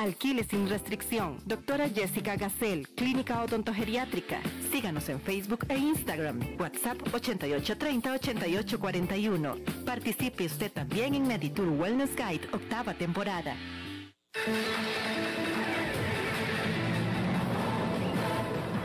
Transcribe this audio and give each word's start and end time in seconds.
Alquile 0.00 0.44
sin 0.44 0.66
restricción. 0.66 1.36
Doctora 1.44 1.86
Jessica 1.90 2.34
Gacel, 2.34 2.88
Clínica 2.96 3.42
Odontogeriátrica. 3.42 4.40
Síganos 4.72 5.10
en 5.10 5.20
Facebook 5.20 5.66
e 5.68 5.76
Instagram. 5.76 6.40
WhatsApp 6.58 7.02
8830-8841. 7.12 9.84
Participe 9.84 10.46
usted 10.46 10.72
también 10.72 11.14
en 11.14 11.28
Meditour 11.28 11.68
Wellness 11.68 12.16
Guide, 12.16 12.48
octava 12.50 12.94
temporada. 12.94 13.54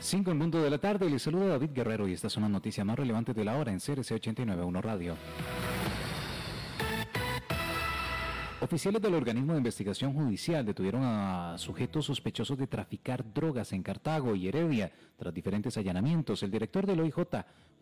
5 0.00 0.30
en 0.30 0.38
mundo 0.38 0.62
de 0.62 0.70
la 0.70 0.78
tarde, 0.78 1.10
les 1.10 1.20
saluda 1.20 1.48
David 1.48 1.72
Guerrero 1.74 2.08
y 2.08 2.14
estas 2.14 2.32
son 2.32 2.42
las 2.44 2.50
noticias 2.50 2.86
más 2.86 2.98
relevantes 2.98 3.36
de 3.36 3.44
la 3.44 3.58
hora 3.58 3.70
en 3.70 3.78
CRC 3.78 4.12
891 4.14 4.80
Radio. 4.80 5.14
Oficiales 8.62 9.02
del 9.02 9.14
organismo 9.14 9.52
de 9.52 9.58
investigación 9.58 10.14
judicial 10.14 10.64
detuvieron 10.64 11.02
a 11.04 11.56
sujetos 11.58 12.06
sospechosos 12.06 12.56
de 12.56 12.66
traficar 12.66 13.30
drogas 13.32 13.72
en 13.72 13.82
Cartago 13.82 14.34
y 14.34 14.48
Heredia 14.48 14.90
tras 15.18 15.34
diferentes 15.34 15.76
allanamientos. 15.76 16.42
El 16.42 16.50
director 16.50 16.86
del 16.86 17.00
OIJ, 17.00 17.16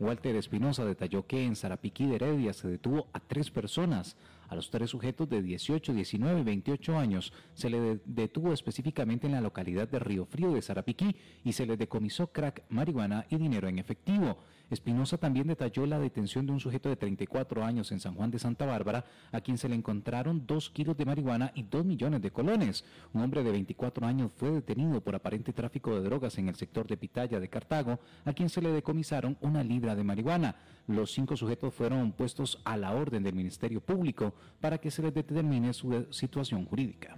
Walter 0.01 0.35
Espinosa, 0.35 0.85
detalló 0.85 1.25
que 1.25 1.45
en 1.45 1.55
Sarapiquí 1.55 2.07
de 2.07 2.17
Heredia 2.17 2.53
se 2.53 2.67
detuvo 2.67 3.07
a 3.13 3.21
tres 3.21 3.51
personas 3.51 4.17
a 4.49 4.55
los 4.55 4.71
tres 4.71 4.91
sujetos 4.91 5.29
de 5.29 5.43
18, 5.43 5.93
19 5.93 6.41
y 6.41 6.45
28 6.45 6.99
años 6.99 7.33
se 7.55 7.71
le 7.71 8.01
detuvo 8.05 8.53
específicamente 8.53 9.27
en 9.27 9.33
la 9.33 9.41
localidad 9.41 9.89
de 9.89 9.99
Río 9.99 10.27
Frío 10.27 10.53
de 10.53 10.63
Sarapiquí 10.63 11.17
y 11.45 11.53
se 11.53 11.67
les 11.67 11.79
decomisó 11.79 12.29
crack, 12.29 12.65
marihuana 12.71 13.27
y 13.31 13.37
dinero 13.37 13.69
en 13.69 13.79
efectivo. 13.79 14.39
Espinosa 14.71 15.17
también 15.17 15.47
detalló 15.47 15.87
la 15.87 15.99
detención 15.99 16.45
de 16.45 16.53
un 16.53 16.61
sujeto 16.61 16.91
de 16.91 16.97
34 16.97 17.65
años 17.65 17.91
en 17.91 18.01
San 18.01 18.15
Juan 18.15 18.31
de 18.31 18.39
Santa 18.39 18.67
Bárbara, 18.67 19.07
a 19.33 19.41
quien 19.41 19.57
se 19.57 19.69
le 19.69 19.75
encontraron 19.75 20.47
dos 20.47 20.69
kilos 20.69 20.97
de 20.97 21.07
marihuana 21.07 21.53
y 21.55 21.63
dos 21.63 21.87
millones 21.87 22.21
de 22.21 22.31
colones. 22.31 22.85
Un 23.15 23.23
hombre 23.23 23.43
de 23.43 23.51
24 23.51 24.07
años 24.07 24.31
fue 24.37 24.51
detenido 24.51 25.01
por 25.01 25.15
aparente 25.15 25.55
tráfico 25.55 25.95
de 25.95 26.03
drogas 26.03 26.37
en 26.37 26.49
el 26.49 26.57
sector 26.57 26.87
de 26.87 26.99
Pitaya 26.99 27.41
de 27.41 27.49
Cartago, 27.49 27.99
a 28.27 28.33
quien 28.35 28.51
se 28.51 28.61
le 28.61 28.71
decomisaron 28.71 29.39
una 29.41 29.65
libra 29.65 29.97
de 29.97 30.05
marihuana. 30.05 30.57
Los 30.87 31.13
cinco 31.13 31.37
sujetos 31.37 31.75
fueron 31.75 32.13
puestos 32.13 32.61
a 32.65 32.77
la 32.77 32.95
orden 32.95 33.23
del 33.23 33.35
Ministerio 33.35 33.81
Público 33.81 34.35
para 34.61 34.79
que 34.79 34.91
se 34.91 35.03
les 35.03 35.15
determine 35.15 35.73
su 35.73 36.07
situación 36.11 36.65
jurídica. 36.65 37.17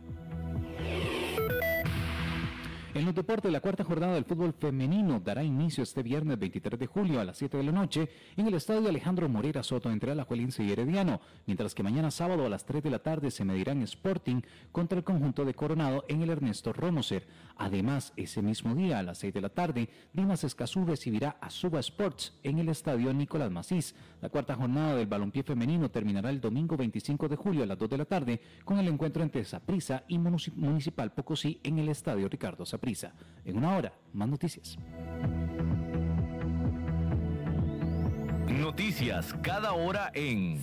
En 2.93 3.05
los 3.05 3.15
deportes, 3.15 3.53
la 3.53 3.61
cuarta 3.61 3.84
jornada 3.84 4.15
del 4.15 4.25
fútbol 4.25 4.53
femenino 4.53 5.21
dará 5.21 5.45
inicio 5.45 5.84
este 5.84 6.03
viernes 6.03 6.37
23 6.41 6.77
de 6.77 6.89
julio 6.89 7.21
a 7.21 7.25
las 7.25 7.39
7 7.39 7.56
de 7.56 7.62
la 7.62 7.71
noche 7.71 8.09
en 8.37 8.49
el 8.49 8.55
estadio 8.55 8.89
Alejandro 8.89 9.28
Morera 9.28 9.62
Soto 9.62 9.93
entre 9.93 10.11
Alajuelense 10.11 10.65
y 10.65 10.73
Herediano, 10.73 11.21
mientras 11.47 11.73
que 11.73 11.84
mañana 11.84 12.11
sábado 12.11 12.45
a 12.45 12.49
las 12.49 12.65
3 12.65 12.83
de 12.83 12.91
la 12.91 12.99
tarde 12.99 13.31
se 13.31 13.45
medirán 13.45 13.83
Sporting 13.83 14.43
contra 14.73 14.99
el 14.99 15.05
conjunto 15.05 15.45
de 15.45 15.55
Coronado 15.55 16.05
en 16.09 16.23
el 16.23 16.31
Ernesto 16.31 16.73
Romoser. 16.73 17.29
Además, 17.59 18.12
ese 18.17 18.43
mismo 18.43 18.75
día 18.75 18.99
a 18.99 19.05
las 19.05 19.19
6 19.19 19.34
de 19.34 19.41
la 19.41 19.50
tarde, 19.50 19.89
Dimas 20.12 20.43
Escazú 20.43 20.84
recibirá 20.84 21.37
a 21.41 21.49
Suba 21.49 21.79
Sports 21.79 22.41
en 22.43 22.59
el 22.59 22.71
estadio 22.71 23.15
Nicolás 23.15 23.53
Macís. 23.53 23.95
La 24.21 24.31
cuarta 24.31 24.56
jornada 24.56 24.97
del 24.97 25.06
balompié 25.06 25.45
femenino 25.45 25.91
terminará 25.91 26.31
el 26.31 26.41
domingo 26.41 26.77
25 26.77 27.29
de 27.29 27.37
julio 27.37 27.62
a 27.62 27.67
las 27.67 27.79
2 27.79 27.89
de 27.89 27.99
la 27.99 28.05
tarde 28.05 28.41
con 28.65 28.81
el 28.81 28.89
encuentro 28.89 29.23
entre 29.23 29.45
Saprissa 29.45 30.03
y 30.09 30.19
Municipal 30.19 31.12
Pocosí 31.12 31.61
en 31.62 31.79
el 31.79 31.89
estadio 31.89 32.29
Ricardo 32.29 32.67
Saprissa 32.67 32.80
prisa. 32.81 33.13
En 33.45 33.57
una 33.57 33.77
hora, 33.77 33.93
más 34.13 34.29
noticias. 34.29 34.77
Noticias 38.49 39.35
cada 39.43 39.73
hora 39.73 40.11
en... 40.15 40.63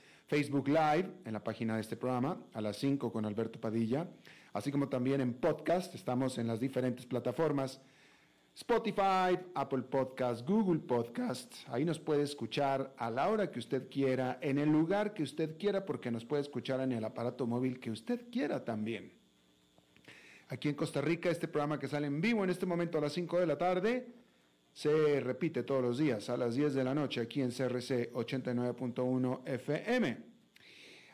Facebook 0.31 0.69
Live, 0.69 1.11
en 1.25 1.33
la 1.33 1.43
página 1.43 1.75
de 1.75 1.81
este 1.81 1.97
programa, 1.97 2.41
a 2.53 2.61
las 2.61 2.77
5 2.77 3.11
con 3.11 3.25
Alberto 3.25 3.59
Padilla, 3.59 4.07
así 4.53 4.71
como 4.71 4.87
también 4.87 5.19
en 5.19 5.33
podcast, 5.33 5.93
estamos 5.93 6.37
en 6.37 6.47
las 6.47 6.61
diferentes 6.61 7.05
plataformas, 7.05 7.81
Spotify, 8.55 9.37
Apple 9.53 9.81
Podcast, 9.81 10.47
Google 10.47 10.79
Podcast, 10.79 11.53
ahí 11.67 11.83
nos 11.83 11.99
puede 11.99 12.21
escuchar 12.21 12.93
a 12.97 13.11
la 13.11 13.27
hora 13.27 13.51
que 13.51 13.59
usted 13.59 13.89
quiera, 13.89 14.39
en 14.41 14.57
el 14.57 14.69
lugar 14.69 15.13
que 15.13 15.23
usted 15.23 15.57
quiera, 15.57 15.83
porque 15.83 16.11
nos 16.11 16.23
puede 16.23 16.43
escuchar 16.43 16.79
en 16.79 16.93
el 16.93 17.03
aparato 17.03 17.45
móvil 17.45 17.81
que 17.81 17.91
usted 17.91 18.29
quiera 18.31 18.63
también. 18.63 19.11
Aquí 20.47 20.69
en 20.69 20.75
Costa 20.75 21.01
Rica, 21.01 21.29
este 21.29 21.49
programa 21.49 21.77
que 21.77 21.89
sale 21.89 22.07
en 22.07 22.21
vivo 22.21 22.41
en 22.45 22.51
este 22.51 22.65
momento 22.65 22.97
a 22.97 23.01
las 23.01 23.11
5 23.11 23.37
de 23.37 23.47
la 23.47 23.57
tarde, 23.57 24.07
se 24.73 25.19
repite 25.19 25.63
todos 25.63 25.81
los 25.81 25.97
días 25.97 26.29
a 26.29 26.37
las 26.37 26.55
10 26.55 26.73
de 26.73 26.83
la 26.83 26.95
noche 26.95 27.21
aquí 27.21 27.41
en 27.41 27.51
CRC 27.51 28.13
89.1 28.13 29.41
FM. 29.45 30.17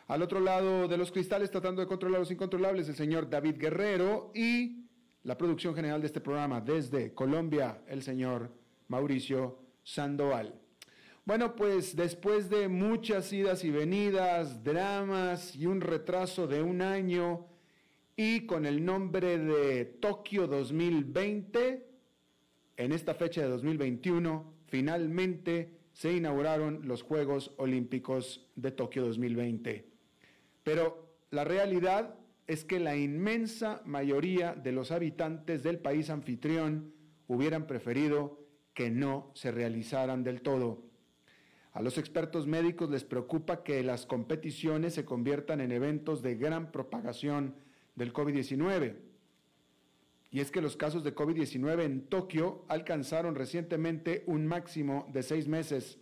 Al 0.07 0.21
otro 0.21 0.39
lado 0.39 0.88
de 0.88 0.98
los 0.98 1.12
cristales, 1.12 1.51
tratando 1.51 1.81
de 1.81 1.88
controlar 1.88 2.19
los 2.19 2.31
incontrolables, 2.31 2.88
el 2.88 2.95
señor 2.95 3.30
David 3.30 3.57
Guerrero 3.57 4.31
y 4.33 4.86
la 5.24 5.38
producción 5.38 5.75
general 5.75 6.00
de 6.00 6.07
este 6.07 6.21
programa 6.21 6.62
desde 6.62 7.13
Colombia, 7.13 7.81
el 7.88 8.01
señor 8.01 8.50
Mauricio 8.88 9.59
Sandoval. 9.83 10.54
Bueno, 11.25 11.57
pues 11.57 11.94
después 11.94 12.50
de 12.50 12.69
muchas 12.69 13.33
idas 13.33 13.65
y 13.65 13.69
venidas, 13.69 14.63
dramas 14.63 15.54
y 15.57 15.65
un 15.65 15.81
retraso 15.81 16.48
de 16.48 16.62
un 16.62 16.81
año 16.81 17.48
y 18.15 18.45
con 18.45 18.65
el 18.65 18.86
nombre 18.86 19.38
de 19.38 19.83
Tokio 19.83 20.48
2020, 20.48 21.86
en 22.77 22.91
esta 22.91 23.15
fecha 23.15 23.41
de 23.41 23.50
2021, 23.50 24.53
finalmente 24.68 25.77
se 25.94 26.13
inauguraron 26.13 26.88
los 26.88 27.01
Juegos 27.01 27.53
Olímpicos 27.57 28.47
de 28.56 28.71
Tokio 28.71 29.03
2020. 29.06 29.89
Pero 30.63 31.18
la 31.31 31.44
realidad 31.44 32.15
es 32.45 32.63
que 32.63 32.79
la 32.79 32.95
inmensa 32.95 33.81
mayoría 33.83 34.53
de 34.53 34.71
los 34.71 34.91
habitantes 34.91 35.63
del 35.63 35.79
país 35.79 36.09
anfitrión 36.09 36.94
hubieran 37.27 37.68
preferido 37.68 38.45
que 38.74 38.91
no 38.91 39.31
se 39.33 39.51
realizaran 39.51 40.23
del 40.23 40.41
todo. 40.41 40.83
A 41.73 41.81
los 41.81 41.97
expertos 41.97 42.47
médicos 42.47 42.89
les 42.89 43.03
preocupa 43.03 43.63
que 43.63 43.83
las 43.83 44.06
competiciones 44.06 44.94
se 44.94 45.03
conviertan 45.03 45.62
en 45.62 45.71
eventos 45.71 46.21
de 46.21 46.35
gran 46.35 46.71
propagación 46.71 47.56
del 47.95 48.13
COVID-19. 48.13 49.06
Y 50.29 50.39
es 50.41 50.51
que 50.51 50.62
los 50.62 50.75
casos 50.75 51.03
de 51.03 51.15
COVID-19 51.15 51.83
en 51.83 52.07
Tokio 52.07 52.65
alcanzaron 52.68 53.35
recientemente 53.35 54.24
un 54.27 54.45
máximo 54.45 55.07
de 55.12 55.24
seis 55.24 55.47
meses. 55.47 56.00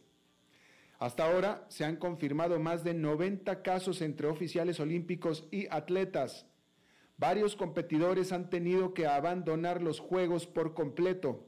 Hasta 0.99 1.25
ahora 1.25 1.65
se 1.69 1.85
han 1.85 1.97
confirmado 1.97 2.59
más 2.59 2.83
de 2.83 2.93
90 2.93 3.61
casos 3.61 4.01
entre 4.01 4.27
oficiales 4.27 4.79
olímpicos 4.79 5.47
y 5.51 5.67
atletas. 5.69 6.47
Varios 7.17 7.55
competidores 7.55 8.31
han 8.31 8.49
tenido 8.49 8.93
que 8.93 9.07
abandonar 9.07 9.81
los 9.81 9.99
Juegos 9.99 10.47
por 10.47 10.73
completo. 10.73 11.45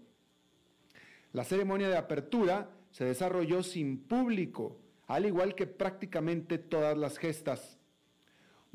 La 1.34 1.44
ceremonia 1.44 1.90
de 1.90 1.98
apertura 1.98 2.70
se 2.92 3.06
desarrolló 3.06 3.64
sin 3.64 4.00
público, 4.00 4.80
al 5.08 5.26
igual 5.26 5.56
que 5.56 5.68
prácticamente 5.68 6.58
todas 6.58 6.98
las 6.98 7.18
gestas. 7.18 7.77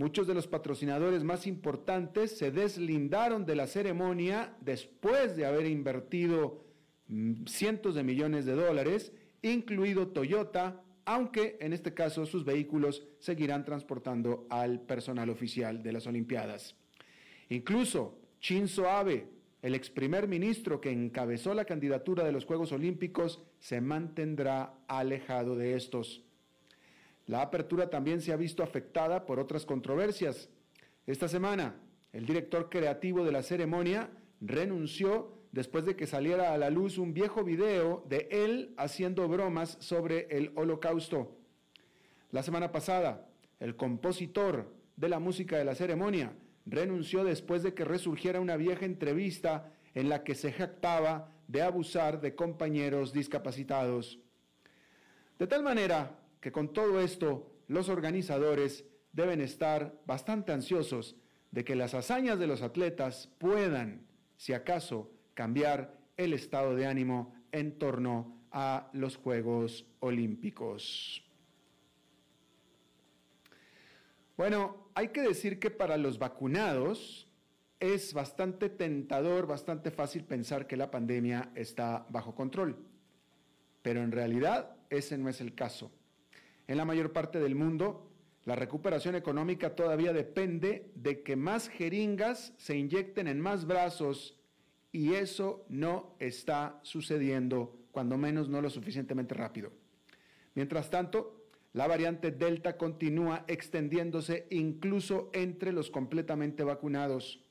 Muchos 0.02 0.26
de 0.26 0.34
los 0.34 0.48
patrocinadores 0.48 1.22
más 1.22 1.46
importantes 1.46 2.36
se 2.36 2.50
deslindaron 2.50 3.46
de 3.46 3.54
la 3.54 3.68
ceremonia 3.68 4.52
después 4.60 5.36
de 5.36 5.46
haber 5.46 5.66
invertido 5.66 6.64
mm, 7.06 7.44
cientos 7.46 7.94
de 7.94 8.02
millones 8.02 8.44
de 8.44 8.56
dólares, 8.56 9.12
incluido 9.42 10.08
Toyota, 10.08 10.82
aunque 11.04 11.56
en 11.60 11.72
este 11.72 11.94
caso 11.94 12.26
sus 12.26 12.44
vehículos 12.44 13.06
seguirán 13.20 13.64
transportando 13.64 14.48
al 14.50 14.80
personal 14.80 15.30
oficial 15.30 15.84
de 15.84 15.92
las 15.92 16.08
Olimpiadas. 16.08 16.74
Incluso 17.48 18.18
Shinzo 18.40 18.90
Abe, 18.90 19.28
el 19.62 19.76
ex 19.76 19.88
primer 19.88 20.26
ministro 20.26 20.80
que 20.80 20.90
encabezó 20.90 21.54
la 21.54 21.64
candidatura 21.64 22.24
de 22.24 22.32
los 22.32 22.44
Juegos 22.44 22.72
Olímpicos, 22.72 23.40
se 23.60 23.80
mantendrá 23.80 24.74
alejado 24.88 25.54
de 25.54 25.76
estos. 25.76 26.24
La 27.32 27.40
apertura 27.40 27.88
también 27.88 28.20
se 28.20 28.30
ha 28.30 28.36
visto 28.36 28.62
afectada 28.62 29.24
por 29.24 29.40
otras 29.40 29.64
controversias. 29.64 30.50
Esta 31.06 31.28
semana, 31.28 31.76
el 32.12 32.26
director 32.26 32.68
creativo 32.68 33.24
de 33.24 33.32
la 33.32 33.42
ceremonia 33.42 34.10
renunció 34.42 35.32
después 35.50 35.86
de 35.86 35.96
que 35.96 36.06
saliera 36.06 36.52
a 36.52 36.58
la 36.58 36.68
luz 36.68 36.98
un 36.98 37.14
viejo 37.14 37.42
video 37.42 38.04
de 38.06 38.28
él 38.30 38.74
haciendo 38.76 39.26
bromas 39.28 39.78
sobre 39.80 40.26
el 40.28 40.52
holocausto. 40.56 41.34
La 42.32 42.42
semana 42.42 42.70
pasada, 42.70 43.26
el 43.60 43.76
compositor 43.76 44.70
de 44.96 45.08
la 45.08 45.18
música 45.18 45.56
de 45.56 45.64
la 45.64 45.74
ceremonia 45.74 46.34
renunció 46.66 47.24
después 47.24 47.62
de 47.62 47.72
que 47.72 47.86
resurgiera 47.86 48.40
una 48.40 48.58
vieja 48.58 48.84
entrevista 48.84 49.72
en 49.94 50.10
la 50.10 50.22
que 50.22 50.34
se 50.34 50.52
jactaba 50.52 51.32
de 51.48 51.62
abusar 51.62 52.20
de 52.20 52.34
compañeros 52.34 53.10
discapacitados. 53.14 54.18
De 55.38 55.46
tal 55.46 55.62
manera 55.62 56.18
que 56.42 56.52
con 56.52 56.72
todo 56.72 57.00
esto 57.00 57.54
los 57.68 57.88
organizadores 57.88 58.84
deben 59.12 59.40
estar 59.40 60.02
bastante 60.04 60.52
ansiosos 60.52 61.16
de 61.52 61.64
que 61.64 61.76
las 61.76 61.94
hazañas 61.94 62.38
de 62.38 62.48
los 62.48 62.62
atletas 62.62 63.30
puedan, 63.38 64.08
si 64.36 64.52
acaso, 64.52 65.12
cambiar 65.34 65.96
el 66.16 66.32
estado 66.32 66.74
de 66.74 66.86
ánimo 66.86 67.32
en 67.52 67.78
torno 67.78 68.40
a 68.50 68.90
los 68.92 69.16
Juegos 69.16 69.86
Olímpicos. 70.00 71.24
Bueno, 74.36 74.90
hay 74.94 75.08
que 75.08 75.22
decir 75.22 75.60
que 75.60 75.70
para 75.70 75.96
los 75.96 76.18
vacunados 76.18 77.28
es 77.78 78.14
bastante 78.14 78.68
tentador, 78.68 79.46
bastante 79.46 79.92
fácil 79.92 80.24
pensar 80.24 80.66
que 80.66 80.76
la 80.76 80.90
pandemia 80.90 81.52
está 81.54 82.04
bajo 82.08 82.34
control, 82.34 82.84
pero 83.80 84.02
en 84.02 84.10
realidad 84.10 84.76
ese 84.90 85.16
no 85.18 85.28
es 85.28 85.40
el 85.40 85.54
caso. 85.54 85.92
En 86.68 86.76
la 86.76 86.84
mayor 86.84 87.12
parte 87.12 87.40
del 87.40 87.54
mundo, 87.54 88.08
la 88.44 88.56
recuperación 88.56 89.14
económica 89.14 89.74
todavía 89.74 90.12
depende 90.12 90.90
de 90.94 91.22
que 91.22 91.36
más 91.36 91.68
jeringas 91.68 92.54
se 92.56 92.76
inyecten 92.76 93.28
en 93.28 93.40
más 93.40 93.66
brazos 93.66 94.38
y 94.90 95.14
eso 95.14 95.64
no 95.68 96.16
está 96.18 96.80
sucediendo, 96.82 97.78
cuando 97.92 98.18
menos 98.18 98.48
no 98.48 98.60
lo 98.60 98.68
suficientemente 98.68 99.34
rápido. 99.34 99.72
Mientras 100.54 100.90
tanto, 100.90 101.42
la 101.72 101.86
variante 101.86 102.30
Delta 102.30 102.76
continúa 102.76 103.44
extendiéndose 103.48 104.46
incluso 104.50 105.30
entre 105.32 105.72
los 105.72 105.90
completamente 105.90 106.64
vacunados. 106.64 107.42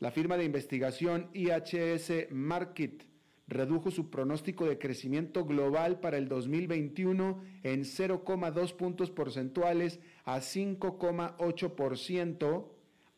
La 0.00 0.10
firma 0.10 0.36
de 0.36 0.44
investigación 0.44 1.30
IHS 1.32 2.30
Market 2.30 3.06
redujo 3.46 3.90
su 3.90 4.08
pronóstico 4.10 4.64
de 4.66 4.78
crecimiento 4.78 5.44
global 5.44 6.00
para 6.00 6.16
el 6.16 6.28
2021 6.28 7.42
en 7.62 7.82
0,2 7.82 8.74
puntos 8.74 9.10
porcentuales 9.10 10.00
a 10.24 10.38
5,8%, 10.38 12.68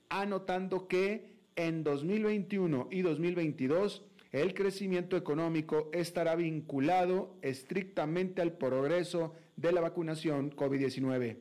anotando 0.09 0.89
que 0.89 1.37
en 1.55 1.85
2021 1.85 2.89
y 2.91 3.03
2022 3.03 4.05
el 4.33 4.55
crecimiento 4.55 5.17
económico 5.17 5.89
estará 5.93 6.35
vinculado 6.35 7.37
estrictamente 7.43 8.43
al 8.43 8.53
progreso 8.53 9.33
de 9.57 9.73
la 9.73 9.81
vacunación 9.81 10.55
COVID-19. 10.55 11.39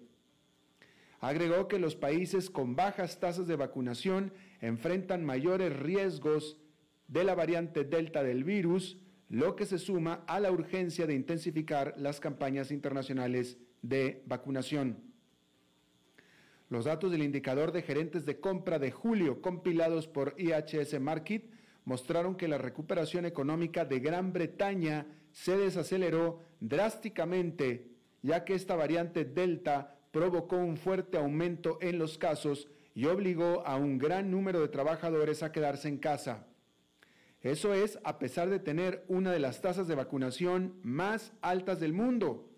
Agregó 1.20 1.68
que 1.68 1.80
los 1.80 1.96
países 1.96 2.50
con 2.50 2.76
bajas 2.76 3.20
tasas 3.20 3.48
de 3.48 3.56
vacunación 3.56 4.32
enfrentan 4.62 5.26
mayores 5.26 5.76
riesgos 5.76 6.58
de 7.08 7.24
la 7.24 7.36
variante 7.36 7.84
Delta 7.84 8.24
del 8.24 8.44
virus, 8.44 8.98
lo 9.30 9.56
que 9.56 9.66
se 9.66 9.78
suma 9.78 10.24
a 10.28 10.40
la 10.40 10.52
urgencia 10.52 11.08
de 11.08 11.14
intensificar 11.14 11.94
las 11.98 12.20
campañas 12.20 12.72
internacionales 12.72 13.58
de 13.82 14.24
vacunación. 14.26 15.04
Los 16.70 16.86
datos 16.86 17.12
del 17.12 17.24
indicador 17.24 17.72
de 17.72 17.84
gerentes 17.84 18.26
de 18.26 18.40
compra 18.40 18.80
de 18.80 18.92
julio 18.92 19.42
compilados 19.42 20.08
por 20.08 20.36
IHS 20.38 21.00
Market 21.00 21.50
mostraron 21.86 22.36
que 22.36 22.48
la 22.48 22.58
recuperación 22.58 23.26
económica 23.26 23.86
de 23.86 24.00
Gran 24.00 24.34
Bretaña 24.34 25.06
se 25.32 25.58
desaceleró 25.58 26.42
drásticamente, 26.60 27.92
ya 28.24 28.44
que 28.44 28.56
esta 28.56 28.76
variante 28.76 29.26
Delta 29.26 29.96
provocó 30.12 30.58
un 30.58 30.78
fuerte 30.78 31.18
aumento 31.18 31.78
en 31.82 32.00
los 32.00 32.18
casos 32.18 32.68
y 32.96 33.06
obligó 33.06 33.66
a 33.68 33.76
un 33.76 33.98
gran 33.98 34.32
número 34.32 34.62
de 34.62 34.70
trabajadores 34.70 35.44
a 35.44 35.52
quedarse 35.52 35.88
en 35.88 35.98
casa. 35.98 36.48
Eso 37.46 37.76
es 37.76 38.00
a 38.04 38.18
pesar 38.18 38.50
de 38.50 38.58
tener 38.58 39.06
una 39.08 39.32
de 39.32 39.38
las 39.38 39.62
tasas 39.62 39.88
de 39.88 39.94
vacunación 39.94 40.80
más 40.82 41.32
altas 41.42 41.80
del 41.80 41.94
mundo. 41.94 42.50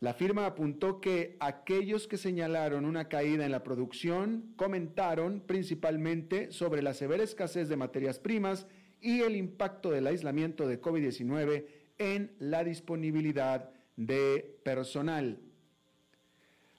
La 0.00 0.12
firma 0.12 0.44
apuntó 0.44 1.00
que 1.00 1.38
aquellos 1.40 2.06
que 2.06 2.18
señalaron 2.18 2.84
una 2.84 3.08
caída 3.08 3.46
en 3.46 3.52
la 3.52 3.62
producción 3.62 4.52
comentaron 4.56 5.40
principalmente 5.40 6.52
sobre 6.52 6.82
la 6.82 6.92
severa 6.92 7.22
escasez 7.22 7.70
de 7.70 7.78
materias 7.78 8.18
primas 8.18 8.66
y 9.00 9.22
el 9.22 9.34
impacto 9.34 9.90
del 9.90 10.08
aislamiento 10.08 10.68
de 10.68 10.78
COVID-19 10.78 11.64
en 11.96 12.32
la 12.38 12.64
disponibilidad 12.64 13.70
de 13.96 14.58
personal. 14.62 15.38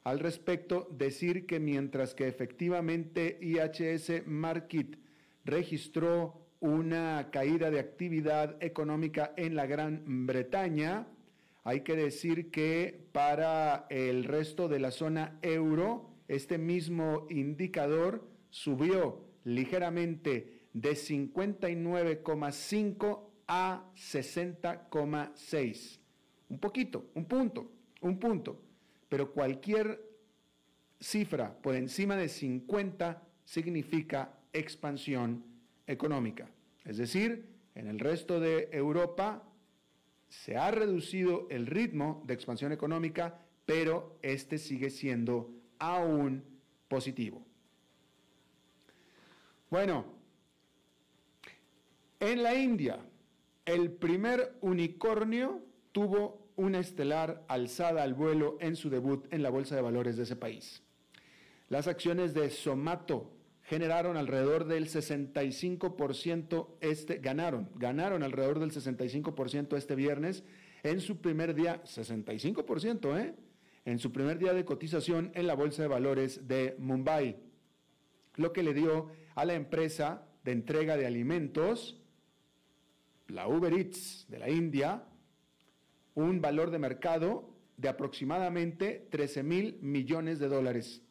Al 0.03 0.20
respecto, 0.20 0.88
decir 0.91 1.48
que 1.48 1.60
mientras 1.60 2.13
que 2.13 2.27
efectivamente 2.27 3.39
IHS 3.41 4.27
Market 4.27 5.00
registró 5.46 6.41
una 6.62 7.30
caída 7.32 7.70
de 7.72 7.80
actividad 7.80 8.56
económica 8.63 9.34
en 9.36 9.56
la 9.56 9.65
Gran 9.65 10.03
Bretaña. 10.25 11.08
Hay 11.63 11.82
que 11.82 11.96
decir 11.96 12.51
que 12.51 13.08
para 13.12 13.88
el 13.89 14.24
resto 14.24 14.70
de 14.70 14.80
la 14.80 14.91
zona 14.91 15.39
euro, 15.41 16.12
este 16.27 16.60
mismo 16.60 17.25
indicador 17.30 18.30
subió 18.51 19.25
ligeramente 19.44 20.68
de 20.74 20.91
59,5 20.91 23.27
a 23.48 23.89
60,6. 23.96 26.00
Un 26.50 26.60
poquito, 26.60 27.06
un 27.15 27.25
punto, 27.25 27.72
un 28.01 28.20
punto. 28.20 28.62
Pero 29.10 29.32
cualquier 29.32 30.00
cifra 31.00 31.60
por 31.60 31.74
encima 31.75 32.15
de 32.15 32.30
50 32.30 33.24
significa 33.44 34.38
expansión 34.53 35.50
económica. 35.92 36.50
Es 36.86 36.98
decir, 36.98 37.46
en 37.76 37.88
el 37.88 38.00
resto 38.00 38.40
de 38.40 38.70
Europa 38.72 39.44
se 40.30 40.58
ha 40.58 40.72
reducido 40.72 41.48
el 41.50 41.68
ritmo 41.68 42.24
de 42.26 42.34
expansión 42.34 42.72
económica, 42.72 43.40
pero 43.66 44.18
este 44.22 44.58
sigue 44.58 44.90
siendo 44.90 45.52
aún 45.80 46.44
positivo. 46.88 47.46
Bueno, 49.70 50.06
en 52.20 52.44
la 52.44 52.56
India, 52.56 53.00
el 53.66 53.92
primer 53.92 54.58
unicornio 54.62 55.62
tuvo 55.92 56.52
una 56.56 56.80
estelar 56.80 57.44
alzada 57.48 58.04
al 58.04 58.14
vuelo 58.14 58.58
en 58.60 58.76
su 58.76 58.90
debut 58.90 59.26
en 59.34 59.44
la 59.44 59.50
bolsa 59.50 59.76
de 59.76 59.82
valores 59.82 60.18
de 60.18 60.24
ese 60.24 60.36
país. 60.36 60.84
Las 61.70 61.88
acciones 61.88 62.34
de 62.34 62.50
Somato 62.50 63.32
generaron 63.72 64.18
alrededor 64.18 64.66
del 64.66 64.90
65% 64.90 66.68
este, 66.82 67.20
ganaron, 67.20 67.70
ganaron 67.75 68.22
alrededor 68.22 68.60
del 68.60 68.74
65% 68.74 69.78
este 69.78 69.96
viernes 69.96 70.44
en 70.84 71.00
su 71.00 71.22
primer 71.22 71.56
día, 71.56 71.82
65%, 71.86 73.18
¿eh? 73.18 73.34
En 73.86 73.98
su 73.98 74.12
primer 74.12 74.40
día 74.40 74.54
de 74.54 74.66
cotización 74.66 75.32
en 75.36 75.48
la 75.48 75.54
Bolsa 75.54 75.84
de 75.84 75.88
Valores 75.88 76.50
de 76.50 76.75
Mumbai, 76.80 77.38
lo 78.36 78.51
que 78.51 78.62
le 78.62 78.74
dio 78.74 79.08
a 79.36 79.46
la 79.46 79.54
empresa 79.54 80.28
de 80.44 80.51
entrega 80.51 80.98
de 80.98 81.08
alimentos, 81.08 81.98
la 83.30 83.48
Uber 83.48 83.72
Eats 83.72 84.25
de 84.28 84.40
la 84.40 84.50
India, 84.50 85.06
un 86.13 86.42
valor 86.42 86.72
de 86.72 86.80
mercado 86.80 87.56
de 87.78 87.88
aproximadamente 87.88 89.08
13 89.12 89.44
mil 89.44 89.80
millones 89.82 90.40
de 90.40 90.50
dólares. 90.50 91.04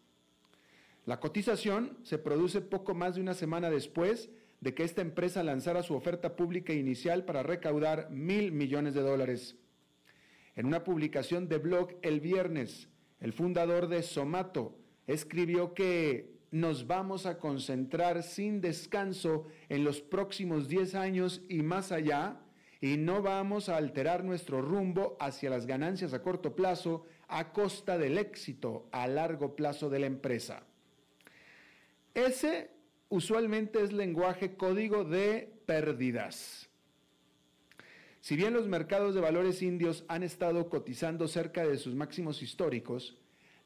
La 1.10 1.18
cotización 1.18 1.98
se 2.04 2.18
produce 2.18 2.60
poco 2.60 2.94
más 2.94 3.16
de 3.16 3.20
una 3.20 3.34
semana 3.34 3.68
después 3.68 4.30
de 4.60 4.74
que 4.74 4.84
esta 4.84 5.02
empresa 5.02 5.42
lanzara 5.42 5.82
su 5.82 5.96
oferta 5.96 6.36
pública 6.36 6.72
inicial 6.72 7.24
para 7.24 7.42
recaudar 7.42 8.08
mil 8.12 8.52
millones 8.52 8.94
de 8.94 9.00
dólares. 9.00 9.56
En 10.54 10.66
una 10.66 10.84
publicación 10.84 11.48
de 11.48 11.58
blog 11.58 11.96
el 12.02 12.20
viernes, 12.20 12.88
el 13.18 13.32
fundador 13.32 13.88
de 13.88 14.04
Somato 14.04 14.78
escribió 15.08 15.74
que 15.74 16.30
nos 16.52 16.86
vamos 16.86 17.26
a 17.26 17.38
concentrar 17.38 18.22
sin 18.22 18.60
descanso 18.60 19.48
en 19.68 19.82
los 19.82 20.00
próximos 20.00 20.68
10 20.68 20.94
años 20.94 21.42
y 21.48 21.62
más 21.62 21.90
allá 21.90 22.40
y 22.80 22.98
no 22.98 23.20
vamos 23.20 23.68
a 23.68 23.78
alterar 23.78 24.22
nuestro 24.22 24.62
rumbo 24.62 25.16
hacia 25.18 25.50
las 25.50 25.66
ganancias 25.66 26.14
a 26.14 26.22
corto 26.22 26.54
plazo 26.54 27.04
a 27.26 27.52
costa 27.52 27.98
del 27.98 28.16
éxito 28.16 28.86
a 28.92 29.08
largo 29.08 29.56
plazo 29.56 29.90
de 29.90 29.98
la 29.98 30.06
empresa. 30.06 30.69
Ese 32.26 32.70
usualmente 33.08 33.82
es 33.82 33.94
lenguaje 33.94 34.54
código 34.54 35.04
de 35.04 35.50
pérdidas. 35.64 36.68
Si 38.20 38.36
bien 38.36 38.52
los 38.52 38.68
mercados 38.68 39.14
de 39.14 39.22
valores 39.22 39.62
indios 39.62 40.04
han 40.06 40.22
estado 40.22 40.68
cotizando 40.68 41.28
cerca 41.28 41.66
de 41.66 41.78
sus 41.78 41.94
máximos 41.94 42.42
históricos, 42.42 43.16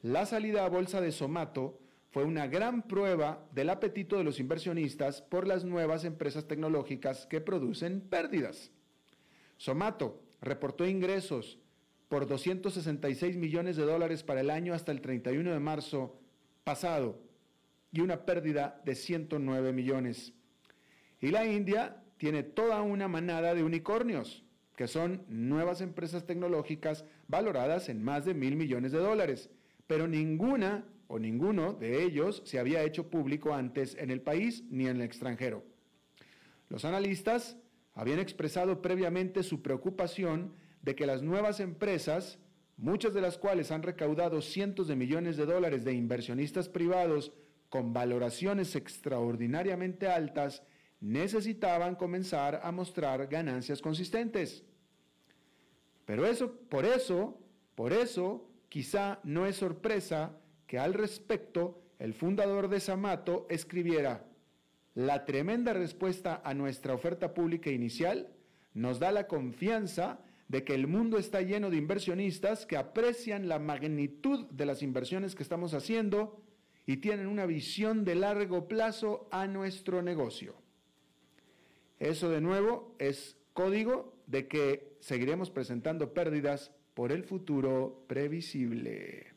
la 0.02 0.24
salida 0.24 0.64
a 0.64 0.68
bolsa 0.68 1.00
de 1.00 1.10
Somato 1.10 1.80
fue 2.12 2.22
una 2.22 2.46
gran 2.46 2.86
prueba 2.86 3.44
del 3.50 3.70
apetito 3.70 4.18
de 4.18 4.22
los 4.22 4.38
inversionistas 4.38 5.20
por 5.20 5.48
las 5.48 5.64
nuevas 5.64 6.04
empresas 6.04 6.46
tecnológicas 6.46 7.26
que 7.26 7.40
producen 7.40 8.02
pérdidas. 8.02 8.70
Somato 9.56 10.22
reportó 10.40 10.86
ingresos 10.86 11.58
por 12.08 12.28
266 12.28 13.36
millones 13.36 13.74
de 13.74 13.82
dólares 13.82 14.22
para 14.22 14.42
el 14.42 14.50
año 14.50 14.74
hasta 14.74 14.92
el 14.92 15.00
31 15.00 15.50
de 15.50 15.58
marzo 15.58 16.20
pasado, 16.62 17.18
y 17.94 18.00
una 18.00 18.26
pérdida 18.26 18.82
de 18.84 18.96
109 18.96 19.72
millones. 19.72 20.34
Y 21.20 21.30
la 21.30 21.46
India 21.46 22.02
tiene 22.16 22.42
toda 22.42 22.82
una 22.82 23.06
manada 23.06 23.54
de 23.54 23.62
unicornios, 23.62 24.44
que 24.74 24.88
son 24.88 25.24
nuevas 25.28 25.80
empresas 25.80 26.26
tecnológicas 26.26 27.04
valoradas 27.28 27.88
en 27.88 28.02
más 28.02 28.24
de 28.24 28.34
mil 28.34 28.56
millones 28.56 28.90
de 28.90 28.98
dólares, 28.98 29.48
pero 29.86 30.08
ninguna 30.08 30.84
o 31.06 31.20
ninguno 31.20 31.72
de 31.72 32.02
ellos 32.02 32.42
se 32.44 32.58
había 32.58 32.82
hecho 32.82 33.10
público 33.10 33.54
antes 33.54 33.94
en 33.94 34.10
el 34.10 34.20
país 34.20 34.64
ni 34.70 34.88
en 34.88 34.96
el 34.96 35.02
extranjero. 35.02 35.62
Los 36.68 36.84
analistas 36.84 37.56
habían 37.94 38.18
expresado 38.18 38.82
previamente 38.82 39.44
su 39.44 39.62
preocupación 39.62 40.52
de 40.82 40.96
que 40.96 41.06
las 41.06 41.22
nuevas 41.22 41.60
empresas, 41.60 42.40
muchas 42.76 43.14
de 43.14 43.20
las 43.20 43.38
cuales 43.38 43.70
han 43.70 43.84
recaudado 43.84 44.42
cientos 44.42 44.88
de 44.88 44.96
millones 44.96 45.36
de 45.36 45.46
dólares 45.46 45.84
de 45.84 45.92
inversionistas 45.92 46.68
privados 46.68 47.32
con 47.74 47.92
valoraciones 47.92 48.76
extraordinariamente 48.76 50.06
altas 50.06 50.62
necesitaban 51.00 51.96
comenzar 51.96 52.60
a 52.62 52.70
mostrar 52.70 53.26
ganancias 53.26 53.82
consistentes. 53.82 54.62
Pero 56.04 56.24
eso, 56.24 56.52
por 56.68 56.84
eso, 56.84 57.36
por 57.74 57.92
eso, 57.92 58.48
quizá 58.68 59.18
no 59.24 59.44
es 59.44 59.56
sorpresa 59.56 60.38
que 60.68 60.78
al 60.78 60.94
respecto 60.94 61.82
el 61.98 62.14
fundador 62.14 62.68
de 62.68 62.78
Samato 62.78 63.48
escribiera, 63.50 64.24
la 64.94 65.24
tremenda 65.24 65.72
respuesta 65.72 66.42
a 66.44 66.54
nuestra 66.54 66.94
oferta 66.94 67.34
pública 67.34 67.70
inicial 67.70 68.28
nos 68.72 69.00
da 69.00 69.10
la 69.10 69.26
confianza 69.26 70.20
de 70.46 70.62
que 70.62 70.76
el 70.76 70.86
mundo 70.86 71.18
está 71.18 71.40
lleno 71.40 71.70
de 71.70 71.78
inversionistas 71.78 72.66
que 72.66 72.76
aprecian 72.76 73.48
la 73.48 73.58
magnitud 73.58 74.46
de 74.52 74.64
las 74.64 74.80
inversiones 74.80 75.34
que 75.34 75.42
estamos 75.42 75.74
haciendo 75.74 76.43
y 76.86 76.98
tienen 76.98 77.26
una 77.26 77.46
visión 77.46 78.04
de 78.04 78.14
largo 78.14 78.68
plazo 78.68 79.28
a 79.30 79.46
nuestro 79.46 80.02
negocio. 80.02 80.54
Eso 81.98 82.28
de 82.28 82.40
nuevo 82.40 82.94
es 82.98 83.36
código 83.52 84.14
de 84.26 84.48
que 84.48 84.96
seguiremos 85.00 85.50
presentando 85.50 86.12
pérdidas 86.12 86.72
por 86.94 87.12
el 87.12 87.24
futuro 87.24 88.04
previsible. 88.06 89.32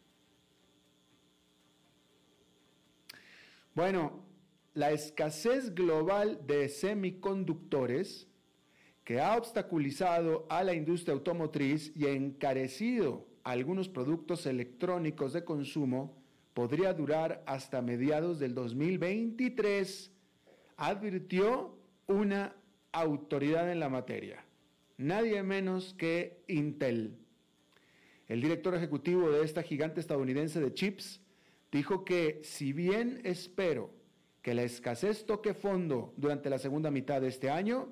Bueno, 3.74 4.24
la 4.74 4.92
escasez 4.92 5.74
global 5.74 6.42
de 6.46 6.68
semiconductores 6.68 8.28
que 9.04 9.22
ha 9.22 9.38
obstaculizado 9.38 10.46
a 10.50 10.64
la 10.64 10.74
industria 10.74 11.14
automotriz 11.14 11.94
y 11.96 12.08
encarecido 12.08 13.26
algunos 13.44 13.88
productos 13.88 14.46
electrónicos 14.46 15.32
de 15.34 15.46
consumo 15.46 16.17
podría 16.58 16.92
durar 16.92 17.44
hasta 17.46 17.84
mediados 17.84 18.40
del 18.40 18.56
2023, 18.56 20.12
advirtió 20.76 21.78
una 22.08 22.56
autoridad 22.92 23.72
en 23.72 23.80
la 23.80 23.90
materia, 23.90 24.44
nadie 24.98 25.44
menos 25.44 25.94
que 25.94 26.42
Intel. 26.48 27.16
El 28.28 28.42
director 28.42 28.74
ejecutivo 28.74 29.30
de 29.30 29.44
esta 29.44 29.62
gigante 29.62 30.00
estadounidense 30.00 30.60
de 30.60 30.74
chips 30.74 31.22
dijo 31.72 32.04
que 32.04 32.42
si 32.42 32.74
bien 32.74 33.22
espero 33.24 33.92
que 34.42 34.56
la 34.56 34.64
escasez 34.64 35.28
toque 35.28 35.54
fondo 35.54 36.16
durante 36.18 36.50
la 36.50 36.58
segunda 36.58 36.90
mitad 36.90 37.22
de 37.22 37.28
este 37.28 37.52
año, 37.52 37.88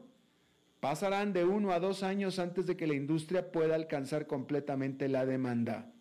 pasarán 0.79 1.33
de 1.33 1.45
uno 1.45 1.71
a 1.71 1.79
dos 1.79 2.01
años 2.01 2.39
antes 2.39 2.65
de 2.65 2.75
que 2.75 2.87
la 2.87 2.95
industria 2.95 3.51
pueda 3.51 3.75
alcanzar 3.75 4.25
completamente 4.25 5.07
la 5.07 5.27
demanda. 5.27 5.91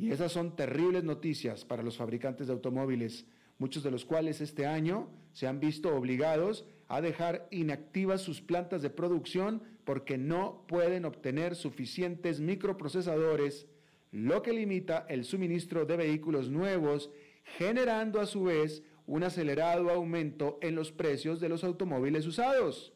Y 0.00 0.12
esas 0.12 0.32
son 0.32 0.56
terribles 0.56 1.04
noticias 1.04 1.66
para 1.66 1.82
los 1.82 1.98
fabricantes 1.98 2.46
de 2.46 2.54
automóviles, 2.54 3.26
muchos 3.58 3.82
de 3.82 3.90
los 3.90 4.06
cuales 4.06 4.40
este 4.40 4.64
año 4.64 5.10
se 5.34 5.46
han 5.46 5.60
visto 5.60 5.94
obligados 5.94 6.64
a 6.88 7.02
dejar 7.02 7.46
inactivas 7.50 8.22
sus 8.22 8.40
plantas 8.40 8.80
de 8.80 8.88
producción 8.88 9.62
porque 9.84 10.16
no 10.16 10.64
pueden 10.68 11.04
obtener 11.04 11.54
suficientes 11.54 12.40
microprocesadores, 12.40 13.66
lo 14.10 14.40
que 14.40 14.54
limita 14.54 15.04
el 15.10 15.26
suministro 15.26 15.84
de 15.84 15.98
vehículos 15.98 16.48
nuevos, 16.48 17.10
generando 17.58 18.22
a 18.22 18.26
su 18.26 18.44
vez 18.44 18.82
un 19.06 19.22
acelerado 19.22 19.90
aumento 19.90 20.58
en 20.62 20.76
los 20.76 20.92
precios 20.92 21.40
de 21.40 21.50
los 21.50 21.62
automóviles 21.62 22.26
usados. 22.26 22.94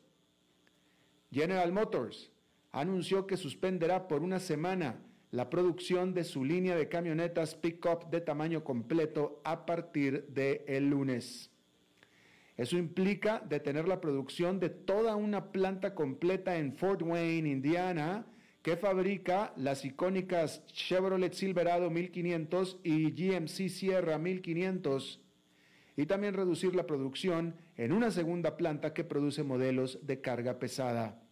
General 1.30 1.70
Motors 1.70 2.32
anunció 2.73 3.26
que 3.26 3.37
suspenderá 3.37 4.08
por 4.08 4.23
una 4.23 4.40
semana 4.40 5.02
la 5.34 5.50
producción 5.50 6.14
de 6.14 6.22
su 6.22 6.44
línea 6.44 6.76
de 6.76 6.88
camionetas 6.88 7.56
pick-up 7.56 8.08
de 8.08 8.20
tamaño 8.20 8.62
completo 8.62 9.40
a 9.42 9.66
partir 9.66 10.28
del 10.28 10.60
el 10.68 10.88
lunes. 10.88 11.50
Eso 12.56 12.78
implica 12.78 13.40
detener 13.40 13.88
la 13.88 14.00
producción 14.00 14.60
de 14.60 14.70
toda 14.70 15.16
una 15.16 15.50
planta 15.50 15.92
completa 15.92 16.56
en 16.56 16.72
Fort 16.72 17.02
Wayne, 17.02 17.50
Indiana, 17.50 18.24
que 18.62 18.76
fabrica 18.76 19.52
las 19.56 19.84
icónicas 19.84 20.64
Chevrolet 20.66 21.32
Silverado 21.32 21.90
1500 21.90 22.78
y 22.84 23.10
GMC 23.10 23.68
Sierra 23.68 24.18
1500 24.18 25.20
y 25.96 26.06
también 26.06 26.34
reducir 26.34 26.76
la 26.76 26.86
producción 26.86 27.56
en 27.76 27.90
una 27.90 28.12
segunda 28.12 28.56
planta 28.56 28.94
que 28.94 29.02
produce 29.02 29.42
modelos 29.42 29.98
de 30.06 30.20
carga 30.20 30.60
pesada. 30.60 31.23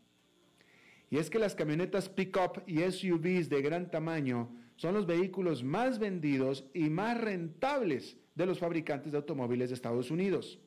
Y 1.13 1.19
es 1.19 1.29
que 1.29 1.39
las 1.39 1.55
camionetas 1.55 2.09
pick-up 2.09 2.63
y 2.67 2.79
SUVs 2.91 3.51
de 3.51 3.61
gran 3.61 3.91
tamaño 3.91 4.49
son 4.77 4.95
los 4.95 5.05
vehículos 5.05 5.63
más 5.63 5.99
vendidos 5.99 6.65
y 6.73 6.89
más 6.89 7.21
rentables 7.21 8.17
de 8.35 8.47
los 8.47 8.59
fabricantes 8.59 9.13
de 9.13 9.19
automóviles 9.19 9.69
de 9.69 9.75
Estados 9.75 10.11
Unidos. 10.11 10.59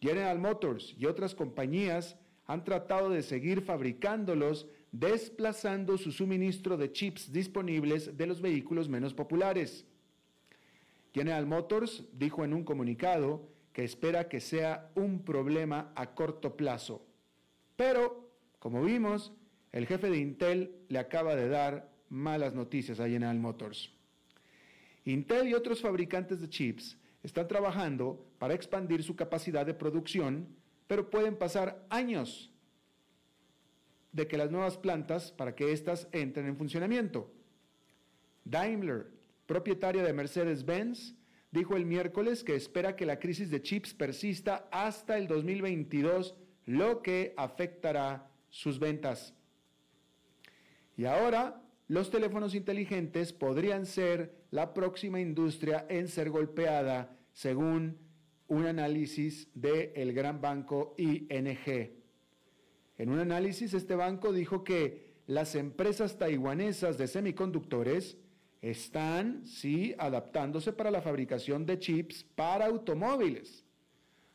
General 0.00 0.36
Motors 0.40 0.96
y 0.98 1.06
otras 1.06 1.36
compañías 1.36 2.16
han 2.46 2.64
tratado 2.64 3.08
de 3.08 3.22
seguir 3.22 3.62
fabricándolos 3.62 4.66
desplazando 4.90 5.96
su 5.96 6.10
suministro 6.10 6.76
de 6.76 6.90
chips 6.90 7.32
disponibles 7.32 8.18
de 8.18 8.26
los 8.26 8.40
vehículos 8.40 8.88
menos 8.88 9.14
populares. 9.14 9.86
General 11.14 11.46
Motors 11.46 12.04
dijo 12.14 12.44
en 12.44 12.52
un 12.52 12.64
comunicado 12.64 13.48
que 13.72 13.84
espera 13.84 14.28
que 14.28 14.40
sea 14.40 14.90
un 14.96 15.22
problema 15.22 15.92
a 15.94 16.16
corto 16.16 16.56
plazo. 16.56 17.06
Pero, 17.76 18.29
como 18.60 18.84
vimos, 18.84 19.32
el 19.72 19.86
jefe 19.86 20.10
de 20.10 20.18
Intel 20.18 20.76
le 20.88 20.98
acaba 20.98 21.34
de 21.34 21.48
dar 21.48 21.90
malas 22.10 22.54
noticias 22.54 23.00
a 23.00 23.08
General 23.08 23.38
Motors. 23.38 23.90
Intel 25.04 25.48
y 25.48 25.54
otros 25.54 25.80
fabricantes 25.80 26.40
de 26.40 26.48
chips 26.48 26.98
están 27.22 27.48
trabajando 27.48 28.26
para 28.38 28.54
expandir 28.54 29.02
su 29.02 29.16
capacidad 29.16 29.64
de 29.64 29.74
producción, 29.74 30.48
pero 30.86 31.08
pueden 31.08 31.36
pasar 31.36 31.86
años 31.88 32.52
de 34.12 34.26
que 34.26 34.36
las 34.36 34.50
nuevas 34.50 34.76
plantas 34.76 35.32
para 35.32 35.54
que 35.54 35.72
éstas 35.72 36.08
entren 36.12 36.46
en 36.46 36.56
funcionamiento. 36.56 37.32
Daimler, 38.44 39.06
propietaria 39.46 40.02
de 40.02 40.12
Mercedes-Benz, 40.12 41.14
dijo 41.50 41.76
el 41.76 41.86
miércoles 41.86 42.44
que 42.44 42.56
espera 42.56 42.94
que 42.94 43.06
la 43.06 43.18
crisis 43.18 43.50
de 43.50 43.62
chips 43.62 43.94
persista 43.94 44.68
hasta 44.70 45.16
el 45.16 45.28
2022, 45.28 46.34
lo 46.66 47.02
que 47.02 47.32
afectará 47.36 48.29
sus 48.50 48.78
ventas. 48.78 49.34
Y 50.96 51.06
ahora, 51.06 51.62
los 51.88 52.10
teléfonos 52.10 52.54
inteligentes 52.54 53.32
podrían 53.32 53.86
ser 53.86 54.44
la 54.50 54.74
próxima 54.74 55.20
industria 55.20 55.86
en 55.88 56.08
ser 56.08 56.30
golpeada, 56.30 57.16
según 57.32 57.98
un 58.48 58.66
análisis 58.66 59.48
del 59.54 60.12
gran 60.12 60.40
banco 60.40 60.94
ING. 60.98 61.92
En 62.98 63.08
un 63.08 63.18
análisis, 63.18 63.72
este 63.72 63.94
banco 63.94 64.32
dijo 64.32 64.62
que 64.62 65.14
las 65.26 65.54
empresas 65.54 66.18
taiwanesas 66.18 66.98
de 66.98 67.06
semiconductores 67.06 68.18
están, 68.60 69.46
sí, 69.46 69.94
adaptándose 69.98 70.72
para 70.72 70.90
la 70.90 71.00
fabricación 71.00 71.64
de 71.64 71.78
chips 71.78 72.24
para 72.34 72.66
automóviles, 72.66 73.64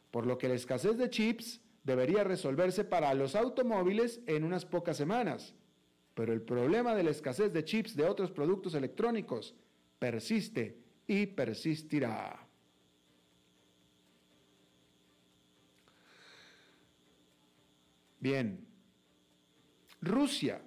por 0.09 0.25
lo 0.25 0.37
que 0.37 0.47
la 0.47 0.55
escasez 0.55 0.97
de 0.97 1.09
chips 1.09 1.61
debería 1.85 2.23
resolverse 2.23 2.83
para 2.83 3.13
los 3.13 3.35
automóviles 3.35 4.19
en 4.25 4.43
unas 4.43 4.65
pocas 4.65 4.97
semanas. 4.97 5.53
Pero 6.15 6.33
el 6.33 6.41
problema 6.41 6.95
de 6.95 7.03
la 7.03 7.11
escasez 7.11 7.53
de 7.53 7.63
chips 7.63 7.95
de 7.95 8.05
otros 8.05 8.31
productos 8.31 8.73
electrónicos 8.73 9.55
persiste 9.99 10.81
y 11.07 11.27
persistirá. 11.27 12.41
Bien, 18.19 18.65
Rusia, 20.01 20.61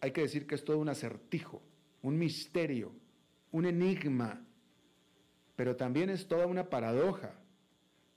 hay 0.00 0.12
que 0.12 0.22
decir 0.22 0.46
que 0.46 0.54
es 0.54 0.64
todo 0.64 0.78
un 0.78 0.88
acertijo, 0.88 1.62
un 2.00 2.18
misterio, 2.18 2.92
un 3.52 3.66
enigma, 3.66 4.42
pero 5.56 5.76
también 5.76 6.08
es 6.08 6.26
toda 6.26 6.46
una 6.46 6.70
paradoja, 6.70 7.34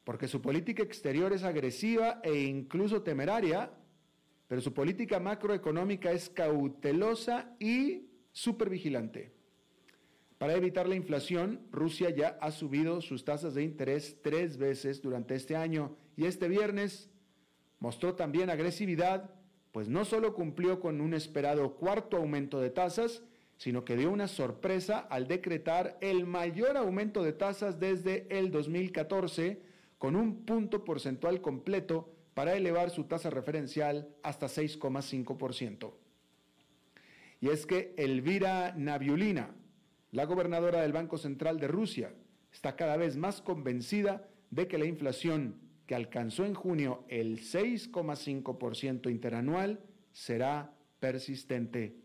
porque 0.07 0.29
su 0.29 0.41
política 0.41 0.83
exterior 0.83 1.33
es 1.33 1.43
agresiva 1.43 2.21
e 2.23 2.33
incluso 2.43 3.01
temeraria, 3.01 3.69
pero 4.47 4.61
su 4.61 4.73
política 4.73 5.19
macroeconómica 5.19 6.13
es 6.13 6.29
cautelosa 6.29 7.53
y 7.59 8.07
supervigilante. 8.31 9.33
Para 10.37 10.55
evitar 10.55 10.87
la 10.87 10.95
inflación, 10.95 11.67
Rusia 11.73 12.09
ya 12.09 12.37
ha 12.39 12.51
subido 12.51 13.01
sus 13.01 13.25
tasas 13.25 13.53
de 13.53 13.63
interés 13.63 14.15
tres 14.23 14.57
veces 14.57 15.01
durante 15.01 15.35
este 15.35 15.57
año 15.57 15.97
y 16.15 16.23
este 16.23 16.47
viernes 16.47 17.09
Mostró 17.79 18.15
también 18.15 18.49
agresividad, 18.49 19.29
pues 19.73 19.89
no 19.89 20.05
solo 20.05 20.33
cumplió 20.33 20.79
con 20.79 21.01
un 21.01 21.13
esperado 21.13 21.75
cuarto 21.75 22.15
aumento 22.15 22.61
de 22.61 22.69
tasas, 22.69 23.23
sino 23.57 23.83
que 23.83 23.97
dio 23.97 24.09
una 24.09 24.29
sorpresa 24.29 24.99
al 24.99 25.27
decretar 25.27 25.97
el 25.99 26.25
mayor 26.25 26.77
aumento 26.77 27.23
de 27.23 27.33
tasas 27.33 27.77
desde 27.77 28.25
el 28.29 28.51
2014, 28.51 29.66
con 29.97 30.15
un 30.15 30.45
punto 30.45 30.83
porcentual 30.83 31.41
completo 31.41 32.13
para 32.33 32.55
elevar 32.55 32.89
su 32.89 33.05
tasa 33.05 33.29
referencial 33.29 34.09
hasta 34.23 34.47
6,5%. 34.47 35.93
Y 37.39 37.49
es 37.49 37.65
que 37.65 37.93
Elvira 37.97 38.73
Naviulina, 38.77 39.55
la 40.11 40.25
gobernadora 40.25 40.81
del 40.81 40.93
Banco 40.93 41.17
Central 41.17 41.59
de 41.59 41.67
Rusia, 41.67 42.13
está 42.51 42.75
cada 42.75 42.97
vez 42.97 43.17
más 43.17 43.41
convencida 43.41 44.27
de 44.49 44.67
que 44.67 44.77
la 44.77 44.85
inflación 44.85 45.59
que 45.85 45.95
alcanzó 45.95 46.45
en 46.45 46.53
junio 46.53 47.05
el 47.07 47.39
6,5% 47.39 49.09
interanual, 49.09 49.79
será 50.11 50.73
persistente. 50.99 51.95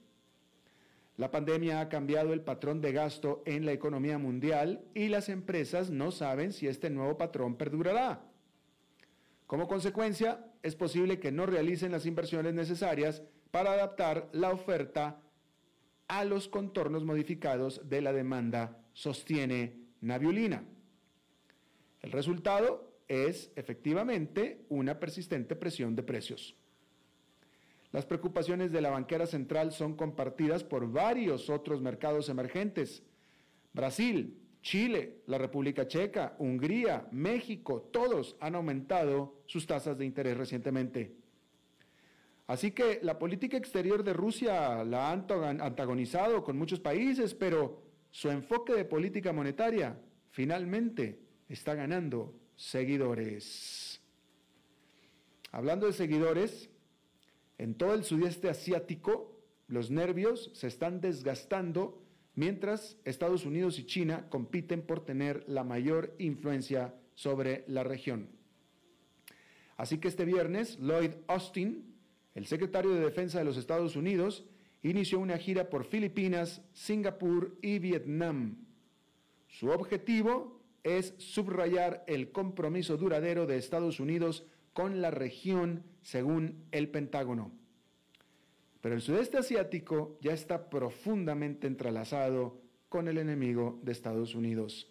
La 1.22 1.30
pandemia 1.30 1.80
ha 1.80 1.88
cambiado 1.88 2.32
el 2.32 2.40
patrón 2.40 2.80
de 2.80 2.90
gasto 2.90 3.44
en 3.46 3.64
la 3.64 3.70
economía 3.70 4.18
mundial 4.18 4.84
y 4.92 5.06
las 5.06 5.28
empresas 5.28 5.88
no 5.88 6.10
saben 6.10 6.52
si 6.52 6.66
este 6.66 6.90
nuevo 6.90 7.16
patrón 7.16 7.54
perdurará. 7.54 8.24
Como 9.46 9.68
consecuencia, 9.68 10.44
es 10.64 10.74
posible 10.74 11.20
que 11.20 11.30
no 11.30 11.46
realicen 11.46 11.92
las 11.92 12.06
inversiones 12.06 12.54
necesarias 12.54 13.22
para 13.52 13.70
adaptar 13.70 14.30
la 14.32 14.50
oferta 14.50 15.22
a 16.08 16.24
los 16.24 16.48
contornos 16.48 17.04
modificados 17.04 17.88
de 17.88 18.02
la 18.02 18.12
demanda, 18.12 18.82
sostiene 18.92 19.76
Naviolina. 20.00 20.64
El 22.00 22.10
resultado 22.10 22.96
es 23.06 23.52
efectivamente 23.54 24.66
una 24.70 24.98
persistente 24.98 25.54
presión 25.54 25.94
de 25.94 26.02
precios. 26.02 26.56
Las 27.92 28.06
preocupaciones 28.06 28.72
de 28.72 28.80
la 28.80 28.90
banquera 28.90 29.26
central 29.26 29.70
son 29.70 29.94
compartidas 29.94 30.64
por 30.64 30.90
varios 30.90 31.50
otros 31.50 31.82
mercados 31.82 32.30
emergentes. 32.30 33.02
Brasil, 33.74 34.38
Chile, 34.62 35.18
la 35.26 35.36
República 35.36 35.86
Checa, 35.86 36.34
Hungría, 36.38 37.06
México, 37.10 37.82
todos 37.92 38.36
han 38.40 38.54
aumentado 38.54 39.42
sus 39.44 39.66
tasas 39.66 39.98
de 39.98 40.06
interés 40.06 40.36
recientemente. 40.36 41.14
Así 42.46 42.70
que 42.70 43.00
la 43.02 43.18
política 43.18 43.56
exterior 43.56 44.02
de 44.02 44.14
Rusia 44.14 44.84
la 44.84 45.12
han 45.12 45.26
antagonizado 45.60 46.42
con 46.42 46.56
muchos 46.56 46.80
países, 46.80 47.34
pero 47.34 47.82
su 48.10 48.30
enfoque 48.30 48.72
de 48.72 48.84
política 48.84 49.32
monetaria 49.32 49.98
finalmente 50.30 51.18
está 51.48 51.74
ganando 51.74 52.34
seguidores. 52.56 54.00
Hablando 55.50 55.86
de 55.86 55.92
seguidores, 55.92 56.70
en 57.58 57.74
todo 57.74 57.94
el 57.94 58.04
sudeste 58.04 58.48
asiático 58.48 59.32
los 59.68 59.90
nervios 59.90 60.50
se 60.54 60.66
están 60.66 61.00
desgastando 61.00 62.02
mientras 62.34 62.98
Estados 63.04 63.44
Unidos 63.44 63.78
y 63.78 63.86
China 63.86 64.28
compiten 64.28 64.82
por 64.82 65.04
tener 65.04 65.44
la 65.48 65.64
mayor 65.64 66.14
influencia 66.18 66.94
sobre 67.14 67.64
la 67.68 67.82
región. 67.82 68.28
Así 69.76 69.98
que 69.98 70.08
este 70.08 70.24
viernes 70.24 70.78
Lloyd 70.78 71.12
Austin, 71.26 71.94
el 72.34 72.46
secretario 72.46 72.92
de 72.92 73.00
Defensa 73.00 73.38
de 73.38 73.44
los 73.44 73.56
Estados 73.56 73.96
Unidos, 73.96 74.44
inició 74.82 75.18
una 75.18 75.38
gira 75.38 75.70
por 75.70 75.84
Filipinas, 75.84 76.62
Singapur 76.72 77.56
y 77.62 77.78
Vietnam. 77.78 78.66
Su 79.48 79.68
objetivo 79.68 80.60
es 80.82 81.14
subrayar 81.18 82.04
el 82.06 82.32
compromiso 82.32 82.96
duradero 82.96 83.46
de 83.46 83.56
Estados 83.56 84.00
Unidos 84.00 84.44
con 84.72 85.00
la 85.00 85.10
región, 85.10 85.84
según 86.00 86.64
el 86.70 86.88
Pentágono. 86.88 87.52
Pero 88.80 88.94
el 88.94 89.00
sudeste 89.00 89.38
asiático 89.38 90.18
ya 90.20 90.32
está 90.32 90.68
profundamente 90.68 91.66
entrelazado 91.66 92.60
con 92.88 93.08
el 93.08 93.18
enemigo 93.18 93.80
de 93.82 93.92
Estados 93.92 94.34
Unidos. 94.34 94.88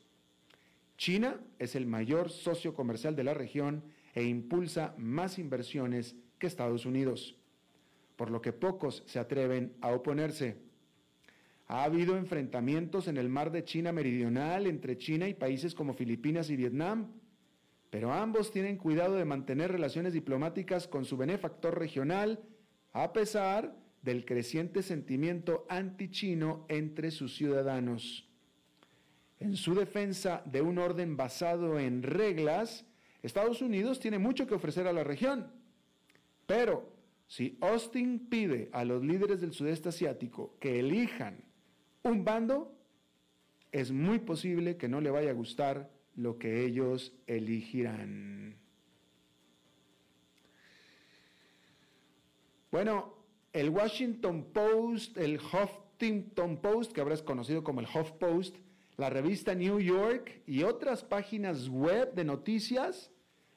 China 0.98 1.40
es 1.60 1.76
el 1.76 1.88
mayor 1.88 2.30
socio 2.30 2.74
comercial 2.74 3.16
de 3.16 3.24
la 3.24 3.34
región 3.34 3.84
e 4.14 4.24
impulsa 4.24 4.94
más 4.98 5.40
inversiones 5.40 6.16
que 6.38 6.48
Estados 6.48 6.86
Unidos, 6.86 7.36
por 8.16 8.30
lo 8.30 8.42
que 8.42 8.54
pocos 8.54 9.04
se 9.08 9.20
atreven 9.20 9.74
a 9.82 9.92
oponerse. 9.92 10.58
Ha 11.68 11.84
habido 11.84 12.18
enfrentamientos 12.18 13.08
en 13.08 13.18
el 13.18 13.30
mar 13.30 13.52
de 13.52 13.64
China 13.64 13.92
Meridional 13.92 14.68
entre 14.68 14.98
China 14.98 15.28
y 15.28 15.34
países 15.34 15.74
como 15.74 15.94
Filipinas 15.94 16.50
y 16.50 16.56
Vietnam, 16.56 17.12
pero 17.92 18.14
ambos 18.14 18.52
tienen 18.52 18.78
cuidado 18.78 19.16
de 19.16 19.26
mantener 19.26 19.72
relaciones 19.72 20.14
diplomáticas 20.14 20.88
con 20.88 21.04
su 21.04 21.18
benefactor 21.18 21.78
regional, 21.78 22.40
a 22.94 23.12
pesar 23.12 23.76
del 24.02 24.26
creciente 24.26 24.82
sentimiento 24.82 25.66
anti-chino 25.70 26.66
entre 26.70 27.12
sus 27.12 27.36
ciudadanos. 27.36 28.28
en 29.40 29.56
su 29.56 29.74
defensa 29.74 30.44
de 30.46 30.62
un 30.62 30.78
orden 30.78 31.18
basado 31.18 31.80
en 31.80 32.04
reglas, 32.04 32.86
Estados 33.24 33.64
Unidos 33.64 34.00
tiene 34.00 34.20
mucho 34.20 34.46
que 34.46 34.54
ofrecer 34.54 34.86
a 34.86 34.94
la 34.94 35.04
región. 35.04 35.52
Pero 36.46 36.94
si 37.26 37.58
Austin 37.60 38.28
pide 38.30 38.70
a 38.72 38.86
los 38.86 39.04
líderes 39.04 39.42
del 39.42 39.52
sudeste 39.52 39.90
asiático 39.90 40.56
que 40.60 40.80
elijan 40.80 41.44
un 42.04 42.24
bando, 42.24 42.78
es 43.72 43.92
muy 43.92 44.20
posible 44.20 44.78
que 44.78 44.88
no 44.88 45.02
le 45.02 45.10
vaya 45.10 45.32
a 45.32 45.34
gustar 45.34 45.90
lo 46.16 46.38
que 46.38 46.66
ellos 46.66 47.14
elegirán. 47.28 48.58
Bueno, 52.72 53.14
el 53.54 53.70
Washington 53.70 54.46
Post, 54.54 55.18
el 55.18 55.40
Huffington 55.40 56.62
Post, 56.62 56.94
que 56.94 57.02
ahora 57.02 57.16
es 57.16 57.22
conocido 57.22 57.64
como 57.64 57.82
el 57.82 57.88
Huff 57.88 58.12
Post, 58.14 58.56
la 58.98 59.10
revista 59.10 59.56
New 59.56 59.80
York 59.80 60.42
y 60.46 60.64
otras 60.64 61.04
páginas 61.04 61.68
web 61.68 62.14
de 62.14 62.24
noticias 62.24 63.12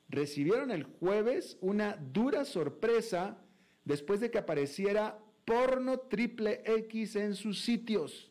recibieron 0.08 0.70
el 0.70 0.84
jueves 0.84 1.58
una 1.60 1.96
dura 1.96 2.44
sorpresa 2.44 3.38
después 3.84 4.20
de 4.20 4.30
que 4.30 4.38
apareciera 4.38 5.18
porno 5.44 5.98
triple 5.98 6.62
X 6.64 7.16
en 7.16 7.34
sus 7.34 7.62
sitios. 7.62 8.30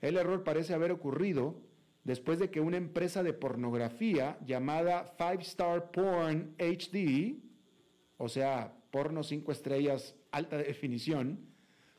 El 0.00 0.16
error 0.16 0.44
parece 0.44 0.74
haber 0.74 0.92
ocurrido 0.92 1.60
después 2.04 2.38
de 2.38 2.50
que 2.50 2.60
una 2.60 2.76
empresa 2.76 3.22
de 3.22 3.32
pornografía 3.32 4.38
llamada 4.44 5.04
Five 5.16 5.42
Star 5.42 5.90
Porn 5.90 6.54
HD, 6.58 7.36
o 8.16 8.28
sea, 8.28 8.74
porno 8.90 9.22
cinco 9.22 9.52
estrellas 9.52 10.16
alta 10.30 10.56
definición, 10.56 11.52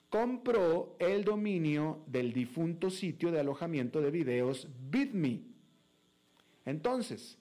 compró 0.09 0.95
el 0.99 1.23
dominio 1.23 2.03
del 2.07 2.33
difunto 2.33 2.89
sitio 2.89 3.31
de 3.31 3.39
alojamiento 3.39 4.01
de 4.01 4.11
videos 4.11 4.67
BitMe. 4.89 5.41
Entonces, 6.65 7.39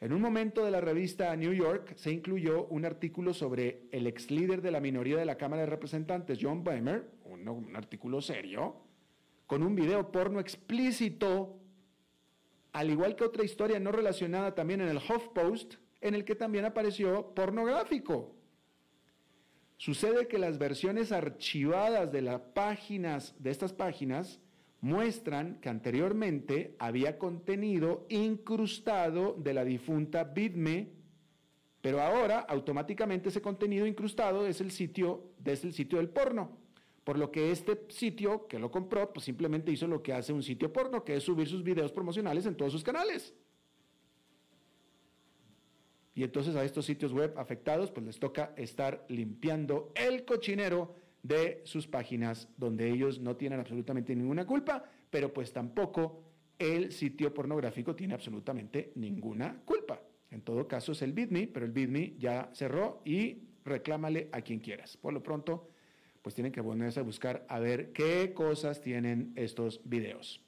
en 0.00 0.12
un 0.12 0.20
momento 0.20 0.64
de 0.64 0.70
la 0.70 0.80
revista 0.80 1.34
New 1.36 1.52
York 1.52 1.94
se 1.96 2.10
incluyó 2.10 2.66
un 2.66 2.84
artículo 2.84 3.32
sobre 3.32 3.86
el 3.92 4.06
ex 4.06 4.30
líder 4.30 4.60
de 4.60 4.72
la 4.72 4.80
minoría 4.80 5.16
de 5.16 5.24
la 5.24 5.36
Cámara 5.36 5.62
de 5.62 5.70
Representantes, 5.70 6.38
John 6.40 6.64
Boehmer, 6.64 7.08
un, 7.24 7.48
un 7.48 7.76
artículo 7.76 8.20
serio, 8.20 8.76
con 9.46 9.62
un 9.62 9.74
video 9.74 10.10
porno 10.10 10.40
explícito, 10.40 11.61
al 12.72 12.90
igual 12.90 13.16
que 13.16 13.24
otra 13.24 13.44
historia 13.44 13.78
no 13.78 13.92
relacionada 13.92 14.54
también 14.54 14.80
en 14.80 14.88
el 14.88 14.98
HuffPost, 14.98 15.74
en 16.00 16.14
el 16.14 16.24
que 16.24 16.34
también 16.34 16.64
apareció 16.64 17.34
pornográfico. 17.34 18.34
Sucede 19.76 20.28
que 20.28 20.38
las 20.38 20.58
versiones 20.58 21.12
archivadas 21.12 22.12
de 22.12 22.22
las 22.22 22.40
páginas 22.40 23.34
de 23.38 23.50
estas 23.50 23.72
páginas 23.72 24.40
muestran 24.80 25.60
que 25.60 25.68
anteriormente 25.68 26.76
había 26.78 27.18
contenido 27.18 28.06
incrustado 28.08 29.34
de 29.34 29.54
la 29.54 29.64
difunta 29.64 30.24
Bitme, 30.24 30.92
pero 31.80 32.00
ahora 32.00 32.40
automáticamente 32.40 33.28
ese 33.28 33.42
contenido 33.42 33.86
incrustado 33.86 34.46
es 34.46 34.60
el 34.60 34.70
sitio, 34.70 35.32
es 35.44 35.64
el 35.64 35.72
sitio 35.72 35.98
del 35.98 36.10
porno. 36.10 36.61
Por 37.04 37.18
lo 37.18 37.32
que 37.32 37.50
este 37.50 37.86
sitio 37.88 38.46
que 38.46 38.58
lo 38.58 38.70
compró, 38.70 39.12
pues 39.12 39.24
simplemente 39.24 39.72
hizo 39.72 39.86
lo 39.86 40.02
que 40.02 40.12
hace 40.12 40.32
un 40.32 40.42
sitio 40.42 40.72
porno, 40.72 41.04
que 41.04 41.16
es 41.16 41.24
subir 41.24 41.48
sus 41.48 41.64
videos 41.64 41.90
promocionales 41.90 42.46
en 42.46 42.56
todos 42.56 42.72
sus 42.72 42.84
canales. 42.84 43.34
Y 46.14 46.22
entonces 46.22 46.54
a 46.56 46.64
estos 46.64 46.84
sitios 46.84 47.12
web 47.12 47.34
afectados, 47.38 47.90
pues 47.90 48.06
les 48.06 48.18
toca 48.18 48.52
estar 48.56 49.04
limpiando 49.08 49.92
el 49.94 50.24
cochinero 50.24 50.94
de 51.22 51.62
sus 51.64 51.86
páginas 51.86 52.48
donde 52.56 52.90
ellos 52.90 53.20
no 53.20 53.36
tienen 53.36 53.60
absolutamente 53.60 54.14
ninguna 54.14 54.46
culpa, 54.46 54.84
pero 55.10 55.32
pues 55.32 55.52
tampoco 55.52 56.22
el 56.58 56.92
sitio 56.92 57.32
pornográfico 57.32 57.96
tiene 57.96 58.14
absolutamente 58.14 58.92
ninguna 58.96 59.60
culpa. 59.64 60.00
En 60.30 60.42
todo 60.42 60.68
caso 60.68 60.92
es 60.92 61.02
el 61.02 61.12
BitMe, 61.12 61.48
pero 61.48 61.66
el 61.66 61.72
BitMe 61.72 62.14
ya 62.18 62.50
cerró 62.52 63.02
y 63.04 63.42
reclámale 63.64 64.28
a 64.32 64.42
quien 64.42 64.60
quieras. 64.60 64.96
Por 64.96 65.12
lo 65.12 65.22
pronto, 65.22 65.68
pues 66.22 66.34
tienen 66.34 66.52
que 66.52 66.62
ponerse 66.62 67.00
a 67.00 67.02
buscar 67.02 67.44
a 67.48 67.58
ver 67.58 67.92
qué 67.92 68.32
cosas 68.32 68.80
tienen 68.80 69.32
estos 69.36 69.80
videos. 69.84 70.40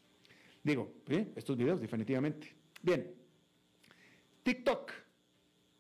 Digo, 0.62 0.92
estos 1.36 1.56
videos 1.56 1.80
definitivamente. 1.80 2.54
Bien, 2.80 3.12
TikTok 4.44 4.92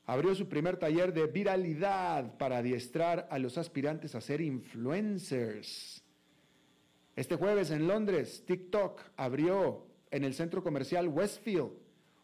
abrió 0.06 0.34
su 0.34 0.48
primer 0.48 0.76
taller 0.76 1.14
de 1.14 1.26
viralidad 1.26 2.36
para 2.36 2.58
adiestrar 2.58 3.26
a 3.30 3.38
los 3.38 3.56
aspirantes 3.56 4.14
a 4.14 4.20
ser 4.20 4.40
influencers. 4.40 6.02
Este 7.16 7.36
jueves 7.36 7.70
en 7.70 7.86
Londres, 7.86 8.44
TikTok 8.46 9.00
abrió 9.16 9.86
en 10.10 10.24
el 10.24 10.34
centro 10.34 10.62
comercial 10.62 11.08
Westfield 11.08 11.72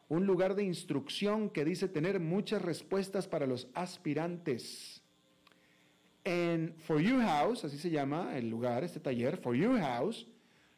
un 0.08 0.26
lugar 0.26 0.56
de 0.56 0.64
instrucción 0.64 1.48
que 1.50 1.64
dice 1.64 1.88
tener 1.88 2.18
muchas 2.18 2.60
respuestas 2.60 3.28
para 3.28 3.46
los 3.46 3.68
aspirantes. 3.74 4.99
En 6.32 6.76
For 6.78 7.00
You 7.00 7.18
House, 7.18 7.64
así 7.64 7.76
se 7.76 7.90
llama 7.90 8.38
el 8.38 8.48
lugar, 8.48 8.84
este 8.84 9.00
taller, 9.00 9.36
For 9.36 9.56
You 9.56 9.76
House, 9.78 10.28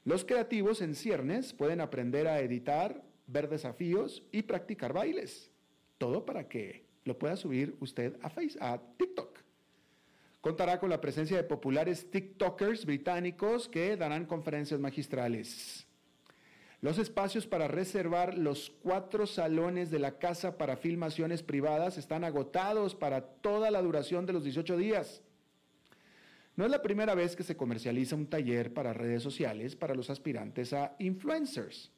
los 0.02 0.24
creativos 0.24 0.80
en 0.80 0.94
ciernes 0.94 1.52
pueden 1.52 1.82
aprender 1.82 2.26
a 2.26 2.40
editar, 2.40 3.04
ver 3.26 3.50
desafíos 3.50 4.22
y 4.32 4.44
practicar 4.44 4.94
bailes. 4.94 5.50
Todo 5.98 6.24
para 6.24 6.48
que 6.48 6.86
lo 7.04 7.18
pueda 7.18 7.36
subir 7.36 7.76
usted 7.80 8.16
a, 8.22 8.30
face, 8.30 8.56
a 8.62 8.80
TikTok. 8.96 9.40
Contará 10.40 10.80
con 10.80 10.88
la 10.88 11.02
presencia 11.02 11.36
de 11.36 11.44
populares 11.44 12.10
TikTokers 12.10 12.86
británicos 12.86 13.68
que 13.68 13.98
darán 13.98 14.24
conferencias 14.24 14.80
magistrales. 14.80 15.86
Los 16.80 16.96
espacios 16.96 17.46
para 17.46 17.68
reservar 17.68 18.38
los 18.38 18.70
cuatro 18.82 19.26
salones 19.26 19.90
de 19.90 19.98
la 19.98 20.18
casa 20.18 20.56
para 20.56 20.78
filmaciones 20.78 21.42
privadas 21.42 21.98
están 21.98 22.24
agotados 22.24 22.94
para 22.94 23.20
toda 23.20 23.70
la 23.70 23.82
duración 23.82 24.24
de 24.24 24.32
los 24.32 24.44
18 24.44 24.78
días. 24.78 25.22
No 26.54 26.64
es 26.64 26.70
la 26.70 26.82
primera 26.82 27.14
vez 27.14 27.34
que 27.34 27.42
se 27.42 27.56
comercializa 27.56 28.14
un 28.14 28.26
taller 28.26 28.74
para 28.74 28.92
redes 28.92 29.22
sociales 29.22 29.74
para 29.74 29.94
los 29.94 30.10
aspirantes 30.10 30.72
a 30.72 30.94
influencers. 30.98 31.90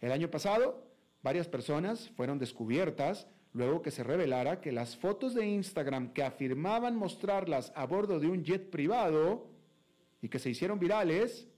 El 0.00 0.12
año 0.12 0.30
pasado, 0.30 0.86
varias 1.22 1.48
personas 1.48 2.10
fueron 2.16 2.38
descubiertas 2.38 3.26
luego 3.52 3.82
que 3.82 3.90
se 3.90 4.02
revelara 4.02 4.60
que 4.60 4.72
las 4.72 4.96
fotos 4.96 5.34
de 5.34 5.46
Instagram 5.46 6.12
que 6.12 6.22
afirmaban 6.22 6.96
mostrarlas 6.96 7.72
a 7.74 7.86
bordo 7.86 8.20
de 8.20 8.28
un 8.28 8.44
jet 8.44 8.70
privado 8.70 9.48
y 10.20 10.28
que 10.28 10.38
se 10.38 10.50
hicieron 10.50 10.78
virales, 10.78 11.48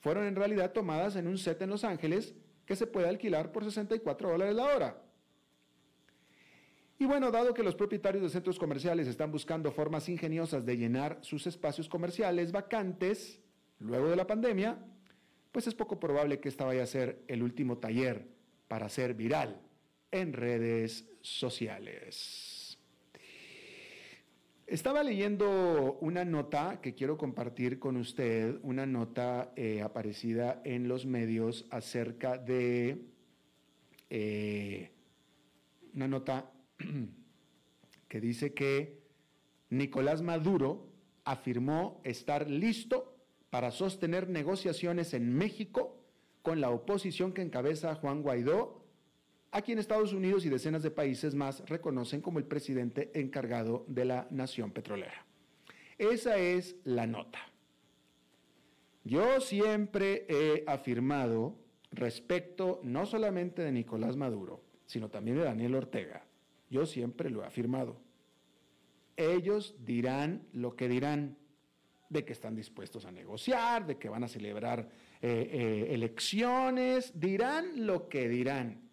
fueron 0.00 0.26
en 0.26 0.36
realidad 0.36 0.72
tomadas 0.72 1.16
en 1.16 1.26
un 1.26 1.38
set 1.38 1.60
en 1.62 1.70
Los 1.70 1.84
Ángeles 1.84 2.34
que 2.64 2.76
se 2.76 2.86
puede 2.86 3.08
alquilar 3.08 3.50
por 3.50 3.64
64 3.64 4.30
dólares 4.30 4.54
la 4.54 4.64
hora. 4.64 5.02
Y 7.00 7.04
bueno, 7.04 7.30
dado 7.30 7.54
que 7.54 7.62
los 7.62 7.76
propietarios 7.76 8.24
de 8.24 8.28
centros 8.28 8.58
comerciales 8.58 9.06
están 9.06 9.30
buscando 9.30 9.70
formas 9.70 10.08
ingeniosas 10.08 10.66
de 10.66 10.76
llenar 10.76 11.18
sus 11.20 11.46
espacios 11.46 11.88
comerciales 11.88 12.50
vacantes 12.50 13.40
luego 13.78 14.08
de 14.10 14.16
la 14.16 14.26
pandemia, 14.26 14.78
pues 15.52 15.68
es 15.68 15.74
poco 15.74 16.00
probable 16.00 16.40
que 16.40 16.48
esta 16.48 16.64
vaya 16.64 16.82
a 16.82 16.86
ser 16.86 17.22
el 17.28 17.44
último 17.44 17.78
taller 17.78 18.26
para 18.66 18.88
ser 18.88 19.14
viral 19.14 19.60
en 20.10 20.32
redes 20.32 21.08
sociales. 21.20 22.78
Estaba 24.66 25.02
leyendo 25.02 25.98
una 26.00 26.24
nota 26.24 26.80
que 26.82 26.94
quiero 26.94 27.16
compartir 27.16 27.78
con 27.78 27.96
usted, 27.96 28.58
una 28.62 28.86
nota 28.86 29.52
eh, 29.56 29.82
aparecida 29.82 30.60
en 30.64 30.88
los 30.88 31.06
medios 31.06 31.64
acerca 31.70 32.36
de 32.36 32.98
eh, 34.10 34.90
una 35.94 36.08
nota 36.08 36.52
que 38.08 38.20
dice 38.20 38.54
que 38.54 39.00
Nicolás 39.70 40.22
Maduro 40.22 40.88
afirmó 41.24 42.00
estar 42.04 42.48
listo 42.48 43.14
para 43.50 43.70
sostener 43.70 44.28
negociaciones 44.28 45.14
en 45.14 45.34
México 45.34 45.98
con 46.42 46.60
la 46.60 46.70
oposición 46.70 47.32
que 47.32 47.42
encabeza 47.42 47.94
Juan 47.94 48.22
Guaidó, 48.22 48.84
a 49.50 49.62
quien 49.62 49.78
Estados 49.78 50.12
Unidos 50.12 50.44
y 50.44 50.48
decenas 50.48 50.82
de 50.82 50.90
países 50.90 51.34
más 51.34 51.68
reconocen 51.68 52.20
como 52.20 52.38
el 52.38 52.44
presidente 52.44 53.10
encargado 53.18 53.84
de 53.88 54.04
la 54.04 54.28
nación 54.30 54.70
petrolera. 54.70 55.26
Esa 55.96 56.38
es 56.38 56.76
la 56.84 57.06
nota. 57.06 57.40
Yo 59.04 59.40
siempre 59.40 60.26
he 60.28 60.64
afirmado 60.66 61.56
respecto 61.90 62.80
no 62.84 63.06
solamente 63.06 63.62
de 63.62 63.72
Nicolás 63.72 64.16
Maduro, 64.16 64.62
sino 64.86 65.08
también 65.08 65.38
de 65.38 65.44
Daniel 65.44 65.74
Ortega, 65.74 66.27
yo 66.70 66.86
siempre 66.86 67.30
lo 67.30 67.42
he 67.42 67.46
afirmado. 67.46 68.00
Ellos 69.16 69.74
dirán 69.84 70.46
lo 70.52 70.76
que 70.76 70.88
dirán, 70.88 71.36
de 72.08 72.24
que 72.24 72.32
están 72.32 72.54
dispuestos 72.54 73.04
a 73.04 73.10
negociar, 73.10 73.86
de 73.86 73.98
que 73.98 74.08
van 74.08 74.24
a 74.24 74.28
celebrar 74.28 74.88
eh, 75.20 75.50
eh, 75.52 75.94
elecciones, 75.94 77.18
dirán 77.18 77.86
lo 77.86 78.08
que 78.08 78.28
dirán, 78.28 78.88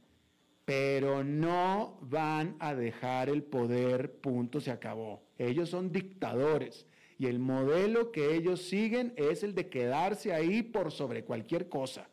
pero 0.66 1.24
no 1.24 2.00
van 2.02 2.56
a 2.60 2.74
dejar 2.74 3.30
el 3.30 3.44
poder, 3.44 4.20
punto, 4.20 4.60
se 4.60 4.72
acabó. 4.72 5.24
Ellos 5.38 5.70
son 5.70 5.92
dictadores 5.92 6.88
y 7.18 7.28
el 7.28 7.40
modelo 7.40 8.12
que 8.12 8.36
ellos 8.36 8.64
siguen 8.64 9.14
es 9.16 9.44
el 9.44 9.54
de 9.54 9.70
quedarse 9.70 10.34
ahí 10.34 10.64
por 10.64 10.92
sobre 10.92 11.24
cualquier 11.24 11.70
cosa. 11.70 12.10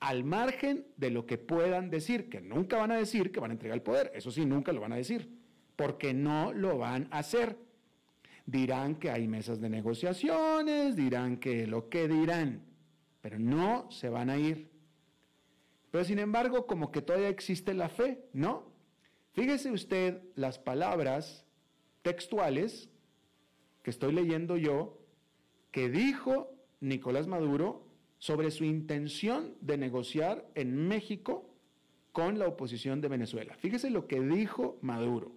Al 0.00 0.24
margen 0.24 0.86
de 0.96 1.10
lo 1.10 1.26
que 1.26 1.36
puedan 1.36 1.90
decir, 1.90 2.30
que 2.30 2.40
nunca 2.40 2.78
van 2.78 2.90
a 2.90 2.96
decir 2.96 3.30
que 3.30 3.40
van 3.40 3.50
a 3.50 3.54
entregar 3.54 3.76
el 3.76 3.82
poder, 3.82 4.10
eso 4.14 4.30
sí, 4.30 4.46
nunca 4.46 4.72
lo 4.72 4.80
van 4.80 4.92
a 4.92 4.96
decir, 4.96 5.30
porque 5.76 6.14
no 6.14 6.52
lo 6.52 6.78
van 6.78 7.08
a 7.10 7.18
hacer. 7.18 7.58
Dirán 8.46 8.96
que 8.96 9.10
hay 9.10 9.28
mesas 9.28 9.60
de 9.60 9.68
negociaciones, 9.68 10.96
dirán 10.96 11.36
que 11.36 11.66
lo 11.66 11.90
que 11.90 12.08
dirán, 12.08 12.62
pero 13.20 13.38
no 13.38 13.90
se 13.90 14.08
van 14.08 14.30
a 14.30 14.38
ir. 14.38 14.70
Pero 15.90 16.04
sin 16.04 16.18
embargo, 16.18 16.66
como 16.66 16.90
que 16.90 17.02
todavía 17.02 17.28
existe 17.28 17.74
la 17.74 17.90
fe, 17.90 18.24
¿no? 18.32 18.72
Fíjese 19.32 19.70
usted 19.70 20.22
las 20.34 20.58
palabras 20.58 21.44
textuales 22.02 22.88
que 23.82 23.90
estoy 23.90 24.12
leyendo 24.12 24.56
yo 24.56 24.98
que 25.70 25.88
dijo 25.88 26.52
Nicolás 26.80 27.26
Maduro 27.26 27.89
sobre 28.20 28.50
su 28.50 28.64
intención 28.64 29.56
de 29.62 29.78
negociar 29.78 30.46
en 30.54 30.86
México 30.86 31.48
con 32.12 32.38
la 32.38 32.46
oposición 32.46 33.00
de 33.00 33.08
Venezuela. 33.08 33.56
Fíjese 33.56 33.88
lo 33.88 34.06
que 34.06 34.20
dijo 34.20 34.78
Maduro. 34.82 35.32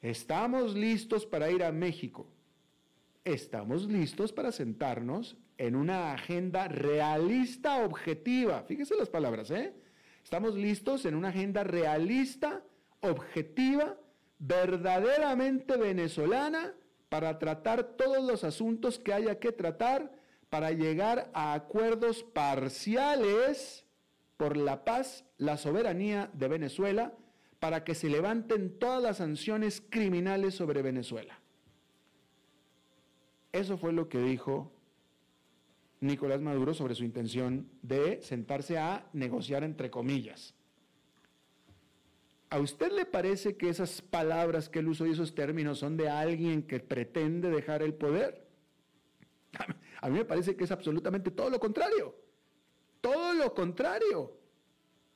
Estamos 0.00 0.76
listos 0.76 1.26
para 1.26 1.50
ir 1.50 1.64
a 1.64 1.72
México. 1.72 2.28
Estamos 3.24 3.86
listos 3.86 4.32
para 4.32 4.52
sentarnos 4.52 5.36
en 5.58 5.74
una 5.74 6.12
agenda 6.12 6.68
realista 6.68 7.84
objetiva. 7.84 8.62
Fíjese 8.62 8.94
las 8.94 9.08
palabras, 9.08 9.50
¿eh? 9.50 9.74
Estamos 10.22 10.54
listos 10.54 11.06
en 11.06 11.16
una 11.16 11.30
agenda 11.30 11.64
realista, 11.64 12.62
objetiva, 13.00 13.98
verdaderamente 14.38 15.76
venezolana 15.76 16.72
para 17.08 17.36
tratar 17.40 17.96
todos 17.96 18.24
los 18.24 18.44
asuntos 18.44 19.00
que 19.00 19.12
haya 19.12 19.40
que 19.40 19.50
tratar 19.50 20.24
para 20.50 20.70
llegar 20.72 21.30
a 21.34 21.54
acuerdos 21.54 22.22
parciales 22.22 23.84
por 24.36 24.56
la 24.56 24.84
paz, 24.84 25.24
la 25.38 25.56
soberanía 25.56 26.30
de 26.34 26.48
Venezuela, 26.48 27.14
para 27.58 27.84
que 27.84 27.94
se 27.94 28.08
levanten 28.08 28.78
todas 28.78 29.02
las 29.02 29.16
sanciones 29.16 29.82
criminales 29.88 30.54
sobre 30.54 30.82
Venezuela. 30.82 31.40
Eso 33.52 33.78
fue 33.78 33.92
lo 33.92 34.08
que 34.08 34.18
dijo 34.18 34.70
Nicolás 36.00 36.42
Maduro 36.42 36.74
sobre 36.74 36.94
su 36.94 37.04
intención 37.04 37.68
de 37.82 38.20
sentarse 38.22 38.78
a 38.78 39.08
negociar 39.12 39.64
entre 39.64 39.90
comillas. 39.90 40.54
¿A 42.50 42.60
usted 42.60 42.92
le 42.92 43.06
parece 43.06 43.56
que 43.56 43.68
esas 43.68 44.02
palabras 44.02 44.68
que 44.68 44.78
él 44.78 44.88
usó 44.88 45.06
y 45.06 45.12
esos 45.12 45.34
términos 45.34 45.78
son 45.78 45.96
de 45.96 46.08
alguien 46.08 46.62
que 46.62 46.78
pretende 46.78 47.50
dejar 47.50 47.82
el 47.82 47.94
poder? 47.94 48.46
A 50.00 50.08
mí 50.08 50.18
me 50.18 50.24
parece 50.24 50.56
que 50.56 50.64
es 50.64 50.70
absolutamente 50.70 51.30
todo 51.30 51.50
lo 51.50 51.58
contrario. 51.58 52.14
Todo 53.00 53.34
lo 53.34 53.54
contrario. 53.54 54.36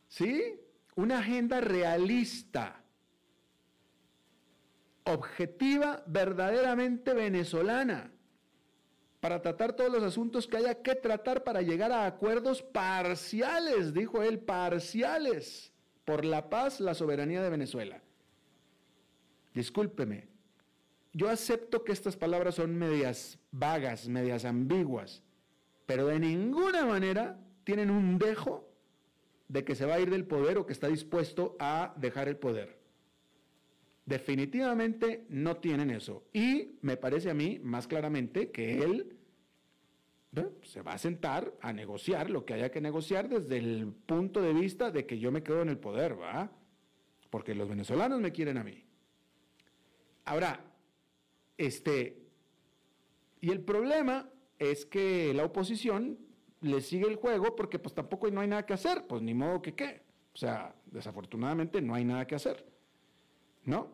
¿Sí? 0.08 0.60
Una 0.96 1.18
agenda 1.18 1.60
realista, 1.60 2.82
objetiva, 5.04 6.02
verdaderamente 6.06 7.14
venezolana, 7.14 8.12
para 9.20 9.42
tratar 9.42 9.74
todos 9.74 9.92
los 9.92 10.02
asuntos 10.02 10.46
que 10.46 10.56
haya 10.56 10.82
que 10.82 10.94
tratar 10.94 11.44
para 11.44 11.62
llegar 11.62 11.92
a 11.92 12.06
acuerdos 12.06 12.62
parciales, 12.62 13.92
dijo 13.92 14.22
él, 14.22 14.40
parciales 14.40 15.72
por 16.04 16.24
la 16.24 16.48
paz, 16.48 16.80
la 16.80 16.94
soberanía 16.94 17.42
de 17.42 17.50
Venezuela. 17.50 18.02
Discúlpeme, 19.54 20.29
yo 21.12 21.28
acepto 21.28 21.84
que 21.84 21.92
estas 21.92 22.16
palabras 22.16 22.56
son 22.56 22.76
medias 22.76 23.38
vagas, 23.50 24.08
medias 24.08 24.44
ambiguas, 24.44 25.22
pero 25.86 26.06
de 26.06 26.20
ninguna 26.20 26.86
manera 26.86 27.38
tienen 27.64 27.90
un 27.90 28.18
dejo 28.18 28.68
de 29.48 29.64
que 29.64 29.74
se 29.74 29.86
va 29.86 29.94
a 29.94 30.00
ir 30.00 30.10
del 30.10 30.24
poder 30.24 30.58
o 30.58 30.66
que 30.66 30.72
está 30.72 30.86
dispuesto 30.86 31.56
a 31.58 31.92
dejar 31.96 32.28
el 32.28 32.36
poder. 32.36 32.78
Definitivamente 34.06 35.26
no 35.28 35.56
tienen 35.56 35.90
eso. 35.90 36.24
Y 36.32 36.78
me 36.82 36.96
parece 36.96 37.30
a 37.30 37.34
mí 37.34 37.58
más 37.62 37.86
claramente 37.86 38.50
que 38.50 38.82
él 38.82 39.16
se 40.62 40.82
va 40.82 40.92
a 40.92 40.98
sentar 40.98 41.52
a 41.60 41.72
negociar 41.72 42.30
lo 42.30 42.44
que 42.44 42.54
haya 42.54 42.70
que 42.70 42.80
negociar 42.80 43.28
desde 43.28 43.58
el 43.58 43.92
punto 44.06 44.40
de 44.40 44.52
vista 44.52 44.92
de 44.92 45.04
que 45.04 45.18
yo 45.18 45.32
me 45.32 45.42
quedo 45.42 45.62
en 45.62 45.68
el 45.68 45.78
poder, 45.78 46.20
¿va? 46.20 46.52
Porque 47.30 47.54
los 47.54 47.68
venezolanos 47.68 48.20
me 48.20 48.30
quieren 48.30 48.58
a 48.58 48.64
mí. 48.64 48.84
Ahora, 50.24 50.69
este, 51.60 52.16
y 53.42 53.50
el 53.50 53.60
problema 53.60 54.30
es 54.58 54.86
que 54.86 55.34
la 55.34 55.44
oposición 55.44 56.18
le 56.62 56.80
sigue 56.80 57.06
el 57.06 57.16
juego 57.16 57.54
porque 57.54 57.78
pues 57.78 57.94
tampoco 57.94 58.30
no 58.30 58.40
hay 58.40 58.48
nada 58.48 58.64
que 58.64 58.72
hacer, 58.72 59.06
pues 59.06 59.20
ni 59.20 59.34
modo 59.34 59.60
que 59.60 59.74
qué. 59.74 60.00
O 60.32 60.38
sea, 60.38 60.74
desafortunadamente 60.86 61.82
no 61.82 61.94
hay 61.94 62.06
nada 62.06 62.26
que 62.26 62.34
hacer, 62.34 62.64
¿no? 63.66 63.88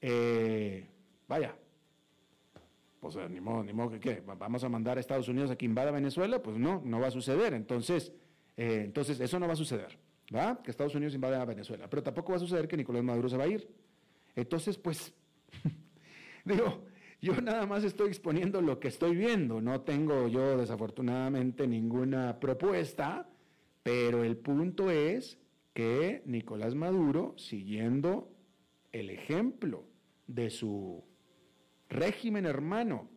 Eh, 0.00 0.86
vaya, 1.28 1.54
pues 2.98 3.14
ni 3.28 3.42
modo, 3.42 3.62
ni 3.62 3.74
modo 3.74 3.90
que 3.90 4.00
qué, 4.00 4.22
vamos 4.24 4.64
a 4.64 4.70
mandar 4.70 4.96
a 4.96 5.00
Estados 5.00 5.28
Unidos 5.28 5.50
a 5.50 5.56
que 5.56 5.66
invada 5.66 5.90
Venezuela, 5.90 6.42
pues 6.42 6.56
no, 6.56 6.80
no 6.82 6.98
va 6.98 7.08
a 7.08 7.10
suceder. 7.10 7.52
Entonces, 7.52 8.10
eh, 8.56 8.84
entonces 8.86 9.20
eso 9.20 9.38
no 9.38 9.46
va 9.46 9.52
a 9.52 9.56
suceder, 9.56 9.98
¿va? 10.34 10.62
Que 10.62 10.70
Estados 10.70 10.94
Unidos 10.94 11.14
invada 11.14 11.42
a 11.42 11.44
Venezuela. 11.44 11.90
Pero 11.90 12.02
tampoco 12.02 12.32
va 12.32 12.36
a 12.36 12.40
suceder 12.40 12.66
que 12.66 12.78
Nicolás 12.78 13.04
Maduro 13.04 13.28
se 13.28 13.36
va 13.36 13.44
a 13.44 13.48
ir. 13.48 13.68
Entonces, 14.34 14.78
pues, 14.78 15.12
digo, 16.46 16.90
yo 17.22 17.40
nada 17.40 17.66
más 17.66 17.84
estoy 17.84 18.08
exponiendo 18.08 18.60
lo 18.60 18.80
que 18.80 18.88
estoy 18.88 19.14
viendo, 19.14 19.60
no 19.60 19.82
tengo 19.82 20.26
yo 20.26 20.58
desafortunadamente 20.58 21.68
ninguna 21.68 22.40
propuesta, 22.40 23.28
pero 23.84 24.24
el 24.24 24.36
punto 24.36 24.90
es 24.90 25.38
que 25.72 26.22
Nicolás 26.26 26.74
Maduro, 26.74 27.34
siguiendo 27.38 28.28
el 28.90 29.08
ejemplo 29.08 29.86
de 30.26 30.50
su 30.50 31.04
régimen 31.88 32.44
hermano 32.44 33.08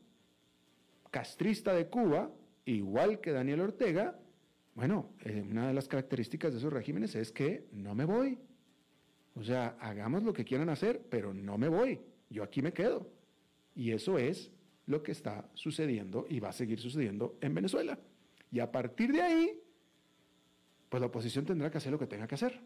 castrista 1.09 1.73
de 1.73 1.87
Cuba, 1.87 2.31
igual 2.65 3.19
que 3.21 3.31
Daniel 3.31 3.61
Ortega, 3.61 4.19
bueno, 4.75 5.13
eh, 5.21 5.41
una 5.49 5.67
de 5.67 5.73
las 5.73 5.87
características 5.87 6.53
de 6.53 6.59
esos 6.59 6.71
regímenes 6.71 7.15
es 7.15 7.31
que 7.31 7.67
no 7.71 7.95
me 7.95 8.05
voy. 8.05 8.37
O 9.33 9.43
sea, 9.43 9.77
hagamos 9.79 10.23
lo 10.23 10.33
que 10.33 10.45
quieran 10.45 10.69
hacer, 10.69 11.01
pero 11.09 11.33
no 11.33 11.57
me 11.57 11.69
voy. 11.69 12.01
Yo 12.29 12.43
aquí 12.43 12.61
me 12.61 12.71
quedo. 12.71 13.14
Y 13.75 13.91
eso 13.91 14.17
es 14.17 14.51
lo 14.87 15.03
que 15.03 15.11
está 15.11 15.49
sucediendo 15.53 16.25
y 16.29 16.39
va 16.39 16.49
a 16.49 16.53
seguir 16.53 16.79
sucediendo 16.79 17.37
en 17.41 17.53
Venezuela. 17.53 17.99
Y 18.51 18.59
a 18.59 18.71
partir 18.71 19.11
de 19.11 19.21
ahí, 19.21 19.59
pues 20.89 21.01
la 21.01 21.07
oposición 21.07 21.45
tendrá 21.45 21.69
que 21.69 21.77
hacer 21.77 21.91
lo 21.91 21.99
que 21.99 22.07
tenga 22.07 22.27
que 22.27 22.35
hacer. 22.35 22.61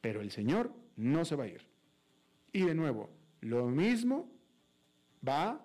Pero 0.00 0.20
el 0.20 0.30
señor 0.30 0.72
no 0.96 1.24
se 1.24 1.36
va 1.36 1.44
a 1.44 1.48
ir. 1.48 1.66
Y 2.52 2.62
de 2.64 2.74
nuevo, 2.74 3.10
lo 3.40 3.66
mismo 3.66 4.30
va 5.26 5.64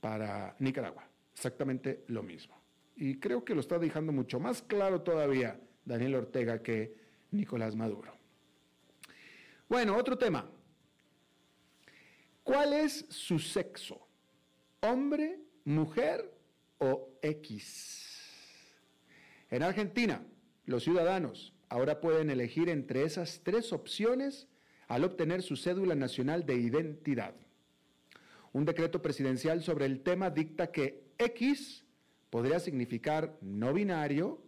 para 0.00 0.54
Nicaragua. 0.58 1.08
Exactamente 1.32 2.04
lo 2.08 2.22
mismo. 2.22 2.54
Y 2.96 3.18
creo 3.18 3.44
que 3.44 3.54
lo 3.54 3.60
está 3.60 3.78
dejando 3.78 4.12
mucho 4.12 4.38
más 4.38 4.62
claro 4.62 5.02
todavía 5.02 5.60
Daniel 5.84 6.14
Ortega 6.14 6.62
que 6.62 6.94
Nicolás 7.32 7.74
Maduro. 7.74 8.12
Bueno, 9.68 9.96
otro 9.96 10.16
tema. 10.16 10.48
¿Cuál 12.44 12.74
es 12.74 13.06
su 13.08 13.38
sexo? 13.38 14.06
¿Hombre, 14.80 15.40
mujer 15.64 16.30
o 16.78 17.08
X? 17.22 18.04
En 19.50 19.62
Argentina, 19.62 20.22
los 20.66 20.84
ciudadanos 20.84 21.54
ahora 21.70 22.02
pueden 22.02 22.28
elegir 22.28 22.68
entre 22.68 23.04
esas 23.04 23.40
tres 23.42 23.72
opciones 23.72 24.46
al 24.88 25.04
obtener 25.04 25.42
su 25.42 25.56
cédula 25.56 25.94
nacional 25.94 26.44
de 26.44 26.56
identidad. 26.56 27.34
Un 28.52 28.66
decreto 28.66 29.00
presidencial 29.00 29.62
sobre 29.62 29.86
el 29.86 30.02
tema 30.02 30.28
dicta 30.28 30.70
que 30.70 31.02
X 31.16 31.86
podría 32.28 32.60
significar 32.60 33.38
no 33.40 33.72
binario, 33.72 34.42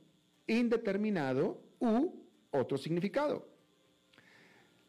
indeterminado 0.46 1.62
u 1.80 2.12
otro 2.50 2.76
significado. 2.76 3.55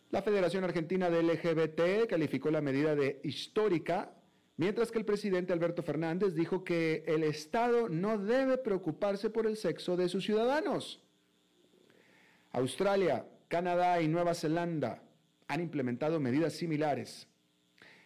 La 0.09 0.21
Federación 0.21 0.63
Argentina 0.63 1.09
de 1.09 1.21
LGBT 1.21 2.07
calificó 2.09 2.49
la 2.49 2.61
medida 2.61 2.95
de 2.95 3.19
histórica, 3.23 4.13
mientras 4.55 4.89
que 4.89 4.99
el 4.99 5.05
presidente 5.05 5.51
Alberto 5.51 5.83
Fernández 5.83 6.33
dijo 6.33 6.63
que 6.63 7.03
el 7.07 7.23
Estado 7.23 7.89
no 7.89 8.17
debe 8.17 8.57
preocuparse 8.57 9.29
por 9.29 9.47
el 9.47 9.57
sexo 9.57 9.97
de 9.97 10.07
sus 10.07 10.23
ciudadanos. 10.23 11.03
Australia, 12.51 13.25
Canadá 13.49 14.01
y 14.01 14.07
Nueva 14.07 14.33
Zelanda 14.33 15.03
han 15.47 15.61
implementado 15.61 16.19
medidas 16.19 16.53
similares. 16.53 17.27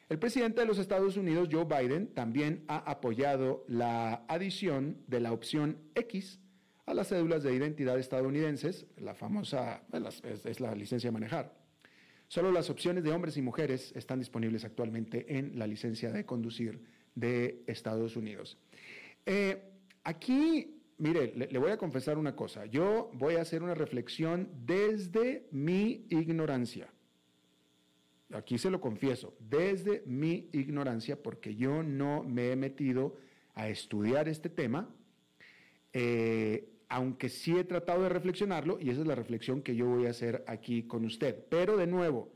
El 0.10 0.20
presidente 0.20 0.62
de 0.62 0.68
los 0.68 0.80
Estados 0.80 1.16
Unidos, 1.18 1.50
Joe 1.52 1.66
Biden, 1.66 2.14
también 2.14 2.66
ha 2.68 2.78
apoyado 2.78 3.64
la 3.68 4.26
adición 4.28 4.98
de 5.08 5.22
la 5.22 5.32
opción 5.32 5.78
X 5.96 6.40
a 6.86 6.94
las 6.94 7.08
cédulas 7.08 7.44
de 7.44 7.56
identidad 7.56 7.98
estadounidenses, 7.98 8.88
la 8.98 9.16
famosa, 9.16 9.84
es, 10.24 10.60
la 10.60 10.76
licencia 10.76 11.08
de 11.10 11.14
manejar. 11.14 11.61
Solo 12.32 12.50
las 12.54 12.70
opciones 12.70 13.04
de 13.04 13.12
hombres 13.12 13.36
y 13.36 13.42
mujeres 13.42 13.92
están 13.94 14.20
disponibles 14.20 14.64
actualmente 14.64 15.38
en 15.38 15.60
la 15.60 15.68
licencia 15.68 16.14
de 16.14 16.26
conducir 16.26 16.82
de 17.14 17.62
Estados 17.68 18.16
Unidos. 18.16 18.58
Eh, 19.26 19.62
aquí 20.06 20.82
mire, 20.98 21.34
le, 21.36 21.60
voy 21.60 21.72
a 21.72 21.78
confesar 21.78 22.18
una 22.18 22.34
cosa. 22.34 22.66
Yo 22.68 23.12
voy 23.16 23.36
a 23.36 23.42
hacer 23.42 23.64
una 23.64 23.74
reflexión 23.74 24.48
desde 24.66 25.50
mi 25.52 26.06
ignorancia. 26.10 26.88
Aquí 28.32 28.58
se 28.58 28.70
lo 28.70 28.80
confieso, 28.80 29.36
desde 29.38 30.02
mi 30.06 30.48
ignorancia, 30.54 31.22
porque 31.22 31.58
yo 31.58 31.84
no 31.84 32.24
me 32.24 32.54
he 32.54 32.56
metido 32.56 33.18
a 33.56 33.68
estudiar 33.68 34.30
este 34.30 34.48
tema, 34.48 34.90
eh, 35.92 36.70
aunque 36.92 37.30
sí 37.30 37.58
he 37.58 37.64
tratado 37.64 38.04
de 38.04 38.10
reflexionarlo, 38.10 38.78
y 38.78 38.90
esa 38.90 39.00
es 39.00 39.08
la 39.08 39.16
reflexión 39.16 39.62
que 39.62 39.78
yo 39.78 39.86
voy 39.86 40.08
a 40.08 40.10
hacer 40.10 40.44
aquí 40.46 40.84
con 40.84 41.06
usted. 41.06 41.46
Pero 41.50 41.78
de 41.78 41.88
nuevo, 41.88 42.34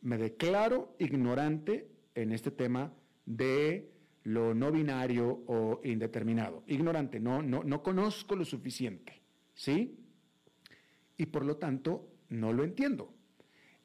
me 0.00 0.18
declaro 0.18 0.96
ignorante 0.98 1.88
en 2.16 2.32
este 2.32 2.50
tema 2.50 2.92
de 3.26 3.92
lo 4.24 4.54
no 4.54 4.72
binario 4.72 5.44
o 5.46 5.80
indeterminado. 5.84 6.64
Ignorante, 6.66 7.20
no, 7.20 7.42
no, 7.42 7.62
no 7.62 7.80
conozco 7.84 8.34
lo 8.34 8.44
suficiente, 8.44 9.22
¿sí? 9.54 9.96
Y 11.16 11.26
por 11.26 11.44
lo 11.44 11.56
tanto, 11.56 12.08
no 12.30 12.52
lo 12.52 12.64
entiendo. 12.64 13.14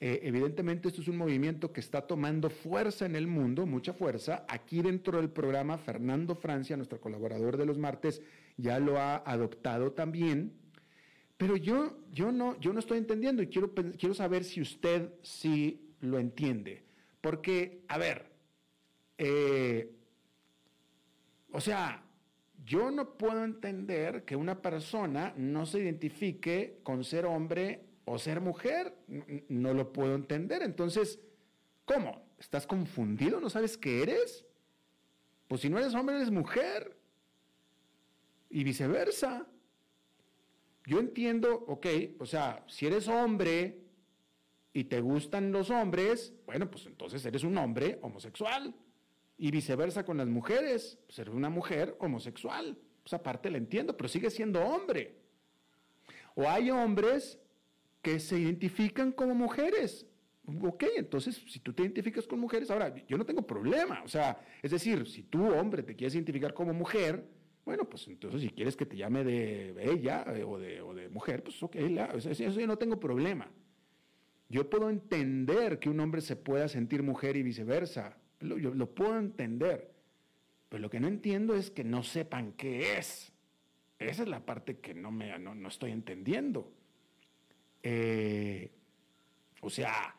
Eh, 0.04 0.20
evidentemente 0.24 0.88
esto 0.88 1.02
es 1.02 1.08
un 1.08 1.18
movimiento 1.18 1.72
que 1.72 1.80
está 1.80 2.02
tomando 2.02 2.50
fuerza 2.50 3.06
en 3.06 3.16
el 3.16 3.28
mundo, 3.28 3.68
mucha 3.68 3.94
fuerza. 3.94 4.48
Aquí 4.50 4.82
dentro 4.82 5.20
del 5.20 5.30
programa, 5.30 5.78
Fernando 5.78 6.34
Francia, 6.34 6.76
nuestro 6.76 7.00
colaborador 7.00 7.56
de 7.56 7.68
los 7.68 7.78
martes, 7.78 8.20
ya 8.58 8.80
lo 8.80 8.98
ha 8.98 9.18
adoptado 9.18 9.92
también. 9.92 10.54
Pero 11.38 11.56
yo, 11.56 12.00
yo, 12.12 12.32
no, 12.32 12.60
yo 12.60 12.74
no 12.74 12.80
estoy 12.80 12.98
entendiendo 12.98 13.44
y 13.44 13.48
quiero, 13.48 13.76
quiero 13.76 14.16
saber 14.16 14.44
si 14.44 14.60
usted 14.60 15.14
sí 15.22 15.94
lo 16.00 16.18
entiende. 16.18 16.84
Porque, 17.22 17.84
a 17.88 18.00
ver, 18.00 18.32
eh, 19.20 19.92
o 21.52 21.62
sea, 21.62 22.04
yo 22.66 22.90
no 22.90 23.20
puedo 23.20 23.44
entender 23.44 24.26
que 24.26 24.36
una 24.36 24.64
persona 24.64 25.36
no 25.38 25.68
se 25.68 25.80
identifique 25.80 26.80
con 26.82 27.04
ser 27.04 27.28
hombre 27.28 27.91
o 28.06 28.18
ser 28.18 28.42
mujer, 28.42 28.96
no 29.50 29.74
lo 29.74 29.94
puedo 29.94 30.16
entender. 30.16 30.64
Entonces, 30.64 31.20
¿cómo? 31.86 32.26
¿Estás 32.40 32.66
confundido? 32.66 33.40
¿No 33.40 33.50
sabes 33.50 33.78
qué 33.78 34.02
eres? 34.02 34.46
Pues 35.48 35.62
si 35.62 35.70
no 35.70 35.78
eres 35.78 35.94
hombre, 35.94 36.16
eres 36.16 36.32
mujer. 36.32 36.98
Y 38.50 38.64
viceversa. 38.64 39.48
Yo 40.86 41.00
entiendo, 41.00 41.64
ok, 41.68 41.88
o 42.20 42.26
sea, 42.26 42.64
si 42.68 42.88
eres 42.88 43.08
hombre 43.08 43.82
y 44.74 44.86
te 44.86 45.00
gustan 45.00 45.52
los 45.52 45.70
hombres, 45.70 46.34
bueno, 46.46 46.70
pues 46.72 46.86
entonces 46.86 47.24
eres 47.26 47.44
un 47.44 47.58
hombre 47.58 48.00
homosexual. 48.02 48.74
Y 49.38 49.52
viceversa 49.52 50.06
con 50.06 50.18
las 50.18 50.28
mujeres, 50.28 51.00
pues 51.06 51.20
eres 51.20 51.34
una 51.34 51.50
mujer 51.50 51.96
homosexual. 52.00 52.78
Pues 53.04 53.14
aparte 53.14 53.50
la 53.50 53.58
entiendo, 53.58 53.96
pero 53.98 54.08
sigue 54.08 54.30
siendo 54.30 54.62
hombre. 54.62 55.18
O 56.36 56.48
hay 56.48 56.72
hombres 56.72 57.40
que 58.02 58.20
se 58.20 58.40
identifican 58.40 59.12
como 59.12 59.36
mujeres. 59.36 60.06
Ok, 60.46 60.86
entonces 60.98 61.42
si 61.48 61.60
tú 61.60 61.72
te 61.74 61.84
identificas 61.84 62.28
con 62.28 62.40
mujeres, 62.40 62.72
ahora 62.72 62.94
yo 63.08 63.18
no 63.18 63.26
tengo 63.26 63.46
problema. 63.46 64.02
O 64.04 64.08
sea, 64.08 64.44
es 64.62 64.72
decir, 64.72 65.08
si 65.08 65.24
tú, 65.24 65.46
hombre, 65.54 65.84
te 65.84 65.96
quieres 65.96 66.16
identificar 66.16 66.54
como 66.54 66.74
mujer, 66.74 67.24
bueno, 67.64 67.88
pues 67.88 68.08
entonces 68.08 68.42
si 68.42 68.50
quieres 68.50 68.76
que 68.76 68.86
te 68.86 68.98
llame 68.98 69.24
de 69.24 69.76
ella 69.84 70.26
eh, 70.36 70.44
o 70.44 70.58
de, 70.58 71.10
mujer, 71.10 71.44
pues 71.44 71.62
ok, 71.62 71.76
eso 71.76 72.60
yo 72.60 72.68
no 72.68 72.78
tengo 72.78 73.00
problema. 73.00 73.52
Yo 74.50 74.70
puedo 74.70 74.90
entender 74.90 75.80
que 75.80 75.90
un 75.90 76.00
hombre 76.00 76.22
se 76.22 76.36
pueda 76.36 76.68
sentir 76.68 77.04
mujer 77.04 77.38
y 77.38 77.44
viceversa. 77.44 78.18
Yo 78.42 78.74
lo 78.74 78.94
puedo 78.94 79.18
entender. 79.18 79.94
Pero 80.68 80.82
lo 80.82 80.90
que 80.90 81.00
no 81.00 81.08
entiendo 81.08 81.56
es 81.56 81.72
que 81.72 81.84
no 81.84 82.04
sepan 82.04 82.54
qué 82.54 82.98
es. 82.98 83.32
Esa 84.00 84.24
es 84.24 84.30
la 84.30 84.46
parte 84.46 84.80
que 84.80 84.94
no, 84.94 85.12
me, 85.12 85.38
no, 85.40 85.56
no 85.56 85.68
estoy 85.70 85.92
entendiendo. 85.92 86.74
Eh, 87.84 88.72
o 89.62 89.70
sea, 89.70 90.16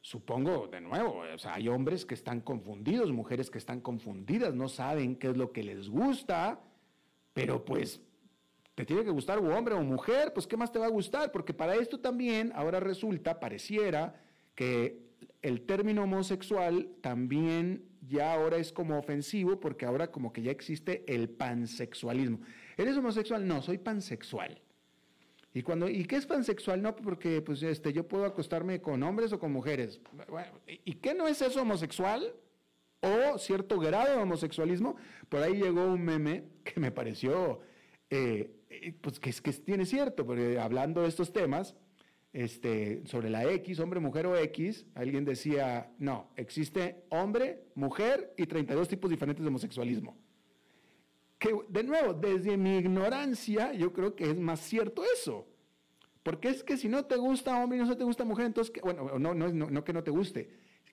supongo, 0.00 0.66
de 0.66 0.80
nuevo, 0.80 1.22
o 1.32 1.38
sea, 1.38 1.54
hay 1.54 1.68
hombres 1.68 2.04
que 2.04 2.14
están 2.14 2.40
confundidos, 2.40 3.12
mujeres 3.12 3.50
que 3.50 3.58
están 3.58 3.80
confundidas, 3.80 4.54
no 4.54 4.68
saben 4.68 5.16
qué 5.16 5.28
es 5.28 5.36
lo 5.36 5.52
que 5.52 5.62
les 5.62 5.88
gusta, 5.88 6.60
pero 7.32 7.64
pues 7.64 8.00
te 8.74 8.84
tiene 8.84 9.04
que 9.04 9.10
gustar 9.10 9.38
o 9.38 9.56
hombre 9.56 9.74
o 9.74 9.82
mujer, 9.82 10.32
pues 10.32 10.46
¿qué 10.46 10.56
más 10.56 10.72
te 10.72 10.78
va 10.78 10.86
a 10.86 10.90
gustar? 10.90 11.32
Porque 11.32 11.52
para 11.52 11.74
esto 11.76 12.00
también 12.00 12.52
ahora 12.54 12.80
resulta, 12.80 13.38
pareciera 13.38 14.14
que 14.54 15.10
el 15.42 15.62
término 15.62 16.04
homosexual 16.04 16.88
también 17.00 17.84
ya 18.06 18.32
ahora 18.32 18.56
es 18.56 18.72
como 18.72 18.98
ofensivo 18.98 19.60
porque 19.60 19.86
ahora 19.86 20.10
como 20.10 20.32
que 20.32 20.42
ya 20.42 20.50
existe 20.50 21.04
el 21.06 21.28
pansexualismo. 21.28 22.40
¿Eres 22.76 22.96
homosexual? 22.96 23.46
No, 23.46 23.62
soy 23.62 23.78
pansexual. 23.78 24.60
Y 25.52 25.62
cuando, 25.62 25.88
¿y 25.88 26.04
qué 26.04 26.16
es 26.16 26.26
pansexual? 26.26 26.80
No, 26.80 26.94
porque 26.94 27.42
pues 27.42 27.62
este, 27.62 27.92
yo 27.92 28.06
puedo 28.06 28.24
acostarme 28.24 28.80
con 28.80 29.02
hombres 29.02 29.32
o 29.32 29.38
con 29.38 29.52
mujeres. 29.52 30.00
¿Y 30.84 30.94
qué 30.96 31.12
no 31.14 31.26
es 31.26 31.42
eso 31.42 31.62
homosexual? 31.62 32.34
O 33.00 33.38
cierto 33.38 33.80
grado 33.80 34.14
de 34.14 34.22
homosexualismo. 34.22 34.96
Por 35.28 35.42
ahí 35.42 35.54
llegó 35.54 35.86
un 35.86 36.04
meme 36.04 36.44
que 36.62 36.78
me 36.78 36.92
pareció, 36.92 37.60
eh, 38.10 38.50
pues 39.00 39.18
que, 39.18 39.32
que 39.32 39.52
tiene 39.52 39.86
cierto, 39.86 40.24
porque 40.24 40.58
hablando 40.58 41.02
de 41.02 41.08
estos 41.08 41.32
temas, 41.32 41.74
este, 42.32 43.02
sobre 43.06 43.28
la 43.28 43.44
X, 43.44 43.80
hombre, 43.80 43.98
mujer 43.98 44.26
o 44.26 44.36
X, 44.36 44.86
alguien 44.94 45.24
decía, 45.24 45.90
no, 45.98 46.30
existe 46.36 47.02
hombre, 47.08 47.64
mujer 47.74 48.32
y 48.36 48.46
32 48.46 48.86
tipos 48.86 49.10
diferentes 49.10 49.42
de 49.42 49.48
homosexualismo 49.48 50.16
que 51.40 51.58
de 51.68 51.82
nuevo, 51.82 52.12
desde 52.12 52.56
mi 52.58 52.76
ignorancia, 52.76 53.72
yo 53.72 53.92
creo 53.94 54.14
que 54.14 54.30
es 54.30 54.38
más 54.38 54.60
cierto 54.60 55.02
eso. 55.14 55.48
Porque 56.22 56.50
es 56.50 56.62
que 56.62 56.76
si 56.76 56.86
no 56.86 57.06
te 57.06 57.16
gusta 57.16 57.56
hombre 57.56 57.78
y 57.78 57.80
no 57.80 57.96
te 57.96 58.04
gusta 58.04 58.24
mujer, 58.24 58.44
entonces, 58.44 58.74
bueno, 58.82 59.18
no, 59.18 59.34
no, 59.34 59.48
no, 59.48 59.70
no 59.70 59.82
que 59.82 59.94
no 59.94 60.04
te 60.04 60.10
guste. 60.10 60.50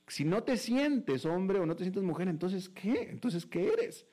Si 0.07 0.23
no 0.23 0.43
te 0.43 0.55
sientes 0.55 1.25
hombre 1.25 1.59
o 1.59 1.65
no 1.65 1.75
te 1.75 1.83
sientes 1.83 2.01
mujer, 2.01 2.29
entonces, 2.29 2.69
¿qué? 2.69 3.09
Entonces, 3.11 3.45
¿qué 3.45 3.67
eres? 3.73 4.07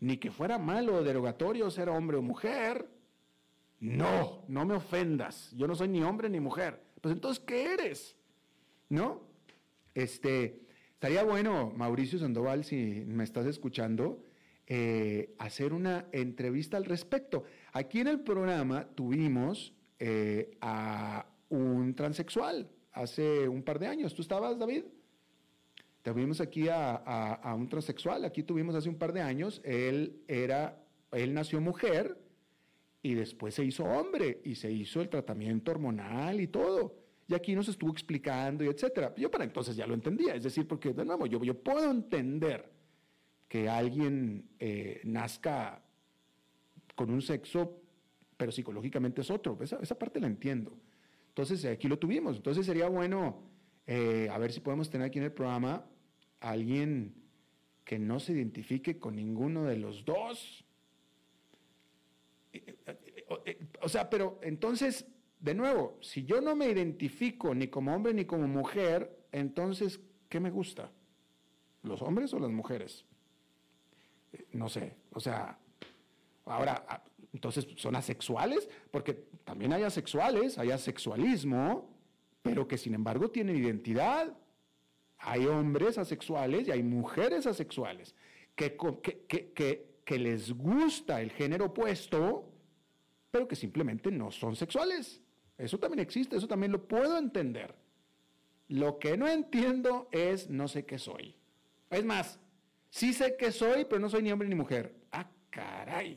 Ni 0.00 0.16
que 0.16 0.32
fuera 0.32 0.58
malo 0.58 0.96
o 0.96 1.04
derogatorio 1.04 1.70
ser 1.70 1.88
hombre 1.88 2.16
o 2.16 2.22
mujer. 2.22 2.90
No, 3.78 4.44
no 4.48 4.66
me 4.66 4.74
ofendas. 4.74 5.52
Yo 5.56 5.68
no 5.68 5.76
soy 5.76 5.86
ni 5.86 6.02
hombre 6.02 6.28
ni 6.28 6.40
mujer. 6.40 6.82
Pues 7.00 7.14
entonces, 7.14 7.44
¿qué 7.46 7.74
eres? 7.74 8.16
¿No? 8.88 9.22
Este, 9.94 10.62
estaría 10.94 11.22
bueno, 11.22 11.72
Mauricio 11.76 12.18
Sandoval, 12.18 12.64
si 12.64 13.04
me 13.06 13.22
estás 13.22 13.46
escuchando, 13.46 14.20
eh, 14.66 15.34
hacer 15.38 15.72
una 15.72 16.06
entrevista 16.12 16.76
al 16.76 16.86
respecto. 16.86 17.44
Aquí 17.72 18.00
en 18.00 18.08
el 18.08 18.20
programa 18.20 18.86
tuvimos 18.94 19.74
eh, 19.98 20.56
a 20.60 21.26
un 21.50 21.94
transexual 21.94 22.70
hace 22.92 23.48
un 23.48 23.62
par 23.62 23.78
de 23.78 23.88
años. 23.88 24.14
¿Tú 24.14 24.22
estabas, 24.22 24.58
David? 24.58 24.84
Tuvimos 26.02 26.40
aquí 26.40 26.68
a, 26.70 27.54
un 27.56 27.68
transexual, 27.68 28.24
aquí 28.24 28.42
tuvimos 28.42 28.74
hace 28.74 28.90
un 28.90 28.96
par 28.96 29.14
de 29.14 29.22
años, 29.22 29.62
él 29.64 30.22
era, 30.28 30.84
él 31.12 31.32
nació 31.32 31.62
mujer 31.62 32.18
y 33.00 33.14
después 33.14 33.54
se 33.54 33.64
hizo 33.64 33.84
hombre 33.84 34.42
y 34.44 34.54
se 34.54 34.70
hizo 34.70 35.00
el 35.00 35.08
tratamiento 35.08 35.70
hormonal 35.70 36.42
y 36.42 36.48
todo. 36.48 36.94
Y 37.26 37.34
aquí 37.34 37.54
nos 37.54 37.68
estuvo 37.68 37.90
explicando 37.90 38.62
y 38.62 38.68
etcétera. 38.68 39.14
Yo 39.16 39.30
para 39.30 39.44
entonces 39.44 39.76
ya 39.76 39.86
lo 39.86 39.94
entendía, 39.94 40.34
es 40.34 40.42
decir, 40.42 40.68
porque 40.68 40.92
de 40.92 41.06
nuevo 41.06 41.24
yo, 41.26 41.42
yo 41.42 41.54
puedo 41.54 41.90
entender 41.90 42.73
que 43.48 43.68
alguien 43.68 44.48
eh, 44.58 45.00
nazca 45.04 45.82
con 46.94 47.10
un 47.10 47.22
sexo, 47.22 47.80
pero 48.36 48.52
psicológicamente 48.52 49.20
es 49.20 49.30
otro. 49.30 49.58
Esa, 49.60 49.98
parte 49.98 50.20
la 50.20 50.26
entiendo. 50.26 50.76
Entonces, 51.28 51.64
aquí 51.64 51.88
lo 51.88 51.98
tuvimos. 51.98 52.36
Entonces, 52.36 52.66
sería 52.66 52.88
bueno 52.88 53.42
eh, 53.86 54.28
a 54.30 54.38
ver 54.38 54.52
si 54.52 54.60
podemos 54.60 54.90
tener 54.90 55.06
aquí 55.06 55.18
en 55.18 55.24
el 55.24 55.32
programa 55.32 55.86
alguien 56.40 57.14
que 57.84 57.98
no 57.98 58.18
se 58.18 58.32
identifique 58.32 58.98
con 58.98 59.16
ninguno 59.16 59.64
de 59.64 59.76
los 59.76 60.04
dos. 60.04 60.64
Eh, 62.52 62.76
o 63.82 63.88
sea, 63.88 64.08
pero 64.08 64.38
entonces, 64.42 65.06
de 65.38 65.54
nuevo, 65.54 65.98
si 66.00 66.24
yo 66.24 66.40
no 66.40 66.56
me 66.56 66.68
identifico 66.68 67.54
ni 67.54 67.68
como 67.68 67.94
hombre 67.94 68.14
ni 68.14 68.24
como 68.24 68.48
mujer, 68.48 69.26
entonces, 69.32 70.00
¿qué 70.28 70.40
me 70.40 70.50
gusta? 70.50 70.90
¿Los 71.82 72.00
hombres 72.00 72.32
o 72.32 72.38
las 72.38 72.50
mujeres? 72.50 73.04
No 74.52 74.68
sé, 74.68 74.96
o 75.12 75.20
sea, 75.20 75.58
ahora, 76.44 76.84
ah, 76.88 77.02
entonces, 77.32 77.66
¿son 77.76 77.96
asexuales? 77.96 78.68
Porque 78.90 79.14
también 79.44 79.72
hay 79.72 79.82
asexuales, 79.82 80.56
hay 80.58 80.70
asexualismo, 80.70 81.90
pero 82.42 82.68
que 82.68 82.78
sin 82.78 82.94
embargo 82.94 83.30
tienen 83.30 83.56
identidad. 83.56 84.36
Hay 85.18 85.46
hombres 85.46 85.98
asexuales 85.98 86.68
y 86.68 86.70
hay 86.70 86.82
mujeres 86.82 87.46
asexuales 87.46 88.14
que, 88.54 88.76
que, 88.76 89.94
que 90.04 90.18
les 90.18 90.52
gusta 90.52 91.20
el 91.20 91.30
género 91.30 91.66
opuesto, 91.66 92.52
pero 93.30 93.48
que 93.48 93.56
simplemente 93.56 94.10
no 94.12 94.30
son 94.30 94.54
sexuales. 94.54 95.20
Eso 95.56 95.78
también 95.78 96.00
existe, 96.00 96.36
eso 96.36 96.46
también 96.46 96.72
lo 96.72 96.86
puedo 96.86 97.18
entender. 97.18 97.74
Lo 98.68 98.98
que 98.98 99.16
no 99.16 99.26
entiendo 99.28 100.08
es 100.12 100.50
no 100.50 100.68
sé 100.68 100.84
qué 100.84 100.98
soy. 100.98 101.36
Es 101.90 102.04
más, 102.04 102.38
Sí 102.94 103.12
sé 103.12 103.34
que 103.36 103.50
soy, 103.50 103.86
pero 103.86 104.00
no 104.00 104.08
soy 104.08 104.22
ni 104.22 104.30
hombre 104.30 104.48
ni 104.48 104.54
mujer. 104.54 104.94
Ah, 105.10 105.28
caray. 105.50 106.16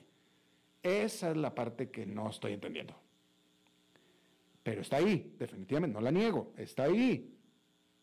Esa 0.84 1.32
es 1.32 1.38
la 1.38 1.55
parte 1.55 1.89
que 1.89 2.05
no 2.05 2.30
estoy 2.30 2.53
entendiendo. 2.53 2.95
Pero 4.61 4.82
está 4.82 4.97
ahí, 4.97 5.34
definitivamente, 5.39 5.95
no 5.95 6.01
la 6.01 6.11
niego, 6.11 6.53
está 6.55 6.84
ahí. 6.84 7.34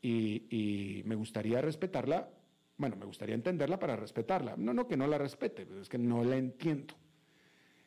Y, 0.03 1.03
me 1.05 1.15
gustaría 1.15 1.61
respetarla, 1.61 2.29
bueno, 2.77 2.97
me 2.97 3.07
gustaría 3.07 3.37
entenderla 3.37 3.79
para 3.79 3.95
respetarla. 3.95 4.57
No, 4.57 4.75
no 4.75 4.89
que 4.89 4.97
no 4.97 5.07
la 5.07 5.19
respete, 5.19 5.69
es 5.81 5.89
que 5.89 5.99
no 5.99 6.25
la 6.25 6.37
entiendo. 6.37 6.95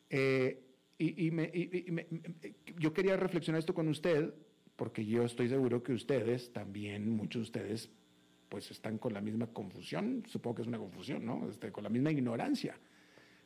Eh, 0.08 0.64
y, 0.96 1.30
yo 2.78 2.94
quería 2.94 3.18
reflexionar 3.18 3.58
esto 3.58 3.74
con 3.74 3.88
usted, 3.88 4.32
porque 4.74 5.04
yo 5.04 5.24
estoy 5.24 5.50
seguro 5.50 5.82
que 5.82 5.92
ustedes, 5.92 6.50
también 6.50 7.10
muchos 7.10 7.40
de 7.40 7.42
ustedes, 7.42 7.90
pues 8.48 8.70
están 8.70 8.98
con 8.98 9.12
la 9.12 9.20
misma 9.20 9.46
confusión, 9.48 10.24
supongo 10.26 10.56
que 10.56 10.62
es 10.62 10.68
una 10.68 10.78
confusión, 10.78 11.24
¿no? 11.24 11.48
Este, 11.48 11.70
con 11.72 11.84
la 11.84 11.90
misma 11.90 12.10
ignorancia. 12.10 12.78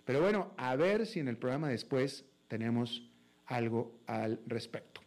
Pero 0.05 0.21
bueno, 0.21 0.53
a 0.57 0.75
ver 0.77 1.07
si 1.07 1.21
en 1.21 1.29
el 1.29 1.37
programa 1.37 1.69
después 1.69 2.25
tenemos 2.49 3.09
algo 3.47 4.01
al 4.07 4.41
respecto. 4.47 5.01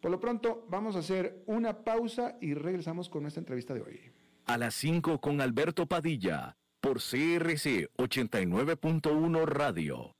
Por 0.00 0.10
lo 0.10 0.20
pronto, 0.20 0.66
vamos 0.68 0.96
a 0.96 0.98
hacer 0.98 1.42
una 1.46 1.82
pausa 1.82 2.36
y 2.40 2.52
regresamos 2.54 3.08
con 3.08 3.22
nuestra 3.22 3.40
entrevista 3.40 3.72
de 3.72 3.80
hoy. 3.80 4.00
A 4.46 4.58
las 4.58 4.74
5 4.74 5.18
con 5.20 5.40
Alberto 5.40 5.86
Padilla, 5.86 6.56
por 6.80 6.98
CRC 6.98 7.88
89.1 7.96 9.46
Radio. 9.46 10.14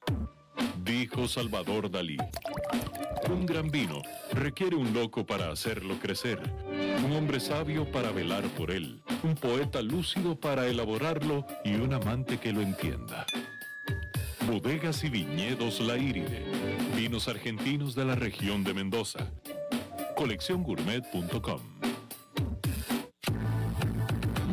Dijo 0.83 1.29
Salvador 1.29 1.91
Dalí. 1.91 2.17
Un 3.29 3.45
gran 3.45 3.71
vino 3.71 4.01
requiere 4.33 4.75
un 4.75 4.95
loco 4.95 5.27
para 5.27 5.51
hacerlo 5.51 5.99
crecer, 6.01 6.41
un 7.05 7.13
hombre 7.13 7.39
sabio 7.39 7.91
para 7.93 8.11
velar 8.11 8.45
por 8.57 8.71
él, 8.71 9.03
un 9.25 9.35
poeta 9.35 9.81
lúcido 9.81 10.39
para 10.39 10.67
elaborarlo 10.67 11.47
y 11.65 11.75
un 11.75 11.95
amante 11.95 12.39
que 12.39 12.53
lo 12.53 12.61
entienda. 12.61 13.27
Bodegas 14.47 15.03
y 15.03 15.09
viñedos 15.09 15.81
La 15.81 15.97
Iride. 15.97 16.45
Vinos 16.95 17.29
argentinos 17.29 17.95
de 17.95 18.05
la 18.05 18.15
región 18.15 18.63
de 18.63 18.75
Mendoza. 18.75 19.31
Colecciongourmet.com 20.15 21.84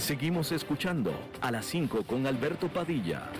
Seguimos 0.00 0.50
escuchando 0.50 1.12
a 1.42 1.50
las 1.52 1.66
5 1.66 2.04
con 2.04 2.26
Alberto 2.26 2.72
Padilla. 2.72 3.30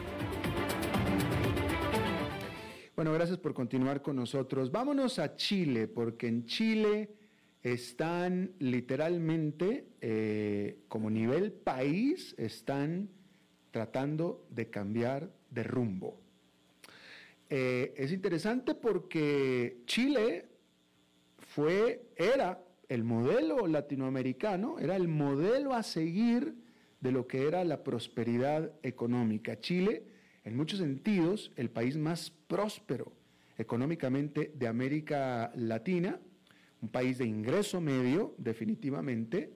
Bueno, 2.94 3.14
gracias 3.14 3.38
por 3.38 3.54
continuar 3.54 4.02
con 4.02 4.16
nosotros. 4.16 4.70
Vámonos 4.70 5.18
a 5.18 5.36
Chile, 5.36 5.88
porque 5.88 6.28
en 6.28 6.44
Chile 6.44 7.14
están 7.62 8.52
literalmente, 8.58 9.86
eh, 10.02 10.80
como 10.86 11.08
nivel 11.08 11.50
país, 11.50 12.34
están 12.36 13.08
tratando 13.70 14.46
de 14.50 14.68
cambiar 14.68 15.30
de 15.48 15.62
rumbo. 15.62 16.20
Eh, 17.48 17.94
es 17.96 18.12
interesante 18.12 18.74
porque 18.74 19.78
Chile 19.86 20.46
fue, 21.38 22.10
era 22.16 22.62
el 22.90 23.04
modelo 23.04 23.68
latinoamericano, 23.68 24.80
era 24.80 24.96
el 24.96 25.06
modelo 25.06 25.74
a 25.74 25.84
seguir 25.84 26.56
de 27.00 27.12
lo 27.12 27.28
que 27.28 27.46
era 27.46 27.64
la 27.64 27.84
prosperidad 27.84 28.72
económica. 28.82 29.60
Chile, 29.60 30.02
en 30.42 30.56
muchos 30.56 30.80
sentidos, 30.80 31.52
el 31.54 31.70
país 31.70 31.96
más 31.96 32.32
próspero 32.48 33.12
económicamente 33.56 34.52
de 34.56 34.66
América 34.66 35.52
Latina, 35.54 36.18
un 36.82 36.88
país 36.88 37.18
de 37.18 37.26
ingreso 37.26 37.80
medio, 37.80 38.34
definitivamente, 38.38 39.52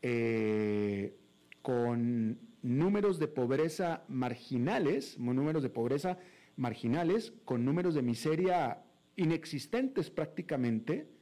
eh, 0.00 1.14
con 1.60 2.38
números 2.62 3.18
de 3.18 3.28
pobreza 3.28 4.02
marginales, 4.08 5.18
números 5.18 5.62
de 5.62 5.68
pobreza 5.68 6.18
marginales, 6.56 7.34
con 7.44 7.66
números 7.66 7.94
de 7.94 8.00
miseria 8.00 8.82
inexistentes 9.16 10.08
prácticamente, 10.08 11.17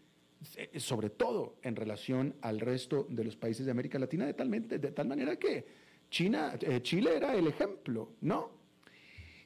sobre 0.78 1.10
todo 1.10 1.56
en 1.62 1.76
relación 1.76 2.34
al 2.40 2.60
resto 2.60 3.06
de 3.10 3.24
los 3.24 3.36
países 3.36 3.66
de 3.66 3.72
América 3.72 3.98
Latina, 3.98 4.26
de 4.26 4.34
tal, 4.34 4.50
de 4.50 4.78
tal 4.78 5.08
manera 5.08 5.36
que 5.36 5.66
China, 6.10 6.54
eh, 6.60 6.80
Chile 6.82 7.16
era 7.16 7.34
el 7.34 7.46
ejemplo, 7.46 8.12
¿no? 8.20 8.50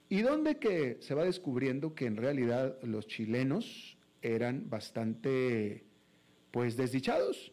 Y 0.08 0.22
donde 0.22 0.58
que 0.58 0.98
se 1.00 1.14
va 1.14 1.24
descubriendo 1.24 1.94
que 1.94 2.06
en 2.06 2.16
realidad 2.16 2.76
los 2.82 3.06
chilenos 3.06 3.96
eran 4.22 4.68
bastante, 4.68 5.84
pues, 6.50 6.76
desdichados, 6.76 7.52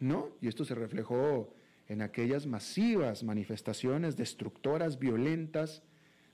¿no? 0.00 0.30
Y 0.40 0.48
esto 0.48 0.64
se 0.64 0.74
reflejó 0.74 1.54
en 1.88 2.02
aquellas 2.02 2.46
masivas 2.46 3.22
manifestaciones 3.22 4.16
destructoras, 4.16 4.98
violentas, 4.98 5.82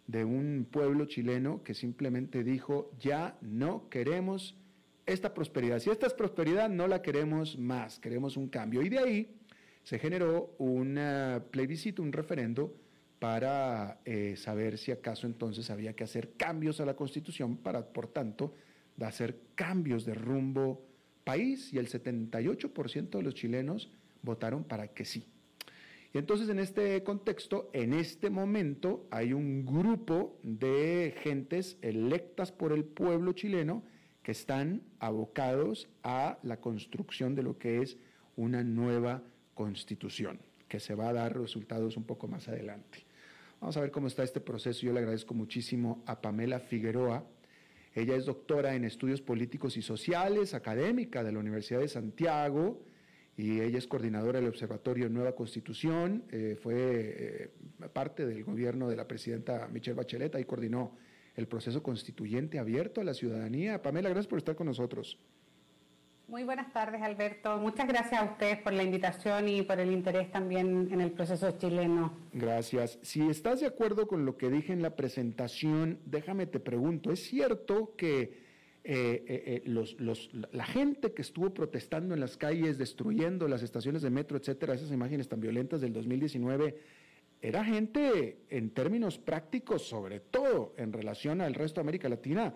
de 0.06 0.24
un 0.24 0.66
pueblo 0.70 1.06
chileno 1.06 1.62
que 1.62 1.74
simplemente 1.74 2.42
dijo, 2.42 2.90
ya 2.98 3.38
no 3.40 3.88
queremos 3.88 4.56
esta 5.06 5.34
prosperidad. 5.34 5.78
Si 5.78 5.90
esta 5.90 6.06
es 6.06 6.14
prosperidad, 6.14 6.68
no 6.68 6.86
la 6.86 7.02
queremos 7.02 7.58
más, 7.58 7.98
queremos 7.98 8.36
un 8.36 8.48
cambio. 8.48 8.82
Y 8.82 8.88
de 8.88 8.98
ahí 8.98 9.36
se 9.82 9.98
generó 9.98 10.54
un 10.58 10.98
plebiscito, 11.50 12.02
un 12.02 12.12
referendo 12.12 12.74
para 13.18 14.00
eh, 14.04 14.34
saber 14.36 14.78
si 14.78 14.90
acaso 14.90 15.26
entonces 15.26 15.70
había 15.70 15.94
que 15.94 16.04
hacer 16.04 16.32
cambios 16.36 16.80
a 16.80 16.84
la 16.84 16.94
constitución 16.94 17.56
para, 17.56 17.92
por 17.92 18.08
tanto, 18.08 18.54
hacer 19.00 19.38
cambios 19.54 20.04
de 20.04 20.14
rumbo 20.14 20.84
país 21.24 21.72
y 21.72 21.78
el 21.78 21.88
78% 21.88 23.10
de 23.10 23.22
los 23.22 23.34
chilenos 23.34 23.90
votaron 24.22 24.64
para 24.64 24.88
que 24.88 25.04
sí. 25.04 25.26
Y 26.14 26.18
entonces 26.18 26.48
en 26.48 26.58
este 26.58 27.02
contexto, 27.04 27.70
en 27.72 27.94
este 27.94 28.28
momento, 28.28 29.06
hay 29.10 29.32
un 29.32 29.64
grupo 29.64 30.38
de 30.42 31.14
gentes 31.22 31.78
electas 31.80 32.52
por 32.52 32.72
el 32.72 32.84
pueblo 32.84 33.32
chileno 33.32 33.82
que 34.22 34.32
están 34.32 34.82
abocados 34.98 35.88
a 36.02 36.38
la 36.42 36.58
construcción 36.60 37.34
de 37.34 37.42
lo 37.42 37.58
que 37.58 37.82
es 37.82 37.96
una 38.36 38.62
nueva 38.62 39.22
constitución, 39.54 40.40
que 40.68 40.80
se 40.80 40.94
va 40.94 41.08
a 41.08 41.12
dar 41.12 41.38
resultados 41.38 41.96
un 41.96 42.04
poco 42.04 42.28
más 42.28 42.48
adelante. 42.48 43.04
Vamos 43.60 43.76
a 43.76 43.80
ver 43.80 43.90
cómo 43.90 44.06
está 44.06 44.22
este 44.22 44.40
proceso. 44.40 44.80
Yo 44.82 44.92
le 44.92 45.00
agradezco 45.00 45.34
muchísimo 45.34 46.02
a 46.06 46.20
Pamela 46.20 46.60
Figueroa. 46.60 47.24
Ella 47.94 48.16
es 48.16 48.24
doctora 48.24 48.74
en 48.74 48.84
estudios 48.84 49.20
políticos 49.20 49.76
y 49.76 49.82
sociales, 49.82 50.54
académica 50.54 51.22
de 51.22 51.32
la 51.32 51.38
Universidad 51.38 51.80
de 51.80 51.88
Santiago 51.88 52.82
y 53.36 53.60
ella 53.60 53.78
es 53.78 53.86
coordinadora 53.86 54.40
del 54.40 54.48
Observatorio 54.48 55.08
Nueva 55.08 55.34
Constitución, 55.34 56.24
eh, 56.30 56.56
fue 56.60 56.74
eh, 56.76 57.50
parte 57.92 58.26
del 58.26 58.44
gobierno 58.44 58.88
de 58.88 58.96
la 58.96 59.08
presidenta 59.08 59.68
Michelle 59.68 59.96
Bachelet, 59.96 60.38
y 60.38 60.44
coordinó 60.44 60.96
el 61.36 61.46
proceso 61.48 61.82
constituyente 61.82 62.58
abierto 62.58 63.00
a 63.00 63.04
la 63.04 63.14
ciudadanía. 63.14 63.82
Pamela, 63.82 64.08
gracias 64.08 64.28
por 64.28 64.38
estar 64.38 64.54
con 64.54 64.66
nosotros. 64.66 65.18
Muy 66.28 66.44
buenas 66.44 66.72
tardes, 66.72 67.02
Alberto. 67.02 67.58
Muchas 67.58 67.86
gracias 67.86 68.22
a 68.22 68.24
ustedes 68.24 68.56
por 68.58 68.72
la 68.72 68.82
invitación 68.82 69.48
y 69.48 69.62
por 69.62 69.78
el 69.80 69.92
interés 69.92 70.30
también 70.30 70.88
en 70.90 71.00
el 71.02 71.10
proceso 71.10 71.50
chileno. 71.58 72.16
Gracias. 72.32 72.98
Si 73.02 73.20
estás 73.28 73.60
de 73.60 73.66
acuerdo 73.66 74.06
con 74.06 74.24
lo 74.24 74.38
que 74.38 74.48
dije 74.48 74.72
en 74.72 74.80
la 74.80 74.96
presentación, 74.96 75.98
déjame 76.06 76.46
te 76.46 76.58
pregunto, 76.58 77.12
¿es 77.12 77.22
cierto 77.24 77.94
que 77.96 78.40
eh, 78.84 79.24
eh, 79.28 79.62
eh, 79.66 80.44
la 80.52 80.64
gente 80.64 81.12
que 81.12 81.22
estuvo 81.22 81.52
protestando 81.54 82.14
en 82.14 82.20
las 82.20 82.36
calles, 82.36 82.78
destruyendo 82.78 83.46
las 83.46 83.62
estaciones 83.62 84.02
de 84.02 84.10
metro, 84.10 84.38
etcétera, 84.38 84.74
esas 84.74 84.90
imágenes 84.90 85.28
tan 85.28 85.40
violentas 85.40 85.80
del 85.80 85.92
2019, 85.92 86.76
era 87.42 87.64
gente 87.64 88.38
en 88.50 88.70
términos 88.70 89.18
prácticos, 89.18 89.82
sobre 89.82 90.20
todo 90.20 90.74
en 90.76 90.92
relación 90.92 91.40
al 91.40 91.54
resto 91.54 91.80
de 91.80 91.82
América 91.82 92.08
Latina, 92.08 92.54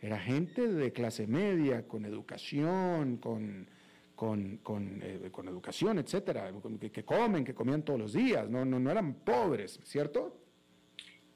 era 0.00 0.16
gente 0.16 0.68
de 0.68 0.92
clase 0.92 1.26
media, 1.26 1.88
con 1.88 2.04
educación, 2.04 3.16
con, 3.16 3.68
con, 4.14 5.02
educación, 5.02 5.98
etcétera, 5.98 6.52
que, 6.92 7.04
comen, 7.04 7.44
que 7.44 7.52
comían 7.52 7.82
todos 7.82 7.98
los 7.98 8.12
días, 8.12 8.48
no, 8.48 8.64
no, 8.64 8.78
no 8.78 8.90
eran 8.92 9.14
pobres, 9.14 9.80
¿cierto? 9.82 10.40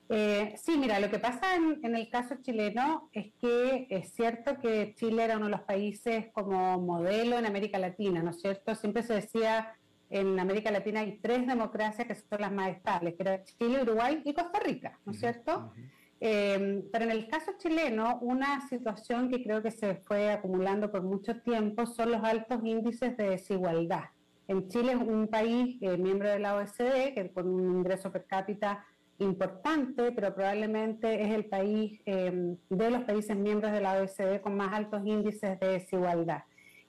Eh, 0.08 0.54
sí, 0.62 0.76
mira, 0.76 1.00
lo 1.00 1.10
que 1.10 1.18
pasa 1.18 1.56
en, 1.56 1.94
el 1.96 2.08
caso 2.08 2.36
chileno 2.40 3.08
es 3.12 3.32
que 3.40 3.86
es 3.90 4.12
cierto 4.12 4.58
que 4.60 4.94
Chile 4.94 5.24
era 5.24 5.38
uno 5.38 5.46
de 5.46 5.52
los 5.52 5.62
países 5.62 6.26
como 6.32 6.78
modelo 6.80 7.36
en 7.36 7.46
América 7.46 7.78
Latina, 7.78 8.22
¿no 8.22 8.30
es 8.30 8.40
cierto? 8.40 8.74
Siempre 8.76 9.02
se 9.02 9.14
decía 9.14 9.74
en 10.12 10.38
América 10.38 10.70
Latina 10.70 11.00
hay 11.00 11.18
tres 11.18 11.46
democracias 11.46 12.06
que 12.06 12.14
son 12.14 12.40
las 12.40 12.52
más 12.52 12.70
estables, 12.70 13.14
que 13.14 13.22
eran 13.22 13.44
Chile, 13.44 13.82
Uruguay 13.82 14.22
y 14.24 14.34
Costa 14.34 14.60
Rica, 14.60 14.98
¿no 15.04 15.12
es 15.12 15.20
cierto? 15.20 15.72
Eh, 16.20 16.84
pero 16.92 17.04
en 17.04 17.10
el 17.10 17.26
caso 17.26 17.52
chileno, 17.58 18.18
una 18.20 18.68
situación 18.68 19.28
que 19.28 19.42
creo 19.42 19.62
que 19.62 19.72
se 19.72 19.96
fue 19.96 20.30
acumulando 20.30 20.92
por 20.92 21.02
mucho 21.02 21.40
tiempo 21.40 21.86
son 21.86 22.12
los 22.12 22.22
altos 22.22 22.60
índices 22.62 23.16
de 23.16 23.30
desigualdad. 23.30 24.04
En 24.46 24.68
Chile 24.68 24.92
es 24.92 24.98
un 24.98 25.28
país 25.28 25.78
eh, 25.80 25.96
miembro 25.96 26.28
de 26.28 26.38
la 26.38 26.54
OECD, 26.54 27.14
que 27.14 27.30
con 27.34 27.48
un 27.48 27.78
ingreso 27.78 28.12
per 28.12 28.26
cápita 28.26 28.84
importante, 29.18 30.12
pero 30.12 30.34
probablemente 30.34 31.22
es 31.22 31.32
el 31.32 31.46
país 31.46 32.00
em, 32.06 32.56
de 32.68 32.90
los 32.90 33.02
países 33.04 33.36
miembros 33.36 33.72
de 33.72 33.80
la 33.80 33.94
OECD 33.94 34.40
con 34.40 34.56
más 34.56 34.72
altos 34.74 35.02
índices 35.04 35.58
de 35.58 35.68
desigualdad. 35.68 36.42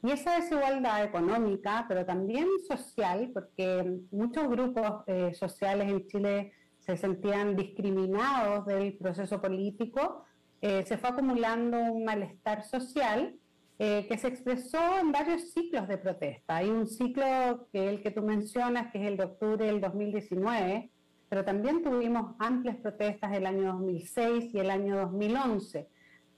Y 0.03 0.11
esa 0.11 0.35
desigualdad 0.35 1.05
económica, 1.05 1.85
pero 1.87 2.05
también 2.05 2.45
social, 2.67 3.31
porque 3.33 4.01
muchos 4.11 4.49
grupos 4.49 5.03
eh, 5.07 5.33
sociales 5.33 5.89
en 5.89 6.05
Chile 6.07 6.51
se 6.79 6.97
sentían 6.97 7.55
discriminados 7.55 8.65
del 8.65 8.97
proceso 8.97 9.41
político, 9.41 10.25
eh, 10.59 10.83
se 10.85 10.97
fue 10.97 11.09
acumulando 11.09 11.77
un 11.77 12.03
malestar 12.03 12.63
social 12.65 13.33
eh, 13.79 14.05
que 14.09 14.17
se 14.17 14.27
expresó 14.27 14.99
en 14.99 15.13
varios 15.13 15.51
ciclos 15.51 15.87
de 15.87 15.97
protesta. 15.97 16.57
Hay 16.57 16.69
un 16.69 16.85
ciclo 16.85 17.69
que 17.71 17.87
el 17.89 18.01
que 18.01 18.11
tú 18.11 18.21
mencionas, 18.23 18.91
que 18.91 18.99
es 18.99 19.07
el 19.07 19.15
de 19.15 19.23
octubre 19.23 19.65
del 19.65 19.79
2019, 19.79 20.91
pero 21.29 21.45
también 21.45 21.81
tuvimos 21.81 22.35
amplias 22.39 22.75
protestas 22.75 23.31
el 23.33 23.45
año 23.45 23.73
2006 23.73 24.53
y 24.53 24.59
el 24.59 24.69
año 24.69 24.97
2011, 24.97 25.87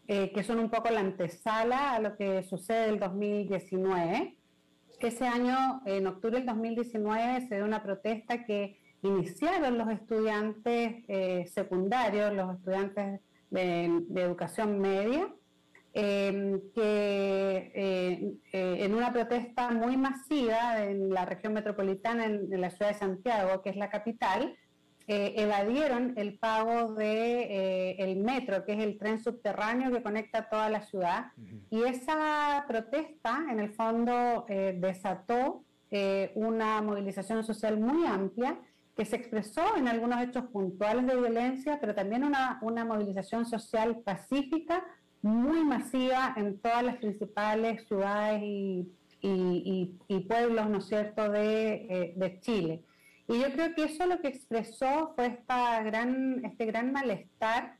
eh, 0.08 0.32
que 0.32 0.44
son 0.44 0.60
un 0.60 0.70
poco 0.70 0.90
la 0.92 1.00
antesala 1.00 1.96
a 1.96 2.00
lo 2.00 2.16
que 2.16 2.44
sucede 2.44 2.90
el 2.90 3.00
2019. 3.00 4.38
Ese 5.00 5.28
año, 5.28 5.82
en 5.86 6.08
octubre 6.08 6.38
del 6.38 6.46
2019, 6.46 7.48
se 7.48 7.56
dio 7.56 7.66
una 7.66 7.82
protesta 7.82 8.46
que 8.46 8.80
iniciaron 9.02 9.78
los 9.78 9.90
estudiantes 9.90 11.04
eh, 11.08 11.46
secundarios, 11.54 12.34
los 12.34 12.56
estudiantes 12.56 13.22
de, 13.50 13.86
educación 14.16 14.80
media, 14.80 15.28
em, 15.94 16.60
que 16.74 17.72
eh, 17.74 18.38
en 18.52 18.94
una 18.94 19.12
protesta 19.12 19.72
muy 19.72 19.98
masiva 19.98 20.84
en 20.84 21.10
la 21.10 21.26
región 21.26 21.54
metropolitana, 21.54 22.26
en, 22.26 22.62
la 22.62 22.70
ciudad 22.70 22.92
de 22.92 23.00
Santiago, 23.00 23.62
que 23.62 23.70
es 23.70 23.76
la 23.76 23.90
capital, 23.90 24.56
eh, 25.08 25.36
evadieron 25.38 26.14
el 26.18 26.40
pago 26.40 26.96
de 26.96 27.42
eh, 27.44 27.96
el 28.00 28.18
metro, 28.18 28.66
que 28.66 28.74
es 28.74 28.80
el 28.80 28.98
tren 28.98 29.20
subterráneo 29.20 29.92
que 29.92 30.02
conecta 30.02 30.50
toda 30.50 30.68
la 30.68 30.82
ciudad. 30.82 31.28
Y 31.70 31.84
esa 31.84 32.66
protesta, 32.68 33.46
en 33.52 33.60
el 33.60 33.72
fondo, 33.74 34.46
eh, 34.50 34.76
desató 34.80 35.64
una 36.34 36.82
movilización 36.82 37.46
social 37.46 37.80
muy 37.80 38.06
amplia 38.06 38.60
que 38.98 39.06
se 39.06 39.16
expresó 39.16 39.78
en 39.78 39.88
algunos 39.88 40.22
hechos 40.22 40.44
puntuales 40.52 41.08
de 41.08 41.16
violencia, 41.16 41.78
pero 41.80 41.96
también 41.96 42.26
una, 42.26 42.60
una 42.62 42.84
movilización 42.84 43.46
social 43.46 44.00
pacífica 44.04 44.84
muy 45.22 45.64
masiva 45.64 46.34
en 46.36 46.60
todas 46.60 46.84
las 46.84 46.98
principales 46.98 47.88
ciudades 47.88 48.42
y, 48.44 48.92
y, 49.22 49.98
y, 50.10 50.20
pueblos, 50.22 50.70
¿no 50.70 50.80
es 50.80 50.86
cierto?, 50.88 51.30
de, 51.30 52.14
de 52.18 52.40
Chile. 52.42 52.84
Y 53.28 53.40
yo 53.40 53.52
creo 53.52 53.74
que 53.74 53.86
eso 53.86 54.06
lo 54.06 54.22
que 54.22 54.28
expresó 54.28 55.14
fue 55.16 55.28
esta 55.28 55.82
gran, 55.82 56.46
este 56.46 56.66
gran 56.66 56.92
malestar 56.92 57.78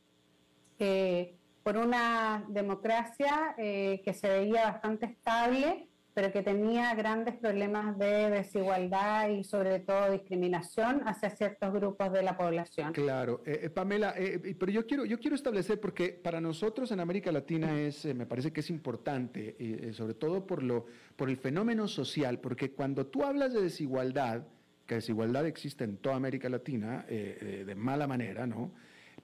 eh, 0.78 1.36
por 1.62 1.76
una 1.76 2.44
democracia 2.48 3.54
eh, 3.56 4.00
que 4.04 4.12
se 4.12 4.28
veía 4.28 4.64
bastante 4.64 5.06
estable, 5.06 5.88
pero 6.14 6.32
que 6.32 6.42
tenía 6.42 6.94
grandes 6.94 7.34
problemas 7.36 7.98
de 7.98 8.30
desigualdad 8.30 9.28
y 9.28 9.44
sobre 9.44 9.80
todo 9.80 10.10
discriminación 10.10 11.02
hacia 11.06 11.30
ciertos 11.30 11.72
grupos 11.72 12.12
de 12.12 12.22
la 12.22 12.36
población. 12.36 12.92
Claro, 12.92 13.42
eh, 13.44 13.68
Pamela, 13.68 14.14
pero 14.58 14.72
yo 14.72 14.86
quiero, 14.86 15.04
yo 15.04 15.18
quiero 15.18 15.36
establecer, 15.36 15.78
porque 15.80 16.08
para 16.10 16.40
nosotros 16.40 16.90
en 16.90 17.00
América 17.00 17.30
Latina 17.30 17.78
es, 17.78 18.04
me 18.06 18.26
parece 18.26 18.52
que 18.52 18.60
es 18.60 18.70
importante, 18.70 19.92
sobre 19.92 20.14
todo 20.14 20.46
por, 20.46 20.62
lo, 20.62 20.86
por 21.16 21.28
el 21.28 21.36
fenómeno 21.36 21.86
social, 21.86 22.38
porque 22.40 22.72
cuando 22.72 23.06
tú 23.06 23.24
hablas 23.24 23.52
de 23.52 23.60
desigualdad, 23.60 24.46
que 24.86 24.96
desigualdad 24.96 25.46
existe 25.46 25.84
en 25.84 25.98
toda 25.98 26.16
América 26.16 26.48
Latina 26.48 27.04
eh, 27.08 27.38
eh, 27.40 27.64
de 27.66 27.74
mala 27.74 28.06
manera, 28.06 28.46
¿no? 28.46 28.72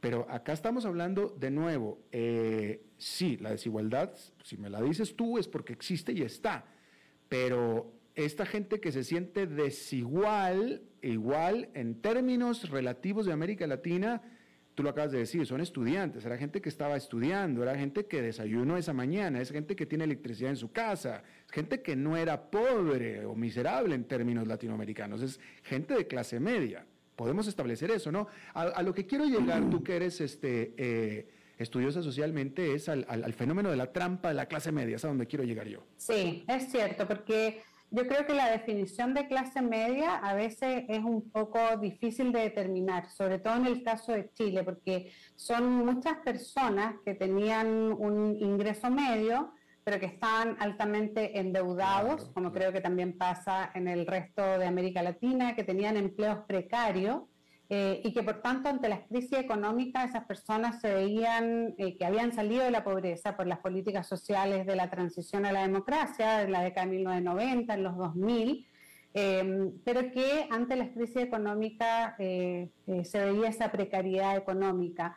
Pero 0.00 0.26
acá 0.28 0.52
estamos 0.52 0.84
hablando 0.84 1.28
de 1.38 1.50
nuevo, 1.50 2.00
eh, 2.10 2.86
sí, 2.98 3.36
la 3.36 3.50
desigualdad, 3.50 4.12
si 4.42 4.56
me 4.56 4.68
la 4.68 4.82
dices 4.82 5.14
tú, 5.14 5.38
es 5.38 5.46
porque 5.46 5.72
existe 5.72 6.12
y 6.12 6.22
está, 6.22 6.64
pero 7.28 7.92
esta 8.14 8.44
gente 8.44 8.80
que 8.80 8.90
se 8.90 9.04
siente 9.04 9.46
desigual, 9.46 10.82
igual 11.02 11.68
en 11.74 12.00
términos 12.00 12.68
relativos 12.68 13.26
de 13.26 13.32
América 13.32 13.66
Latina, 13.66 14.22
tú 14.74 14.82
lo 14.82 14.90
acabas 14.90 15.12
de 15.12 15.18
decir, 15.18 15.46
son 15.46 15.60
estudiantes, 15.60 16.24
era 16.24 16.36
gente 16.36 16.60
que 16.60 16.68
estaba 16.68 16.96
estudiando, 16.96 17.62
era 17.62 17.76
gente 17.76 18.06
que 18.06 18.22
desayunó 18.22 18.76
esa 18.76 18.92
mañana, 18.92 19.40
es 19.40 19.50
gente 19.50 19.76
que 19.76 19.86
tiene 19.86 20.04
electricidad 20.04 20.50
en 20.50 20.56
su 20.56 20.72
casa, 20.72 21.22
gente 21.52 21.82
que 21.82 21.94
no 21.94 22.16
era 22.16 22.50
pobre 22.50 23.26
o 23.26 23.34
miserable 23.34 23.94
en 23.94 24.04
términos 24.04 24.46
latinoamericanos, 24.48 25.20
es 25.22 25.38
gente 25.62 25.94
de 25.94 26.06
clase 26.06 26.40
media. 26.40 26.86
Podemos 27.14 27.46
establecer 27.46 27.90
eso, 27.90 28.10
¿no? 28.10 28.26
A, 28.54 28.82
lo 28.82 28.94
que 28.94 29.06
quiero 29.06 29.26
llegar, 29.26 29.68
tú 29.68 29.84
que 29.84 29.96
eres 29.96 30.20
este, 30.22 30.72
eh, 30.78 31.28
estudiosa 31.58 32.02
socialmente, 32.02 32.74
es 32.74 32.88
al, 32.88 33.04
al, 33.06 33.32
fenómeno 33.34 33.70
de 33.70 33.76
la 33.76 33.92
trampa 33.92 34.28
de 34.28 34.34
la 34.34 34.46
clase 34.46 34.72
media, 34.72 34.96
es 34.96 35.04
a 35.04 35.08
donde 35.08 35.26
quiero 35.26 35.44
llegar 35.44 35.68
yo. 35.68 35.84
Sí, 35.98 36.42
es 36.48 36.70
cierto, 36.72 37.06
porque 37.06 37.60
yo 37.90 38.06
creo 38.06 38.24
que 38.24 38.32
la 38.32 38.50
definición 38.50 39.12
de 39.12 39.28
clase 39.28 39.60
media 39.60 40.16
a 40.16 40.32
veces 40.32 40.84
es 40.88 41.04
un 41.04 41.30
poco 41.30 41.58
difícil 41.76 42.32
de 42.32 42.40
determinar, 42.40 43.10
sobre 43.10 43.38
todo 43.38 43.56
en 43.56 43.66
el 43.66 43.82
caso 43.82 44.12
de 44.12 44.30
Chile, 44.32 44.64
porque 44.64 45.12
son 45.36 45.70
muchas 45.84 46.16
personas 46.24 46.94
que 47.04 47.14
tenían 47.14 47.68
un 47.92 48.38
ingreso 48.40 48.90
medio, 48.90 49.52
pero 49.84 49.98
que 49.98 50.06
estaban 50.06 50.56
altamente 50.60 51.38
endeudados, 51.38 52.30
como 52.34 52.52
creo 52.52 52.72
que 52.72 52.80
también 52.80 53.18
pasa 53.18 53.70
en 53.74 53.88
el 53.88 54.06
resto 54.06 54.58
de 54.58 54.66
América 54.66 55.02
Latina, 55.02 55.56
que 55.56 55.64
tenían 55.64 55.96
empleos 55.96 56.38
precarios 56.46 57.22
eh, 57.74 58.02
y 58.04 58.12
que 58.12 58.22
por 58.22 58.42
tanto 58.42 58.68
ante 58.68 58.88
las 58.88 59.00
crisis 59.08 59.38
económicas 59.38 60.10
esas 60.10 60.26
personas 60.26 60.80
se 60.82 60.92
veían 60.92 61.74
eh, 61.78 61.96
que 61.96 62.04
habían 62.04 62.32
salido 62.32 62.64
de 62.64 62.70
la 62.70 62.84
pobreza 62.84 63.34
por 63.34 63.46
las 63.46 63.60
políticas 63.60 64.06
sociales 64.06 64.66
de 64.66 64.76
la 64.76 64.90
transición 64.90 65.46
a 65.46 65.52
la 65.52 65.62
democracia 65.62 66.42
en 66.42 66.52
la 66.52 66.62
década 66.62 66.86
de 66.86 66.96
1990, 66.96 67.72
en 67.72 67.82
los 67.82 67.96
2000, 67.96 68.66
eh, 69.14 69.72
pero 69.84 70.12
que 70.12 70.46
ante 70.50 70.76
las 70.76 70.90
crisis 70.90 71.16
económicas 71.16 72.14
se 72.18 72.70
veía 73.14 73.48
esa 73.48 73.72
precariedad 73.72 74.36
económica. 74.36 75.16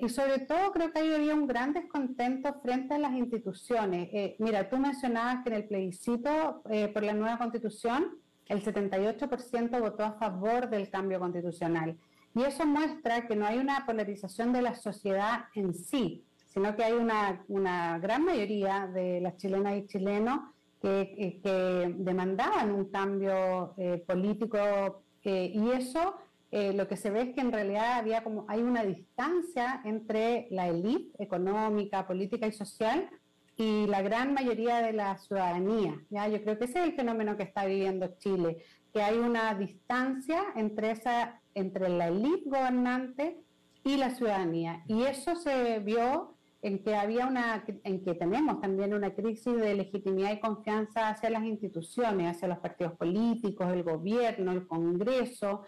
Y 0.00 0.08
sobre 0.08 0.38
todo 0.38 0.70
creo 0.70 0.92
que 0.92 1.00
ahí 1.00 1.12
había 1.12 1.34
un 1.34 1.48
gran 1.48 1.72
descontento 1.72 2.54
frente 2.62 2.94
a 2.94 2.98
las 2.98 3.12
instituciones. 3.12 4.08
mira, 4.38 4.68
tú 4.68 4.78
mencionabas 4.78 5.42
que 5.42 5.50
en 5.50 5.56
el 5.56 5.64
plebiscito 5.64 6.62
por 6.92 7.02
la 7.02 7.12
nueva 7.12 7.38
constitución, 7.38 8.18
el 8.46 8.62
78% 8.62 9.80
votó 9.80 10.04
a 10.04 10.12
favor 10.12 10.70
del 10.70 10.88
cambio 10.90 11.18
constitucional. 11.18 11.98
Y 12.36 12.44
eso 12.44 12.64
muestra 12.66 13.26
que 13.26 13.34
no 13.34 13.46
hay 13.46 13.58
una 13.58 13.84
polarización 13.84 14.52
de 14.52 14.62
la 14.62 14.76
sociedad 14.76 15.46
en 15.54 15.74
sí, 15.74 16.24
sino 16.46 16.76
que 16.76 16.84
hay 16.84 16.92
una, 16.92 17.98
gran 17.98 18.24
mayoría 18.24 18.86
de 18.86 19.20
las 19.20 19.36
chilenas 19.38 19.76
y 19.76 19.86
chilenos 19.86 20.38
que, 20.80 21.40
que 21.42 21.94
demandaban 21.96 22.70
un 22.70 22.90
cambio 22.90 23.74
político 24.06 25.02
y 25.24 25.70
eso 25.70 26.14
lo 26.54 26.86
que 26.86 26.96
se 26.96 27.10
ve 27.10 27.22
es 27.22 27.34
que 27.34 27.40
en 27.40 27.50
realidad 27.50 27.98
había 27.98 28.22
como 28.22 28.44
hay 28.48 28.62
una 28.62 28.84
distancia 28.84 29.80
entre 29.84 30.46
la 30.50 30.68
élite 30.68 31.22
económica, 31.22 32.06
política 32.06 32.46
y 32.46 32.52
social 32.52 33.10
y 33.56 33.86
la 33.86 34.02
gran 34.02 34.34
mayoría 34.34 34.78
de 34.78 34.92
la 34.92 35.16
ciudadanía. 35.18 36.00
¿ya? 36.10 36.28
Yo 36.28 36.42
creo 36.42 36.58
que 36.58 36.66
ese 36.66 36.80
es 36.80 36.84
el 36.86 36.94
fenómeno 36.94 37.36
que 37.36 37.44
está 37.44 37.66
viviendo 37.66 38.14
Chile, 38.18 38.58
que 38.92 39.02
hay 39.02 39.18
una 39.18 39.54
distancia 39.54 40.44
entre, 40.54 40.92
esa, 40.92 41.40
entre 41.54 41.88
la 41.88 42.08
élite 42.08 42.48
gobernante 42.48 43.36
y 43.84 43.96
la 43.96 44.10
ciudadanía. 44.10 44.84
Y 44.86 45.02
eso 45.02 45.36
se 45.36 45.80
vio 45.80 46.36
en 46.62 46.82
que 46.82 46.94
había 46.94 47.26
una, 47.26 47.64
en 47.66 48.02
que 48.02 48.14
tenemos 48.14 48.60
también 48.60 48.94
una 48.94 49.14
crisis 49.14 49.54
de 49.54 49.74
legitimidad 49.74 50.32
y 50.32 50.40
confianza 50.40 51.10
hacia 51.10 51.28
las 51.28 51.44
instituciones, 51.44 52.36
hacia 52.36 52.48
los 52.48 52.58
partidos 52.58 52.94
políticos, 52.94 53.70
el 53.70 53.82
gobierno, 53.82 54.52
el 54.52 54.66
Congreso. 54.66 55.62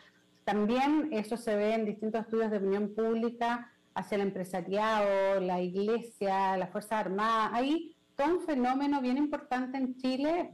También 0.47 1.09
eso 1.11 1.36
se 1.36 1.57
ve 1.57 1.74
en 1.74 1.84
distintos 1.84 2.20
estudios 2.20 2.53
de 2.53 2.59
opinión 2.59 2.94
pública 2.94 3.72
hacia 3.94 4.14
el 4.14 4.20
empresariado, 4.20 5.40
la 5.40 5.61
iglesia, 5.61 6.57
las 6.57 6.70
Fuerzas 6.70 6.92
Armadas. 6.92 7.51
Hay 7.53 7.97
todo 8.14 8.36
un 8.36 8.40
fenómeno 8.42 9.03
bien 9.03 9.16
importante 9.16 9.76
en 9.76 9.97
Chile 9.97 10.53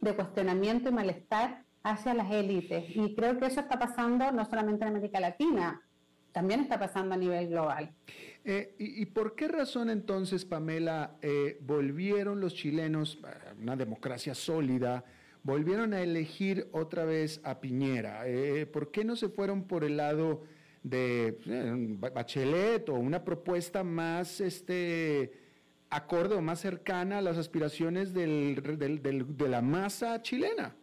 de 0.00 0.16
cuestionamiento 0.16 0.88
y 0.88 0.92
malestar 0.92 1.62
hacia 1.84 2.14
las 2.14 2.32
élites. 2.32 2.84
Y 2.96 3.14
creo 3.14 3.38
que 3.38 3.46
eso 3.46 3.60
está 3.60 3.78
pasando 3.78 4.32
no 4.32 4.44
solamente 4.44 4.84
en 4.84 4.88
América 4.88 5.20
Latina, 5.20 5.82
también 6.32 6.58
está 6.58 6.76
pasando 6.76 7.14
a 7.14 7.18
nivel 7.18 7.48
global. 7.48 7.94
Eh, 8.44 8.74
y, 8.76 9.06
por 9.06 9.36
qué 9.36 9.46
razón 9.46 9.88
entonces, 9.88 10.44
Pamela, 10.44 11.16
eh, 11.22 11.58
volvieron 11.60 12.40
los 12.40 12.56
chilenos, 12.56 13.20
una 13.60 13.76
democracia 13.76 14.34
sólida, 14.34 15.04
volvieron 15.48 15.94
a 15.94 16.02
elegir 16.02 16.68
otra 16.72 17.06
vez 17.06 17.40
a 17.42 17.58
Piñera? 17.58 18.26
Eh, 18.26 18.66
¿Por 18.66 18.90
qué 18.90 19.02
no 19.02 19.16
se 19.16 19.30
fueron 19.30 19.66
por 19.66 19.82
el 19.82 19.96
lado 19.96 20.42
de 20.82 21.38
eh, 21.46 21.72
Bachelet 21.98 22.86
o 22.90 22.94
una 22.94 23.24
propuesta 23.24 23.82
más 23.82 24.42
este, 24.42 25.32
acorde 25.88 26.34
o 26.34 26.42
más 26.42 26.60
cercana 26.60 27.18
a 27.18 27.22
las 27.22 27.38
aspiraciones 27.38 28.12
de 28.12 29.48
la 29.48 29.62
masa 29.62 30.20
chilena? 30.20 30.76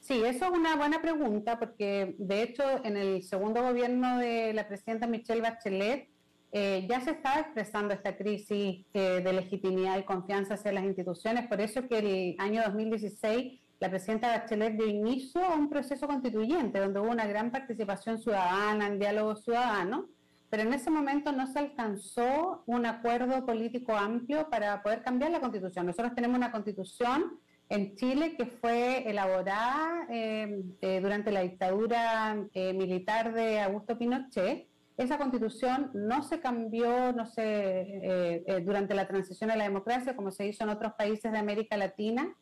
Sí, 0.00 0.22
eso 0.24 0.44
es 0.44 0.50
una 0.50 0.76
buena 0.76 1.00
pregunta 1.00 1.58
porque 1.58 2.14
de 2.18 2.42
hecho 2.42 2.84
en 2.84 2.98
el 2.98 3.22
segundo 3.22 3.62
gobierno 3.62 4.18
de 4.18 4.52
la 4.52 4.68
presidenta 4.68 5.06
Michelle 5.06 5.40
Bachelet 5.40 6.10
eh, 6.52 6.86
ya 6.88 7.00
se 7.00 7.12
estaba 7.12 7.40
expresando 7.40 7.94
esta 7.94 8.16
crisis 8.16 8.84
eh, 8.92 9.20
de 9.22 9.32
legitimidad 9.32 9.98
y 9.98 10.02
confianza 10.02 10.54
hacia 10.54 10.72
las 10.72 10.84
instituciones, 10.84 11.46
por 11.46 11.60
eso 11.60 11.86
que 11.86 11.98
el 11.98 12.36
año 12.40 12.62
2016 12.64 13.59
la 13.80 13.88
presidenta 13.88 14.28
Bachelet 14.28 14.76
dio 14.76 14.86
inicio 14.86 15.42
a 15.42 15.54
un 15.54 15.70
proceso 15.70 16.06
constituyente 16.06 16.78
donde 16.78 17.00
hubo 17.00 17.10
una 17.10 17.26
gran 17.26 17.50
participación 17.50 18.18
ciudadana, 18.18 18.86
en 18.86 18.98
diálogo 18.98 19.36
ciudadano, 19.36 20.06
pero 20.50 20.64
en 20.64 20.74
ese 20.74 20.90
momento 20.90 21.32
no 21.32 21.46
se 21.46 21.60
alcanzó 21.60 22.62
un 22.66 22.84
acuerdo 22.84 23.46
político 23.46 23.96
amplio 23.96 24.50
para 24.50 24.82
poder 24.82 25.02
cambiar 25.02 25.30
la 25.30 25.40
constitución. 25.40 25.86
Nosotros 25.86 26.14
tenemos 26.14 26.36
una 26.36 26.52
constitución 26.52 27.40
en 27.70 27.96
Chile 27.96 28.36
que 28.36 28.44
fue 28.44 29.08
elaborada 29.08 30.06
eh, 30.10 30.62
eh, 30.82 31.00
durante 31.00 31.30
la 31.30 31.40
dictadura 31.40 32.36
eh, 32.52 32.74
militar 32.74 33.32
de 33.32 33.60
Augusto 33.60 33.96
Pinochet. 33.96 34.68
Esa 34.98 35.16
constitución 35.16 35.90
no 35.94 36.22
se 36.22 36.40
cambió 36.40 37.12
no 37.14 37.24
se, 37.24 38.44
durante 38.66 38.92
la 38.92 39.08
transición 39.08 39.50
a 39.50 39.56
la 39.56 39.64
democracia 39.64 40.14
como 40.14 40.30
se 40.30 40.46
hizo 40.46 40.64
en 40.64 40.68
otros 40.68 40.92
países 40.92 41.32
de 41.32 41.38
América 41.38 41.78
Latina 41.78 42.36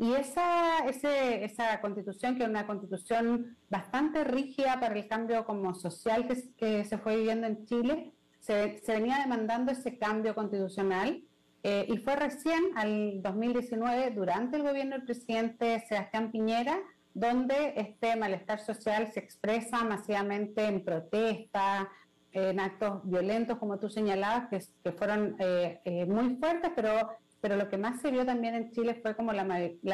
y 0.00 0.14
esa, 0.14 0.86
esa 0.86 1.78
constitución, 1.82 2.34
que 2.34 2.44
es 2.44 2.48
una 2.48 2.66
constitución 2.66 3.58
bastante 3.68 4.24
rígida 4.24 4.80
para 4.80 4.94
el 4.94 5.06
cambio 5.06 5.44
como 5.44 5.74
social 5.74 6.26
que, 6.56 6.84
se 6.86 6.96
fue 6.96 7.16
viviendo 7.16 7.46
en 7.46 7.66
Chile, 7.66 8.14
se, 8.38 8.80
venía 8.88 9.18
demandando 9.18 9.72
ese 9.72 9.98
cambio 9.98 10.34
constitucional 10.34 11.22
eh, 11.62 11.84
y 11.86 11.98
fue 11.98 12.16
recién 12.16 12.62
al 12.76 13.20
2019, 13.20 14.12
durante 14.12 14.56
el 14.56 14.62
gobierno 14.62 14.96
del 14.96 15.04
presidente 15.04 15.84
Sebastián 15.86 16.32
Piñera, 16.32 16.78
donde 17.12 17.74
este 17.76 18.16
malestar 18.16 18.58
social 18.58 19.12
se 19.12 19.20
expresa 19.20 19.84
masivamente 19.84 20.64
en 20.64 20.82
protestas, 20.82 21.88
en 22.32 22.58
actos 22.58 23.02
violentos, 23.04 23.58
como 23.58 23.78
tú 23.78 23.90
señalabas, 23.90 24.48
que, 24.48 24.64
que 24.82 24.92
fueron 24.92 25.36
eh, 25.40 25.82
eh, 25.84 26.06
muy 26.06 26.36
fuertes, 26.36 26.70
pero 26.74 27.10
pero 27.40 27.56
lo 27.56 27.68
que 27.68 27.78
más 27.78 28.00
se 28.00 28.10
vio 28.10 28.26
también 28.26 28.54
en 28.54 28.70
Chile 28.70 28.94
fue 29.00 29.16
como 29.16 29.32
la, 29.32 29.44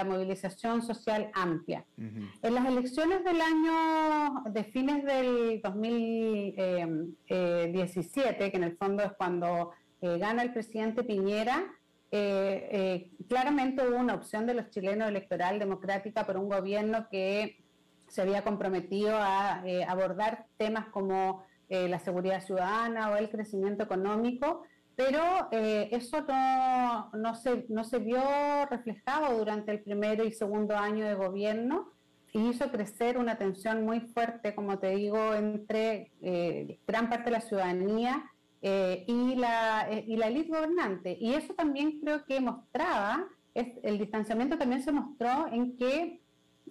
movilización 0.04 0.82
social 0.82 1.30
amplia. 1.34 1.84
En 1.96 2.54
las 2.54 2.66
elecciones 2.66 3.22
del 3.24 3.40
año, 3.40 4.42
de 4.50 4.64
fines 4.64 5.04
del 5.04 5.60
2017, 5.62 8.50
que 8.50 8.56
en 8.56 8.64
el 8.64 8.76
fondo 8.76 9.04
es 9.04 9.12
cuando 9.12 9.70
eh, 10.00 10.18
gana 10.18 10.42
el 10.42 10.52
presidente 10.52 11.04
Piñera, 11.04 11.72
eh, 12.10 12.68
eh, 12.70 13.12
claramente 13.28 13.86
hubo 13.86 13.96
una 13.96 14.14
opción 14.14 14.44
de 14.46 14.54
los 14.54 14.70
chilenos 14.70 15.08
electoral 15.08 15.60
democrática 15.60 16.26
por 16.26 16.36
un 16.36 16.48
gobierno 16.48 17.08
que 17.10 17.62
se 18.08 18.22
había 18.22 18.42
comprometido 18.42 19.16
a 19.16 19.62
abordar 19.88 20.46
temas 20.56 20.86
como 20.90 21.44
la 21.68 21.98
seguridad 21.98 22.40
ciudadana 22.40 23.10
o 23.10 23.16
el 23.16 23.28
crecimiento 23.28 23.82
económico, 23.82 24.62
pero 24.96 25.48
eh, 25.52 25.90
eso 25.92 26.22
no, 26.22 27.10
no, 27.12 27.34
se, 27.34 27.66
no 27.68 27.84
se 27.84 27.98
vio 27.98 28.22
reflejado 28.70 29.38
durante 29.38 29.70
el 29.70 29.80
primero 29.80 30.24
y 30.24 30.32
segundo 30.32 30.76
año 30.76 31.04
de 31.04 31.14
gobierno 31.14 31.92
y 32.32 32.48
hizo 32.48 32.70
crecer 32.70 33.18
una 33.18 33.36
tensión 33.36 33.84
muy 33.84 34.00
fuerte, 34.00 34.54
como 34.54 34.78
te 34.78 34.96
digo, 34.96 35.34
entre 35.34 36.12
eh, 36.22 36.80
gran 36.86 37.10
parte 37.10 37.26
de 37.26 37.30
la 37.32 37.40
ciudadanía 37.40 38.24
eh, 38.62 39.04
y, 39.06 39.36
la, 39.36 39.88
y 40.06 40.16
la 40.16 40.28
élite 40.28 40.48
gobernante. 40.50 41.16
Y 41.20 41.34
eso 41.34 41.54
también 41.54 42.00
creo 42.00 42.24
que 42.24 42.40
mostraba, 42.40 43.26
el 43.54 43.98
distanciamiento 43.98 44.58
también 44.58 44.82
se 44.82 44.92
mostró 44.92 45.46
en 45.52 45.76
que 45.76 46.20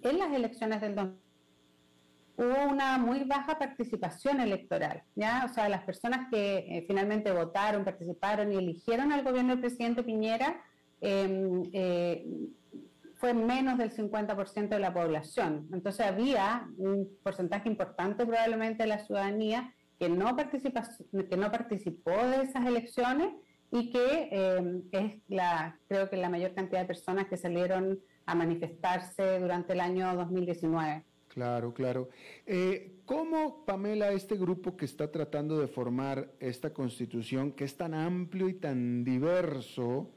en 0.02 0.18
las 0.18 0.32
elecciones 0.32 0.80
del 0.80 0.94
2000 0.94 1.25
hubo 2.36 2.70
una 2.70 2.98
muy 2.98 3.24
baja 3.24 3.58
participación 3.58 4.40
electoral, 4.40 5.02
¿ya? 5.14 5.46
O 5.48 5.52
sea, 5.52 5.68
las 5.68 5.84
personas 5.84 6.28
que 6.30 6.58
eh, 6.58 6.84
finalmente 6.86 7.32
votaron, 7.32 7.84
participaron 7.84 8.52
y 8.52 8.56
eligieron 8.56 9.12
al 9.12 9.24
gobierno 9.24 9.52
del 9.52 9.60
presidente 9.60 10.02
Piñera 10.02 10.62
em, 11.00 11.62
eh, 11.72 12.26
fue 13.14 13.32
menos 13.32 13.78
del 13.78 13.90
50% 13.90 14.68
de 14.68 14.78
la 14.78 14.92
población. 14.92 15.68
Entonces 15.72 16.06
había 16.06 16.68
un 16.76 17.08
porcentaje 17.22 17.68
importante 17.68 18.26
probablemente 18.26 18.82
de 18.82 18.90
la 18.90 18.98
ciudadanía 18.98 19.72
que 19.98 20.10
no, 20.10 20.36
que 20.36 21.36
no 21.36 21.50
participó 21.50 22.10
de 22.10 22.42
esas 22.42 22.66
elecciones 22.66 23.28
y 23.72 23.90
que 23.90 24.28
em, 24.30 24.82
es 24.92 25.22
creo 25.88 26.10
que 26.10 26.16
la 26.18 26.28
mayor 26.28 26.54
cantidad 26.54 26.80
de 26.80 26.86
personas 26.86 27.26
que 27.28 27.38
salieron 27.38 27.98
a 28.26 28.34
manifestarse 28.34 29.40
durante 29.40 29.72
el 29.72 29.80
año 29.80 30.14
2019. 30.14 31.04
Claro, 31.36 31.74
claro. 31.74 32.08
Eh, 32.46 33.02
¿Cómo, 33.04 33.66
Pamela, 33.66 34.10
este 34.10 34.38
grupo 34.38 34.74
que 34.74 34.86
está 34.86 35.12
tratando 35.12 35.58
de 35.58 35.68
formar 35.68 36.32
esta 36.40 36.72
constitución, 36.72 37.52
que 37.52 37.64
es 37.64 37.76
tan 37.76 37.92
amplio 37.92 38.48
y 38.48 38.54
tan 38.54 39.04
diverso, 39.04 40.10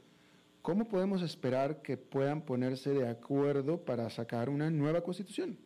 cómo 0.61 0.87
podemos 0.87 1.21
esperar 1.21 1.81
que 1.81 1.97
puedan 1.97 2.43
ponerse 2.45 2.91
de 2.91 3.09
acuerdo 3.09 3.83
para 3.83 4.09
sacar 4.09 4.47
una 4.47 4.69
nueva 4.69 5.01
constitución? 5.01 5.59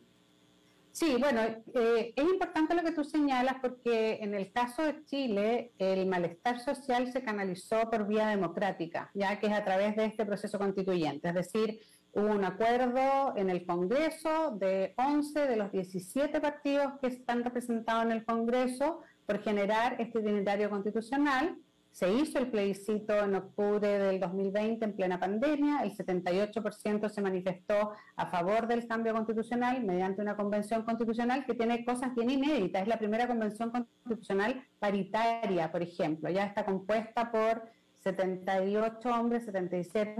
Sí, 0.89 1.17
bueno, 1.19 1.41
eh, 1.41 2.13
es 2.15 2.23
importante 2.23 2.73
lo 2.73 2.83
que 2.83 2.91
tú 2.91 3.03
señalas 3.03 3.57
porque 3.61 4.19
en 4.21 4.33
el 4.33 4.51
caso 4.51 4.81
de 4.81 5.03
Chile 5.05 5.71
el 5.77 6.07
malestar 6.07 6.59
social 6.59 7.11
se 7.11 7.23
canalizó 7.23 7.91
por 7.91 8.07
vía 8.07 8.27
democrática, 8.27 9.11
ya 9.13 9.39
que 9.39 9.47
es 9.47 9.53
a 9.53 9.63
través 9.63 9.95
de 9.95 10.05
este 10.05 10.25
proceso 10.25 10.57
constituyente, 10.57 11.29
es 11.29 11.35
decir, 11.35 11.79
Hubo 12.15 12.27
un 12.27 12.45
acuerdo 12.45 13.33
en 13.35 13.49
el 13.49 13.65
Congreso 13.65 14.51
de 14.51 14.93
11 14.97 15.47
de 15.47 15.55
los 15.55 15.71
17 15.71 16.39
partidos 16.39 16.93
que 17.01 17.07
están 17.07 17.43
representados 17.43 18.05
en 18.05 18.11
el 18.11 18.23
Congreso 18.23 19.01
por 19.25 19.41
generar 19.41 19.95
este 19.99 20.19
itinerario 20.19 20.69
constitucional. 20.69 21.57
Se 21.89 22.13
hizo 22.13 22.37
el 22.37 22.51
plebiscito 22.51 23.17
en 23.17 23.33
octubre 23.33 23.87
del 23.87 24.19
2020 24.19 24.85
en 24.85 24.95
plena 24.95 25.19
pandemia. 25.19 25.81
El 25.81 25.91
78% 25.91 27.09
se 27.09 27.21
manifestó 27.23 27.93
a 28.15 28.27
favor 28.27 28.67
del 28.67 28.87
cambio 28.87 29.13
constitucional 29.15 29.83
mediante 29.83 30.21
una 30.21 30.37
convención 30.37 30.83
constitucional 30.83 31.45
que 31.47 31.55
tiene 31.55 31.83
cosas 31.83 32.13
bien 32.13 32.29
inéditas. 32.29 32.83
Es 32.83 32.87
la 32.87 32.99
primera 32.99 33.27
convención 33.27 33.71
constitucional 33.71 34.63
paritaria, 34.77 35.71
por 35.71 35.81
ejemplo. 35.81 36.29
Ya 36.29 36.45
está 36.45 36.63
compuesta 36.63 37.31
por 37.31 37.63
78 38.03 39.09
hombres, 39.09 39.45
77 39.45 40.15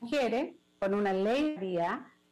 mujeres 0.00 0.56
con 0.82 0.94
una 0.94 1.12
ley 1.12 1.78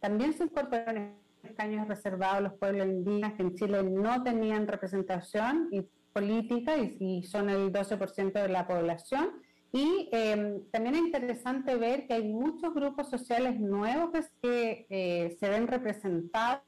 también 0.01 0.33
se 0.33 0.43
incorporaron 0.43 1.15
escaños 1.45 1.87
reservados 1.87 2.39
a 2.39 2.41
los 2.41 2.55
pueblos 2.55 2.89
indígenas 2.89 3.35
que 3.35 3.43
en 3.43 3.55
Chile 3.55 3.85
no 3.85 4.25
tenían 4.25 4.67
representación 4.67 5.69
y 5.71 5.87
política 6.13 6.77
y, 6.77 7.23
son 7.23 7.49
el 7.49 7.73
12% 7.73 8.33
de 8.33 8.49
la 8.49 8.67
población 8.67 9.41
Y 9.71 10.09
em, 10.11 10.65
también 10.73 10.97
es 10.97 11.03
interesante 11.03 11.77
ver 11.77 12.09
que 12.09 12.15
hay 12.15 12.25
muchos 12.25 12.75
grupos 12.75 13.09
sociales 13.09 13.61
nuevos 13.61 14.11
que 14.43 14.89
eh, 14.91 15.37
se 15.39 15.49
ven 15.49 15.69
representados 15.69 16.63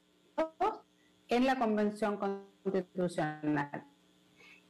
en 1.27 1.45
la 1.45 1.59
Convención 1.59 2.15
Constitucional. 2.15 3.83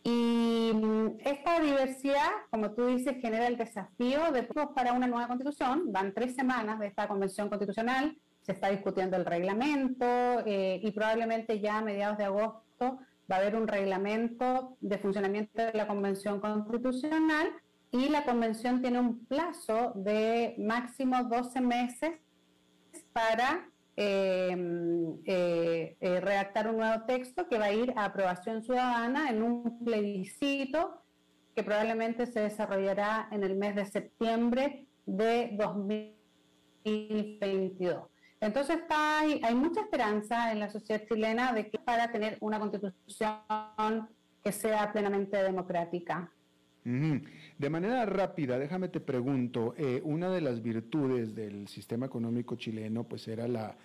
Y 0.04 0.72
mm, 0.74 1.18
esta 1.24 1.60
diversidad, 1.62 2.30
como 2.49 2.72
tú 2.72 2.88
dices, 2.88 3.16
genera 3.22 3.47
el 3.47 3.58
desafío 3.58 4.32
de 4.32 4.43
para 4.76 4.93
una 4.93 5.08
nueva 5.08 5.28
constitución. 5.28 5.91
Van 5.91 6.14
tres 6.14 6.36
semanas 6.36 6.80
de 6.80 6.88
esta 6.88 7.08
convención 7.08 7.49
constitucional, 7.49 8.18
se 8.41 8.51
está 8.51 8.70
discutiendo 8.70 9.16
el 9.16 9.26
reglamento 9.26 10.06
eh, 10.45 10.80
y 10.84 10.91
probablemente 10.91 11.60
ya 11.62 11.78
a 11.78 11.82
mediados 11.82 12.18
de 12.18 12.26
agosto 12.26 12.99
va 13.32 13.38
a 13.38 13.39
haber 13.39 13.56
un 13.56 13.68
reglamento 13.68 14.78
de 14.82 14.97
funcionamiento 14.97 15.62
de 15.62 15.72
la 15.74 15.88
convención 15.88 16.41
constitucional 16.41 17.49
y 17.91 18.10
la 18.10 18.26
convención 18.26 18.82
tiene 18.82 18.99
un 18.99 19.26
plazo 19.26 19.93
de 19.95 20.56
máximo 20.58 21.24
12 21.24 21.62
meses 21.62 22.12
para 23.14 23.70
eh, 23.96 24.58
eh, 25.26 26.20
redactar 26.20 26.68
un 26.68 26.78
nuevo 26.78 27.06
texto 27.06 27.48
que 27.48 27.60
va 27.60 27.66
a 27.66 27.74
ir 27.74 27.94
a 27.96 28.06
aprobación 28.06 28.64
ciudadana 28.64 29.30
en 29.30 29.44
un 29.44 29.86
plebiscito 29.86 31.04
que 31.56 31.64
probablemente 31.64 32.26
se 32.26 32.39
desarrollará 32.39 33.28
en 33.32 33.44
el 33.44 33.56
mes 33.56 33.76
de 33.76 33.86
septiembre 33.86 34.88
de 35.06 35.56
2022. 35.58 38.10
Entonces 38.41 38.80
hay, 38.89 39.39
hay 39.44 39.54
mucha 39.56 39.82
esperanza 39.82 40.52
en 40.52 40.60
la 40.60 40.70
sociedad 40.70 41.04
chilena 41.08 41.54
de 41.54 41.70
que 41.70 41.78
para 41.80 42.12
tener 42.12 42.38
una 42.41 42.60
constitución 42.60 44.10
que 44.44 44.52
sea 44.52 44.91
plenamente 44.91 45.38
democrática. 45.38 46.30
De 46.86 47.70
manera 47.70 48.06
rápida, 48.06 48.60
déjame 48.60 48.90
te 48.90 49.00
pregunto, 49.00 49.74
eh, 49.78 50.02
una 50.04 50.30
de 50.30 50.42
las 50.42 50.62
virtudes 50.62 51.34
del 51.34 51.70
sistema 51.70 52.08
económico 52.08 52.58
chileno 52.58 53.06
pues 53.06 53.26
era 53.30 53.48
la, 53.48 53.76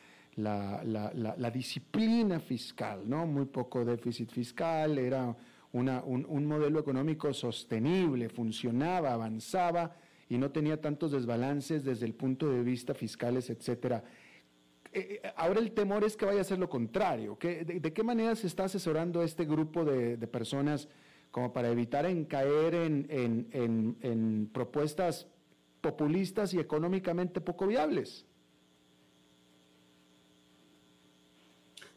disciplina 1.53 2.41
fiscal, 2.41 3.09
¿no? 3.09 3.25
Muy 3.27 3.47
poco 3.47 3.85
déficit 3.85 4.31
fiscal, 4.31 4.99
era 4.99 5.37
un, 5.73 6.47
modelo 6.47 6.81
económico 6.81 7.33
sostenible, 7.33 8.29
funcionaba, 8.29 9.13
avanzaba 9.13 9.95
y 10.29 10.37
no 10.37 10.51
tenía 10.51 10.81
tantos 10.81 11.13
desbalances 11.13 11.85
desde 11.85 12.05
el 12.05 12.15
punto 12.15 12.51
de 12.51 12.65
vista 12.65 12.95
fiscales, 12.95 13.49
etcétera. 13.49 14.03
Eh, 14.93 15.21
eh, 15.23 15.33
ahora 15.37 15.61
el 15.61 15.71
temor 15.71 16.03
es 16.03 16.17
que 16.17 16.25
vaya 16.25 16.41
a 16.41 16.45
ser 16.45 16.59
lo 16.59 16.69
contrario. 16.69 17.39
de, 17.41 17.93
qué 17.93 18.03
manera 18.03 18.35
se 18.35 18.49
está 18.49 18.65
asesorando 18.65 19.23
este 19.23 19.45
grupo 19.45 19.85
de 19.85 20.27
personas? 20.27 20.89
Como 21.31 21.53
para 21.53 21.69
evitar 21.69 22.07
en 22.07 22.25
caer 22.25 22.75
en, 22.75 24.51
propuestas 24.53 25.29
populistas 25.81 26.55
y 26.55 26.59
económicamente 26.59 27.41
poco 27.41 27.67
viables. 27.67 28.27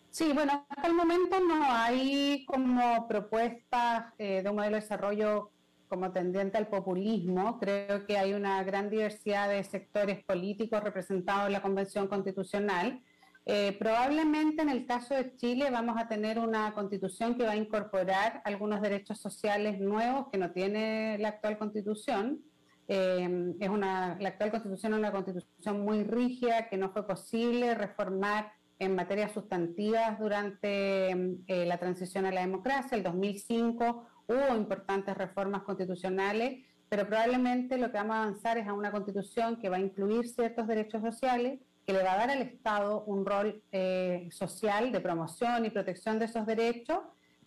Sí, 0.09 0.31
bueno, 0.33 0.65
hasta 0.69 0.87
el 0.87 0.93
momento 0.93 1.39
no 1.39 1.63
hay 1.63 2.45
como 2.45 3.07
propuestas 3.07 4.13
eh, 4.17 4.41
de 4.43 4.49
un 4.49 4.57
modelo 4.57 4.75
de 4.75 4.81
desarrollo 4.81 5.51
como 5.87 6.11
tendiente 6.11 6.57
al 6.57 6.67
populismo. 6.67 7.57
Creo 7.59 8.05
que 8.05 8.17
hay 8.17 8.33
una 8.33 8.61
gran 8.63 8.89
diversidad 8.89 9.49
de 9.49 9.63
sectores 9.63 10.23
políticos 10.25 10.83
representados 10.83 11.47
en 11.47 11.53
la 11.53 11.61
Convención 11.61 12.07
Constitucional 12.07 13.01
eh, 13.53 13.75
probablemente 13.77 14.61
en 14.61 14.69
el 14.69 14.85
caso 14.85 15.13
de 15.13 15.35
Chile 15.35 15.69
vamos 15.71 15.97
a 15.99 16.07
tener 16.07 16.39
una 16.39 16.73
constitución 16.73 17.35
que 17.35 17.43
va 17.43 17.51
a 17.51 17.57
incorporar 17.57 18.41
algunos 18.45 18.81
derechos 18.81 19.19
sociales 19.19 19.77
nuevos 19.77 20.27
que 20.31 20.37
no 20.37 20.51
tiene 20.51 21.17
la 21.19 21.27
actual 21.27 21.57
constitución. 21.57 22.45
Eh, 22.87 23.53
es 23.59 23.67
una, 23.67 24.17
la 24.21 24.29
actual 24.29 24.51
constitución 24.51 24.93
es 24.93 24.99
una 24.99 25.11
constitución 25.11 25.81
muy 25.81 26.05
rígida 26.05 26.69
que 26.69 26.77
no 26.77 26.93
fue 26.93 27.05
posible 27.05 27.75
reformar 27.75 28.53
en 28.79 28.95
materias 28.95 29.33
sustantivas 29.33 30.17
durante 30.17 31.11
eh, 31.11 31.65
la 31.65 31.77
transición 31.77 32.25
a 32.25 32.31
la 32.31 32.39
democracia. 32.39 32.97
El 32.97 33.03
2005 33.03 34.07
hubo 34.27 34.55
importantes 34.55 35.17
reformas 35.17 35.63
constitucionales, 35.63 36.65
pero 36.87 37.05
probablemente 37.05 37.77
lo 37.77 37.91
que 37.91 37.97
vamos 37.97 38.15
a 38.15 38.23
avanzar 38.23 38.57
es 38.57 38.67
a 38.69 38.71
una 38.71 38.93
constitución 38.93 39.57
que 39.59 39.67
va 39.67 39.75
a 39.75 39.81
incluir 39.81 40.25
ciertos 40.29 40.67
derechos 40.67 41.01
sociales 41.01 41.59
que 41.85 41.93
le 41.93 42.03
va 42.03 42.13
a 42.13 42.17
dar 42.17 42.31
al 42.31 42.41
Estado 42.41 43.03
un 43.05 43.25
rol 43.25 43.63
eh, 43.71 44.27
social 44.31 44.91
de 44.91 44.99
promoción 44.99 45.65
y 45.65 45.69
protección 45.69 46.19
de 46.19 46.25
esos 46.25 46.45
derechos, 46.45 46.99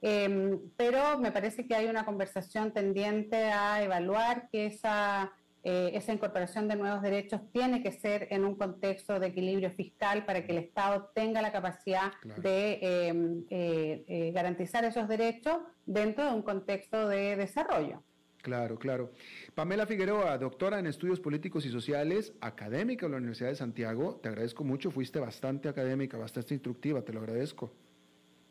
em, 0.02 0.60
pero 0.76 1.18
me 1.18 1.32
parece 1.32 1.66
que 1.66 1.74
hay 1.74 1.86
una 1.86 2.04
conversación 2.04 2.72
tendiente 2.72 3.36
a 3.52 3.82
evaluar 3.82 4.48
que 4.50 4.66
esa, 4.66 5.32
eh, 5.62 5.92
esa 5.94 6.12
incorporación 6.12 6.68
de 6.68 6.76
nuevos 6.76 7.00
derechos 7.00 7.40
tiene 7.52 7.82
que 7.82 7.92
ser 7.92 8.28
en 8.30 8.44
un 8.44 8.56
contexto 8.56 9.18
de 9.20 9.28
equilibrio 9.28 9.70
fiscal 9.70 10.24
para 10.24 10.44
que 10.44 10.52
el 10.52 10.58
Estado 10.58 11.10
tenga 11.14 11.40
la 11.40 11.52
capacidad 11.52 12.12
de 12.36 12.78
em, 12.82 13.44
eh, 13.50 14.32
garantizar 14.34 14.84
esos 14.84 15.08
derechos 15.08 15.58
dentro 15.86 16.24
de 16.24 16.34
un 16.34 16.42
contexto 16.42 17.08
de 17.08 17.36
desarrollo. 17.36 18.02
Claro, 18.44 18.78
claro. 18.78 19.10
Pamela 19.54 19.86
Figueroa, 19.86 20.36
doctora 20.36 20.78
en 20.78 20.86
estudios 20.86 21.18
políticos 21.18 21.64
y 21.64 21.70
sociales, 21.70 22.34
académica 22.42 23.06
de 23.06 23.12
la 23.12 23.16
Universidad 23.16 23.48
de 23.48 23.54
Santiago, 23.54 24.20
te 24.22 24.28
agradezco 24.28 24.62
mucho, 24.64 24.90
fuiste 24.90 25.18
bastante 25.18 25.66
académica, 25.70 26.18
bastante 26.18 26.52
instructiva, 26.52 27.00
te 27.00 27.14
lo 27.14 27.20
agradezco. 27.20 27.72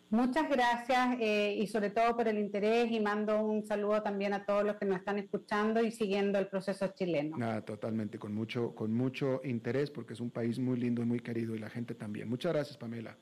Muchas 0.09 0.49
gracias 0.49 1.17
eh, 1.19 1.57
y 1.59 1.67
sobre 1.67 1.91
todo 1.91 2.17
por 2.17 2.27
el 2.27 2.39
interés 2.39 2.91
y 2.91 2.99
mando 3.01 3.45
un 3.45 3.63
saludo 3.67 4.01
también 4.01 4.33
a 4.33 4.43
todos 4.47 4.63
los 4.63 4.77
que 4.77 4.85
nos 4.85 4.97
están 4.97 5.19
escuchando 5.19 5.79
y 5.83 5.91
siguiendo 5.91 6.39
el 6.39 6.47
proceso 6.47 6.87
chileno. 6.95 7.37
Nada, 7.37 7.61
totalmente, 7.61 8.17
con 8.17 8.33
mucho, 8.33 8.73
con 8.73 8.91
mucho 8.95 9.41
interés 9.43 9.91
porque 9.91 10.13
es 10.13 10.19
un 10.19 10.31
país 10.31 10.57
muy 10.57 10.79
lindo 10.79 11.03
y 11.03 11.05
muy 11.05 11.19
querido 11.19 11.53
y 11.53 11.59
la 11.59 11.69
gente 11.69 11.93
también. 11.93 12.27
Muchas 12.27 12.51
gracias, 12.51 12.77
Pamela. 12.77 13.15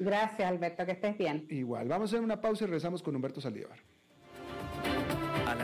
Gracias, 0.00 0.48
Alberto, 0.50 0.84
que 0.84 0.92
estés 0.92 1.16
bien. 1.16 1.46
Igual, 1.48 1.86
vamos 1.86 2.10
a 2.10 2.16
hacer 2.16 2.24
una 2.24 2.40
pausa 2.40 2.64
y 2.64 2.66
regresamos 2.66 3.04
con 3.04 3.14
Humberto 3.14 3.40
Saldívar. 3.40 3.78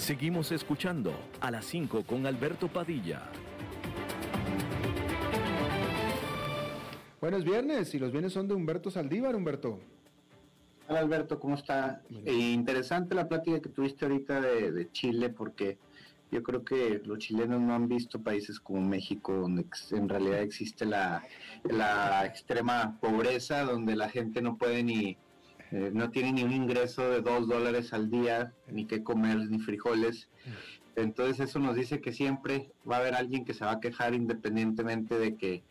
Seguimos 0.00 0.50
escuchando 0.50 1.12
a 1.42 1.50
las 1.50 1.66
5 1.66 2.04
con 2.04 2.26
Alberto 2.26 2.68
Padilla. 2.68 3.20
Buenos 7.20 7.44
viernes, 7.44 7.94
y 7.94 7.98
los 7.98 8.10
viernes 8.10 8.32
son 8.32 8.48
de 8.48 8.54
Humberto 8.54 8.90
Saldívar, 8.90 9.36
Humberto. 9.36 9.78
Hola 10.88 11.00
Alberto, 11.00 11.38
¿cómo 11.38 11.54
está? 11.54 12.00
Eh, 12.24 12.32
interesante 12.32 13.14
la 13.14 13.28
plática 13.28 13.60
que 13.60 13.68
tuviste 13.68 14.06
ahorita 14.06 14.40
de, 14.40 14.90
Chile, 14.90 15.28
porque 15.28 15.76
yo 16.32 16.42
creo 16.42 16.64
que 16.64 17.02
los 17.04 17.18
chilenos 17.18 17.60
no 17.60 17.74
han 17.74 17.86
visto 17.86 18.22
países 18.22 18.58
como 18.58 18.80
México, 18.80 19.34
donde 19.34 19.66
en 19.90 20.08
realidad 20.08 20.40
existe 20.40 20.86
la, 20.86 21.22
extrema 22.24 22.98
pobreza, 23.02 23.64
donde 23.64 23.94
la 23.96 24.08
gente 24.08 24.40
no 24.40 24.56
puede 24.56 24.82
ni, 24.82 25.18
eh, 25.72 25.90
no 25.92 26.10
tiene 26.10 26.32
ni 26.32 26.42
un 26.42 26.52
ingreso 26.52 27.08
de 27.10 27.20
dos 27.20 27.48
dólares 27.48 27.92
al 27.92 28.10
día, 28.10 28.52
ni 28.70 28.86
qué 28.86 29.02
comer, 29.02 29.38
ni 29.38 29.58
frijoles. 29.58 30.28
Entonces 30.96 31.48
eso 31.48 31.58
nos 31.58 31.76
dice 31.76 32.00
que 32.00 32.12
siempre 32.12 32.72
va 32.88 32.96
a 32.96 33.00
haber 33.00 33.14
alguien 33.14 33.44
que 33.44 33.54
se 33.54 33.64
va 33.64 33.72
a 33.72 33.80
quejar 33.80 34.14
independientemente 34.14 35.18
de 35.18 35.36
que 35.36 35.62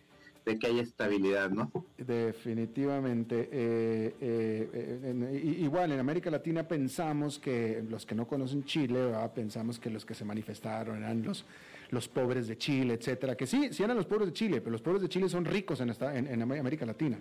de 0.46 0.58
que 0.58 0.68
haya 0.68 0.82
estabilidad, 0.82 1.50
¿no? 1.50 1.72
Definitivamente. 1.98 3.50
Eh, 3.52 4.16
eh, 4.20 5.56
igual, 5.60 5.92
en 5.92 6.00
América 6.00 6.30
Latina 6.30 6.68
pensamos 6.68 7.40
que 7.40 7.84
los 7.88 8.06
que 8.06 8.16
no 8.16 8.28
conocen 8.28 8.64
Chile, 8.64 9.12
pensamos 9.34 9.80
que 9.80 9.90
los 9.90 10.06
que 10.06 10.14
se 10.14 10.26
manifestaron 10.26 10.98
eran 10.98 11.24
los, 11.24 11.46
los 11.92 12.08
pobres 12.08 12.48
de 12.48 12.58
Chile, 12.58 12.96
etcétera. 12.96 13.36
Que 13.36 13.46
sí, 13.46 13.70
sí 13.72 13.84
eran 13.84 13.98
los 13.98 14.06
pobres 14.06 14.28
de 14.28 14.34
Chile, 14.34 14.62
pero 14.62 14.72
los 14.72 14.82
pobres 14.82 15.02
de 15.02 15.10
Chile 15.10 15.30
son 15.30 15.46
ricos 15.46 15.82
en, 15.82 15.90
esta, 15.90 16.16
en, 16.18 16.42
América 16.42 16.86
Latina. 16.86 17.20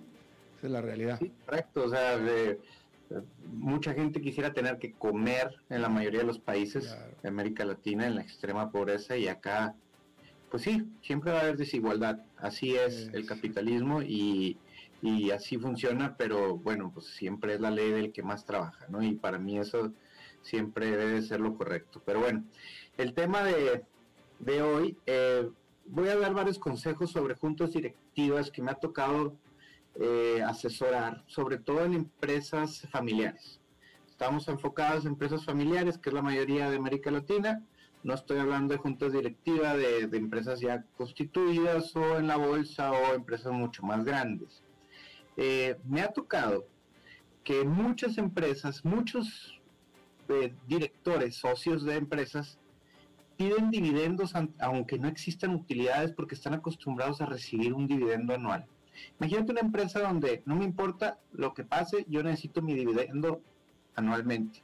Esa 0.58 0.66
es 0.66 0.72
la 0.72 0.80
realidad. 0.80 1.18
Sí, 1.18 1.32
correcto. 1.44 1.84
O 1.84 1.88
sea, 1.88 2.18
mucha 3.52 3.94
gente 3.94 4.20
quisiera 4.20 4.52
tener 4.52 4.78
que 4.78 4.92
comer 4.92 5.54
en 5.70 5.82
la 5.82 5.88
mayoría 5.88 6.20
de 6.20 6.26
los 6.26 6.38
países 6.38 6.96
de 7.22 7.28
América 7.28 7.64
Latina 7.64 8.06
en 8.06 8.16
la 8.16 8.22
extrema 8.22 8.70
pobreza 8.70 9.16
y 9.16 9.28
acá 9.28 9.74
pues 10.50 10.62
sí, 10.62 10.88
siempre 11.02 11.32
va 11.32 11.38
a 11.38 11.42
haber 11.42 11.56
desigualdad. 11.56 12.20
Así 12.36 12.74
es 12.74 13.10
el 13.12 13.26
capitalismo 13.26 14.02
y, 14.02 14.58
así 15.34 15.58
funciona, 15.58 16.16
pero 16.16 16.56
bueno, 16.56 16.90
pues 16.92 17.06
siempre 17.06 17.54
es 17.54 17.60
la 17.60 17.70
ley 17.70 17.90
del 17.90 18.12
que 18.12 18.22
más 18.22 18.44
trabaja, 18.44 18.86
¿no? 18.88 19.02
Y 19.02 19.14
para 19.14 19.38
mí 19.38 19.58
eso 19.58 19.92
siempre 20.42 20.96
debe 20.96 21.22
ser 21.22 21.40
lo 21.40 21.54
correcto. 21.56 22.02
Pero 22.04 22.20
bueno, 22.20 22.44
el 22.96 23.14
tema 23.14 23.42
de, 23.44 24.62
hoy, 24.62 24.96
eh, 25.06 25.48
voy 25.86 26.08
a 26.08 26.16
dar 26.16 26.34
varios 26.34 26.58
consejos 26.58 27.10
sobre 27.10 27.34
juntas 27.34 27.72
directivas 27.72 28.50
que 28.50 28.62
me 28.62 28.70
ha 28.70 28.74
tocado 28.74 29.34
eh, 30.00 30.42
asesorar, 30.46 31.24
sobre 31.26 31.58
todo 31.58 31.84
en 31.84 31.94
empresas 31.94 32.86
familiares. 32.90 33.60
Estamos 34.08 34.48
enfocados 34.48 35.04
en 35.04 35.12
empresas 35.12 35.44
familiares, 35.44 35.98
que 35.98 36.10
es 36.10 36.14
la 36.14 36.22
mayoría 36.22 36.70
de 36.70 36.76
América 36.76 37.10
Latina 37.10 37.62
no 38.02 38.14
estoy 38.14 38.38
hablando 38.38 38.74
de 38.74 38.78
juntas 38.78 39.12
directivas 39.12 39.76
de, 39.76 40.08
empresas 40.16 40.60
ya 40.60 40.84
constituidas 40.96 41.94
o 41.96 42.18
en 42.18 42.28
la 42.28 42.36
bolsa 42.36 42.92
o 42.92 43.14
empresas 43.14 43.52
mucho 43.52 43.82
más 43.82 44.04
grandes. 44.04 44.62
Eh, 45.36 45.76
me 45.84 46.02
ha 46.02 46.08
tocado 46.08 46.66
que 47.42 47.64
muchas 47.64 48.18
empresas, 48.18 48.84
muchos 48.84 49.60
eh, 50.28 50.54
directores, 50.66 51.36
socios 51.36 51.84
de 51.84 51.96
empresas, 51.96 52.58
piden 53.36 53.70
dividendos 53.70 54.32
aunque 54.58 54.98
no 54.98 55.08
existan 55.08 55.54
utilidades 55.54 56.12
porque 56.12 56.34
están 56.34 56.54
acostumbrados 56.54 57.20
a 57.20 57.26
recibir 57.26 57.72
un 57.72 57.86
dividendo 57.86 58.34
anual. 58.34 58.66
Imagínate 59.20 59.52
una 59.52 59.60
empresa 59.60 60.00
donde 60.00 60.42
no 60.46 60.56
me 60.56 60.64
importa 60.64 61.18
lo 61.32 61.54
que 61.54 61.64
pase, 61.64 62.06
yo 62.08 62.22
necesito 62.22 62.62
mi 62.62 62.74
dividendo 62.74 63.40
anualmente. 63.94 64.62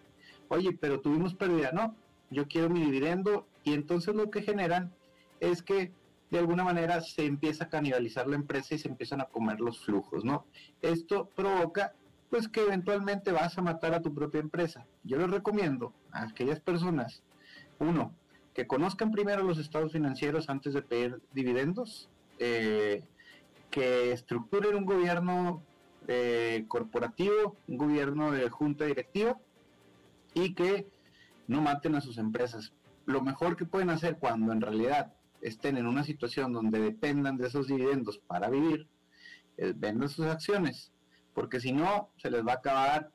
Oye, 0.48 0.76
pero 0.78 1.00
tuvimos 1.00 1.34
pérdida. 1.34 1.72
No, 1.72 1.94
yo 2.30 2.46
quiero 2.46 2.70
mi 2.70 2.80
dividendo 2.80 3.46
y 3.62 3.74
entonces 3.74 4.14
lo 4.14 4.30
que 4.30 4.42
generan 4.42 4.92
es 5.40 5.62
que 5.62 5.92
de 6.30 6.38
alguna 6.38 6.64
manera 6.64 7.00
se 7.00 7.26
empieza 7.26 7.64
a 7.64 7.68
canibalizar 7.68 8.26
la 8.26 8.36
empresa 8.36 8.74
y 8.74 8.78
se 8.78 8.88
empiezan 8.88 9.20
a 9.20 9.26
comer 9.26 9.60
los 9.60 9.84
flujos, 9.84 10.24
¿no? 10.24 10.46
Esto 10.82 11.30
provoca 11.34 11.92
pues 12.30 12.48
que 12.48 12.62
eventualmente 12.62 13.30
vas 13.30 13.56
a 13.56 13.62
matar 13.62 13.94
a 13.94 14.02
tu 14.02 14.12
propia 14.12 14.40
empresa. 14.40 14.86
Yo 15.04 15.18
les 15.18 15.30
recomiendo 15.30 15.92
a 16.10 16.24
aquellas 16.24 16.58
personas, 16.58 17.22
uno, 17.78 18.12
que 18.54 18.66
conozcan 18.66 19.12
primero 19.12 19.42
los 19.42 19.58
estados 19.58 19.92
financieros 19.92 20.48
antes 20.48 20.74
de 20.74 20.82
pedir 20.82 21.20
dividendos, 21.32 22.08
eh, 22.38 23.04
que 23.74 24.12
estructuren 24.12 24.76
un 24.76 24.84
gobierno 24.84 25.60
eh, 26.06 26.64
corporativo, 26.68 27.56
un 27.66 27.76
gobierno 27.76 28.30
de 28.30 28.48
junta 28.48 28.84
directiva 28.84 29.36
y 30.32 30.54
que 30.54 30.86
no 31.48 31.60
maten 31.60 31.96
a 31.96 32.00
sus 32.00 32.18
empresas. 32.18 32.72
Lo 33.04 33.20
mejor 33.20 33.56
que 33.56 33.64
pueden 33.64 33.90
hacer 33.90 34.18
cuando 34.20 34.52
en 34.52 34.60
realidad 34.60 35.12
estén 35.40 35.76
en 35.76 35.88
una 35.88 36.04
situación 36.04 36.52
donde 36.52 36.78
dependan 36.78 37.36
de 37.36 37.48
esos 37.48 37.66
dividendos 37.66 38.18
para 38.18 38.48
vivir, 38.48 38.86
es 39.56 39.76
vender 39.76 40.08
sus 40.08 40.26
acciones, 40.26 40.92
porque 41.34 41.58
si 41.58 41.72
no, 41.72 42.10
se 42.18 42.30
les 42.30 42.46
va 42.46 42.52
a 42.52 42.56
acabar 42.58 43.10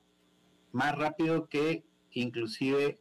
más 0.73 0.93
rápido 0.93 1.47
que 1.47 1.85
inclusive 2.11 2.99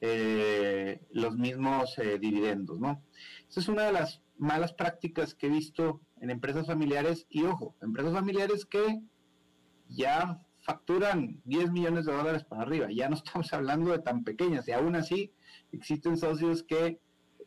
eh, 0.00 1.02
los 1.12 1.36
mismos 1.36 1.98
eh, 1.98 2.18
dividendos, 2.18 2.80
¿no? 2.80 3.02
Esa 3.46 3.60
es 3.60 3.68
una 3.68 3.82
de 3.82 3.92
las 3.92 4.22
malas 4.38 4.72
prácticas 4.72 5.34
que 5.34 5.48
he 5.48 5.50
visto 5.50 6.00
en 6.24 6.30
empresas 6.30 6.66
familiares 6.66 7.26
y 7.28 7.44
ojo, 7.44 7.76
empresas 7.82 8.14
familiares 8.14 8.64
que 8.64 9.02
ya 9.88 10.40
facturan 10.60 11.42
10 11.44 11.70
millones 11.70 12.06
de 12.06 12.12
dólares 12.12 12.44
para 12.44 12.62
arriba. 12.62 12.88
Ya 12.90 13.10
no 13.10 13.16
estamos 13.22 13.52
hablando 13.52 13.92
de 13.92 13.98
tan 13.98 14.24
pequeñas 14.24 14.66
y 14.66 14.72
aún 14.72 14.96
así 14.96 15.34
existen 15.70 16.16
socios 16.16 16.62
que 16.62 16.98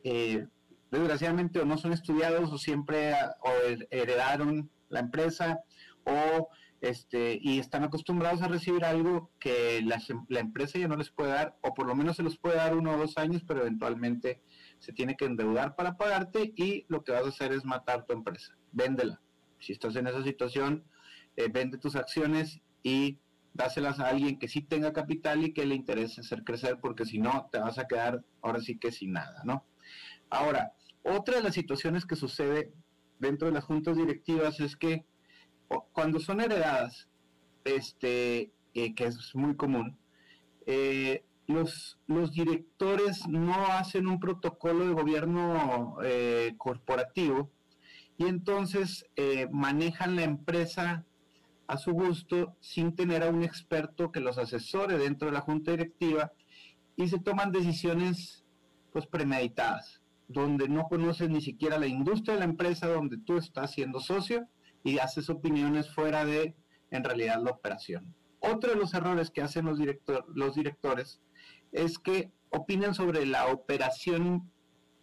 eh, 0.04 0.46
desgraciadamente 0.92 1.60
o 1.60 1.66
no 1.66 1.80
son 1.80 1.92
estudiados 1.92 2.54
o 2.54 2.60
siempre 2.60 3.14
o 3.14 3.50
heredaron 3.90 4.70
la 4.90 5.00
empresa 5.00 5.60
o 6.04 6.48
este 6.80 7.40
y 7.42 7.58
están 7.58 7.84
acostumbrados 7.84 8.44
a 8.44 8.48
recibir 8.48 8.86
algo 8.86 9.32
que 9.40 9.82
la, 9.82 10.00
la, 10.30 10.40
empresa 10.40 10.78
ya 10.78 10.88
no 10.88 10.96
les 10.96 11.10
puede 11.10 11.32
dar 11.32 11.58
o 11.62 11.74
por 11.74 11.88
lo 11.88 11.96
menos 11.96 12.18
se 12.18 12.24
los 12.24 12.38
puede 12.38 12.58
dar 12.58 12.78
uno 12.78 12.94
o 12.94 12.98
dos 12.98 13.18
años 13.18 13.44
pero 13.46 13.62
eventualmente 13.62 14.44
se 14.80 14.94
tiene 14.94 15.16
que 15.16 15.26
endeudar 15.26 15.76
para 15.76 15.98
pagarte 15.98 16.54
y 16.56 16.86
lo 16.88 17.04
que 17.04 17.12
vas 17.12 17.26
a 17.26 17.30
hacer 17.30 17.52
es 17.52 17.66
matar 17.66 18.06
tu 18.06 18.14
empresa 18.14 18.58
véndela 18.72 19.22
si 19.60 19.74
estás 19.74 19.96
en 19.96 20.08
esa 20.08 20.24
situación 20.24 20.86
eh, 21.36 21.50
vende 21.52 21.78
tus 21.78 21.96
acciones 21.96 22.62
y 22.84 23.20
dáselas 23.58 24.00
a 24.00 24.10
alguien 24.10 24.40
que 24.40 24.48
sí 24.48 24.62
tenga 24.62 24.94
capital 24.94 25.44
y 25.44 25.54
que 25.54 25.66
le 25.66 25.76
interese 25.76 26.22
hacer 26.22 26.44
crecer, 26.44 26.80
porque 26.80 27.06
si 27.06 27.20
no, 27.20 27.50
te 27.52 27.60
vas 27.60 27.78
a 27.80 27.88
quedar 27.88 28.24
ahora 28.42 28.62
sí 28.62 28.78
que 28.78 28.92
sin 28.92 29.14
nada, 29.14 29.42
¿no? 29.44 29.66
Ahora, 30.30 30.74
otra 31.04 31.38
de 31.38 31.44
las 31.44 31.56
situaciones 31.56 32.06
que 32.06 32.16
sucede 32.16 32.72
dentro 33.20 33.48
de 33.48 33.54
las 33.54 33.64
juntas 33.64 33.98
directivas 33.98 34.60
es 34.60 34.76
que 34.76 35.06
cuando 35.92 36.20
son 36.20 36.40
heredadas, 36.40 37.10
este, 37.66 38.52
eh, 38.74 38.96
que 38.96 39.06
es 39.06 39.36
muy 39.36 39.56
común, 39.56 39.98
eh, 40.66 41.26
los, 41.48 41.98
directores 42.32 43.28
no 43.28 43.68
hacen 43.68 44.08
un 44.08 44.20
protocolo 44.20 44.88
de 44.88 44.94
gobierno 44.94 45.98
eh, 46.04 46.54
corporativo 46.58 47.52
y 48.18 48.26
entonces 48.26 49.06
manejan 49.52 50.16
la 50.16 50.24
empresa 50.24 51.06
a 51.68 51.78
su 51.78 51.92
gusto 51.92 52.56
sin 52.60 52.96
tener 52.96 53.24
a 53.24 53.30
un 53.30 53.44
experto 53.44 54.12
que 54.12 54.20
los 54.20 54.38
asesore 54.38 54.98
dentro 54.98 55.28
de 55.28 55.34
la 55.34 55.42
junta 55.42 55.72
directiva 55.72 56.32
y 56.96 57.08
se 57.08 57.20
toman 57.20 57.52
decisiones 57.52 58.44
pues 58.92 59.06
premeditadas, 59.06 60.02
donde 60.28 60.68
no 60.68 60.88
conoces 60.88 61.30
ni 61.30 61.42
siquiera 61.42 61.78
la 61.78 61.88
industria 61.88 62.34
de 62.34 62.40
la 62.40 62.46
empresa 62.46 62.88
donde 62.88 63.18
tú 63.18 63.38
estás 63.38 63.72
siendo 63.72 64.00
socio 64.00 64.48
y 64.84 64.98
haces 64.98 65.30
opiniones 65.30 65.94
fuera 65.94 66.26
de 66.26 66.56
en 66.90 67.04
realidad 67.04 67.42
la 67.44 67.52
operación. 67.52 68.16
Otro 68.40 68.72
de 68.72 68.76
los 68.76 68.94
errores 68.94 69.32
que 69.32 69.42
hacen 69.42 69.66
los, 69.66 69.80
los 70.34 70.56
directores 70.56 71.22
es 71.72 72.00
que 72.00 72.32
opinan 72.50 72.94
sobre 72.94 73.26
la 73.26 73.48
operación 73.48 74.52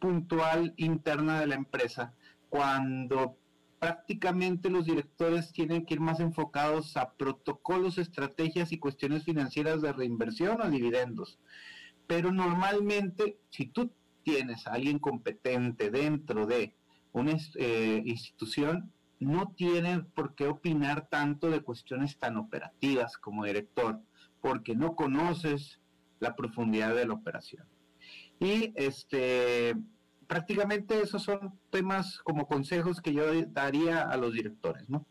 puntual 0.01 0.75
interna 0.77 1.41
de 1.41 1.47
la 1.47 1.55
empresa 1.55 2.15
cuando 2.49 3.39
prácticamente 3.79 4.71
los 4.71 4.87
directores 4.87 5.53
tienen 5.53 5.85
que 5.85 5.95
ir 5.95 6.01
más 6.01 6.21
enfocados 6.21 6.97
a 6.97 7.13
protocolos, 7.15 7.99
estrategias 7.99 8.73
y 8.73 8.79
cuestiones 8.79 9.25
financieras 9.25 9.83
de 9.83 9.93
reinversión 9.93 10.61
o 10.63 10.71
dividendos. 10.71 11.39
Pero 12.07 12.33
normalmente, 12.33 13.39
si 13.51 13.67
tú 13.67 13.91
tienes 14.23 14.67
a 14.67 14.73
alguien 14.73 14.99
competente 14.99 15.91
dentro 15.91 16.47
de 16.47 16.75
una 17.13 17.37
eh, 17.57 18.03
institución, 18.07 18.93
no 19.25 19.53
tiene 19.57 20.05
por 20.15 20.35
qué 20.35 20.47
opinar 20.47 21.09
tanto 21.09 21.51
de 21.51 21.63
cuestiones 21.63 22.19
tan 22.19 22.37
operativas 22.37 23.17
como 23.17 23.45
director, 23.45 24.01
porque 24.41 24.75
no 24.75 24.95
conoces 24.95 25.81
la 26.21 26.37
profundidad 26.37 26.95
de 26.95 27.07
la 27.07 27.15
operación. 27.15 27.67
Y 28.39 28.73
este, 28.75 29.75
prácticamente 30.27 31.01
esos 31.01 31.23
son 31.23 31.59
temas 31.71 32.19
como 32.25 32.47
consejos 32.47 33.01
que 33.01 33.13
yo 33.13 33.25
daría 33.47 34.03
a 34.03 34.17
los 34.17 34.33
directores, 34.33 34.89
¿no? 34.89 35.07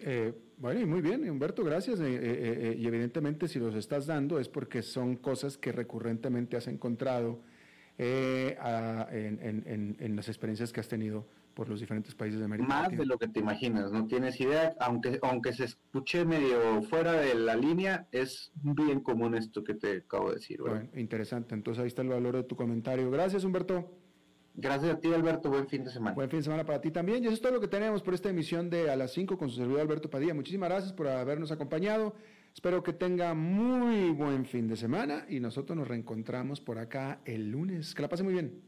Eh, 0.00 0.32
bueno, 0.58 0.80
y 0.80 0.86
muy 0.86 1.00
bien, 1.00 1.28
Humberto, 1.28 1.64
gracias. 1.64 2.00
Eh, 2.00 2.18
eh, 2.20 2.76
y 2.78 2.86
evidentemente 2.86 3.48
si 3.48 3.58
los 3.58 3.74
estás 3.74 4.06
dando 4.06 4.38
es 4.38 4.48
porque 4.48 4.82
son 4.82 5.16
cosas 5.16 5.56
que 5.58 5.72
recurrentemente 5.72 6.56
has 6.56 6.68
encontrado 6.68 7.40
en, 7.98 9.96
en, 9.98 10.16
las 10.16 10.28
experiencias 10.28 10.72
que 10.72 10.78
has 10.78 10.86
tenido 10.86 11.26
por 11.58 11.68
los 11.68 11.80
diferentes 11.80 12.14
países 12.14 12.38
de 12.38 12.44
América 12.44 12.68
Más 12.68 12.96
de 12.96 13.04
lo 13.04 13.18
que 13.18 13.26
te 13.26 13.40
imaginas, 13.40 13.90
no 13.90 14.06
tienes 14.06 14.40
idea, 14.40 14.76
aunque, 14.78 15.18
aunque 15.22 15.52
se 15.52 15.64
escuche 15.64 16.24
medio 16.24 16.82
fuera 16.82 17.14
de 17.14 17.34
la 17.34 17.56
línea, 17.56 18.06
es 18.12 18.52
bien 18.54 19.00
común 19.00 19.34
esto 19.34 19.64
que 19.64 19.74
te 19.74 19.96
acabo 19.96 20.28
de 20.28 20.36
decir. 20.36 20.60
Bueno, 20.60 20.88
interesante, 20.94 21.56
entonces 21.56 21.82
ahí 21.82 21.88
está 21.88 22.02
el 22.02 22.10
valor 22.10 22.36
de 22.36 22.44
tu 22.44 22.54
comentario. 22.54 23.10
Gracias, 23.10 23.42
Humberto. 23.42 23.90
Gracias 24.54 24.94
a 24.94 25.00
ti, 25.00 25.12
Alberto. 25.12 25.50
Buen 25.50 25.66
fin 25.66 25.82
de 25.82 25.90
semana. 25.90 26.14
Buen 26.14 26.30
fin 26.30 26.38
de 26.38 26.44
semana 26.44 26.64
para 26.64 26.80
ti 26.80 26.92
también. 26.92 27.24
Y 27.24 27.26
eso 27.26 27.34
es 27.34 27.40
todo 27.40 27.54
lo 27.54 27.60
que 27.60 27.66
tenemos 27.66 28.04
por 28.04 28.14
esta 28.14 28.30
emisión 28.30 28.70
de 28.70 28.92
A 28.92 28.94
las 28.94 29.10
5 29.14 29.36
con 29.36 29.50
su 29.50 29.56
servidor 29.56 29.80
Alberto 29.80 30.08
Padilla. 30.08 30.34
Muchísimas 30.34 30.68
gracias 30.68 30.92
por 30.92 31.08
habernos 31.08 31.50
acompañado. 31.50 32.14
Espero 32.54 32.84
que 32.84 32.92
tenga 32.92 33.34
muy 33.34 34.10
buen 34.10 34.44
fin 34.44 34.68
de 34.68 34.76
semana 34.76 35.26
y 35.28 35.40
nosotros 35.40 35.76
nos 35.76 35.88
reencontramos 35.88 36.60
por 36.60 36.78
acá 36.78 37.20
el 37.24 37.50
lunes. 37.50 37.96
Que 37.96 38.02
la 38.02 38.08
pase 38.08 38.22
muy 38.22 38.34
bien. 38.34 38.67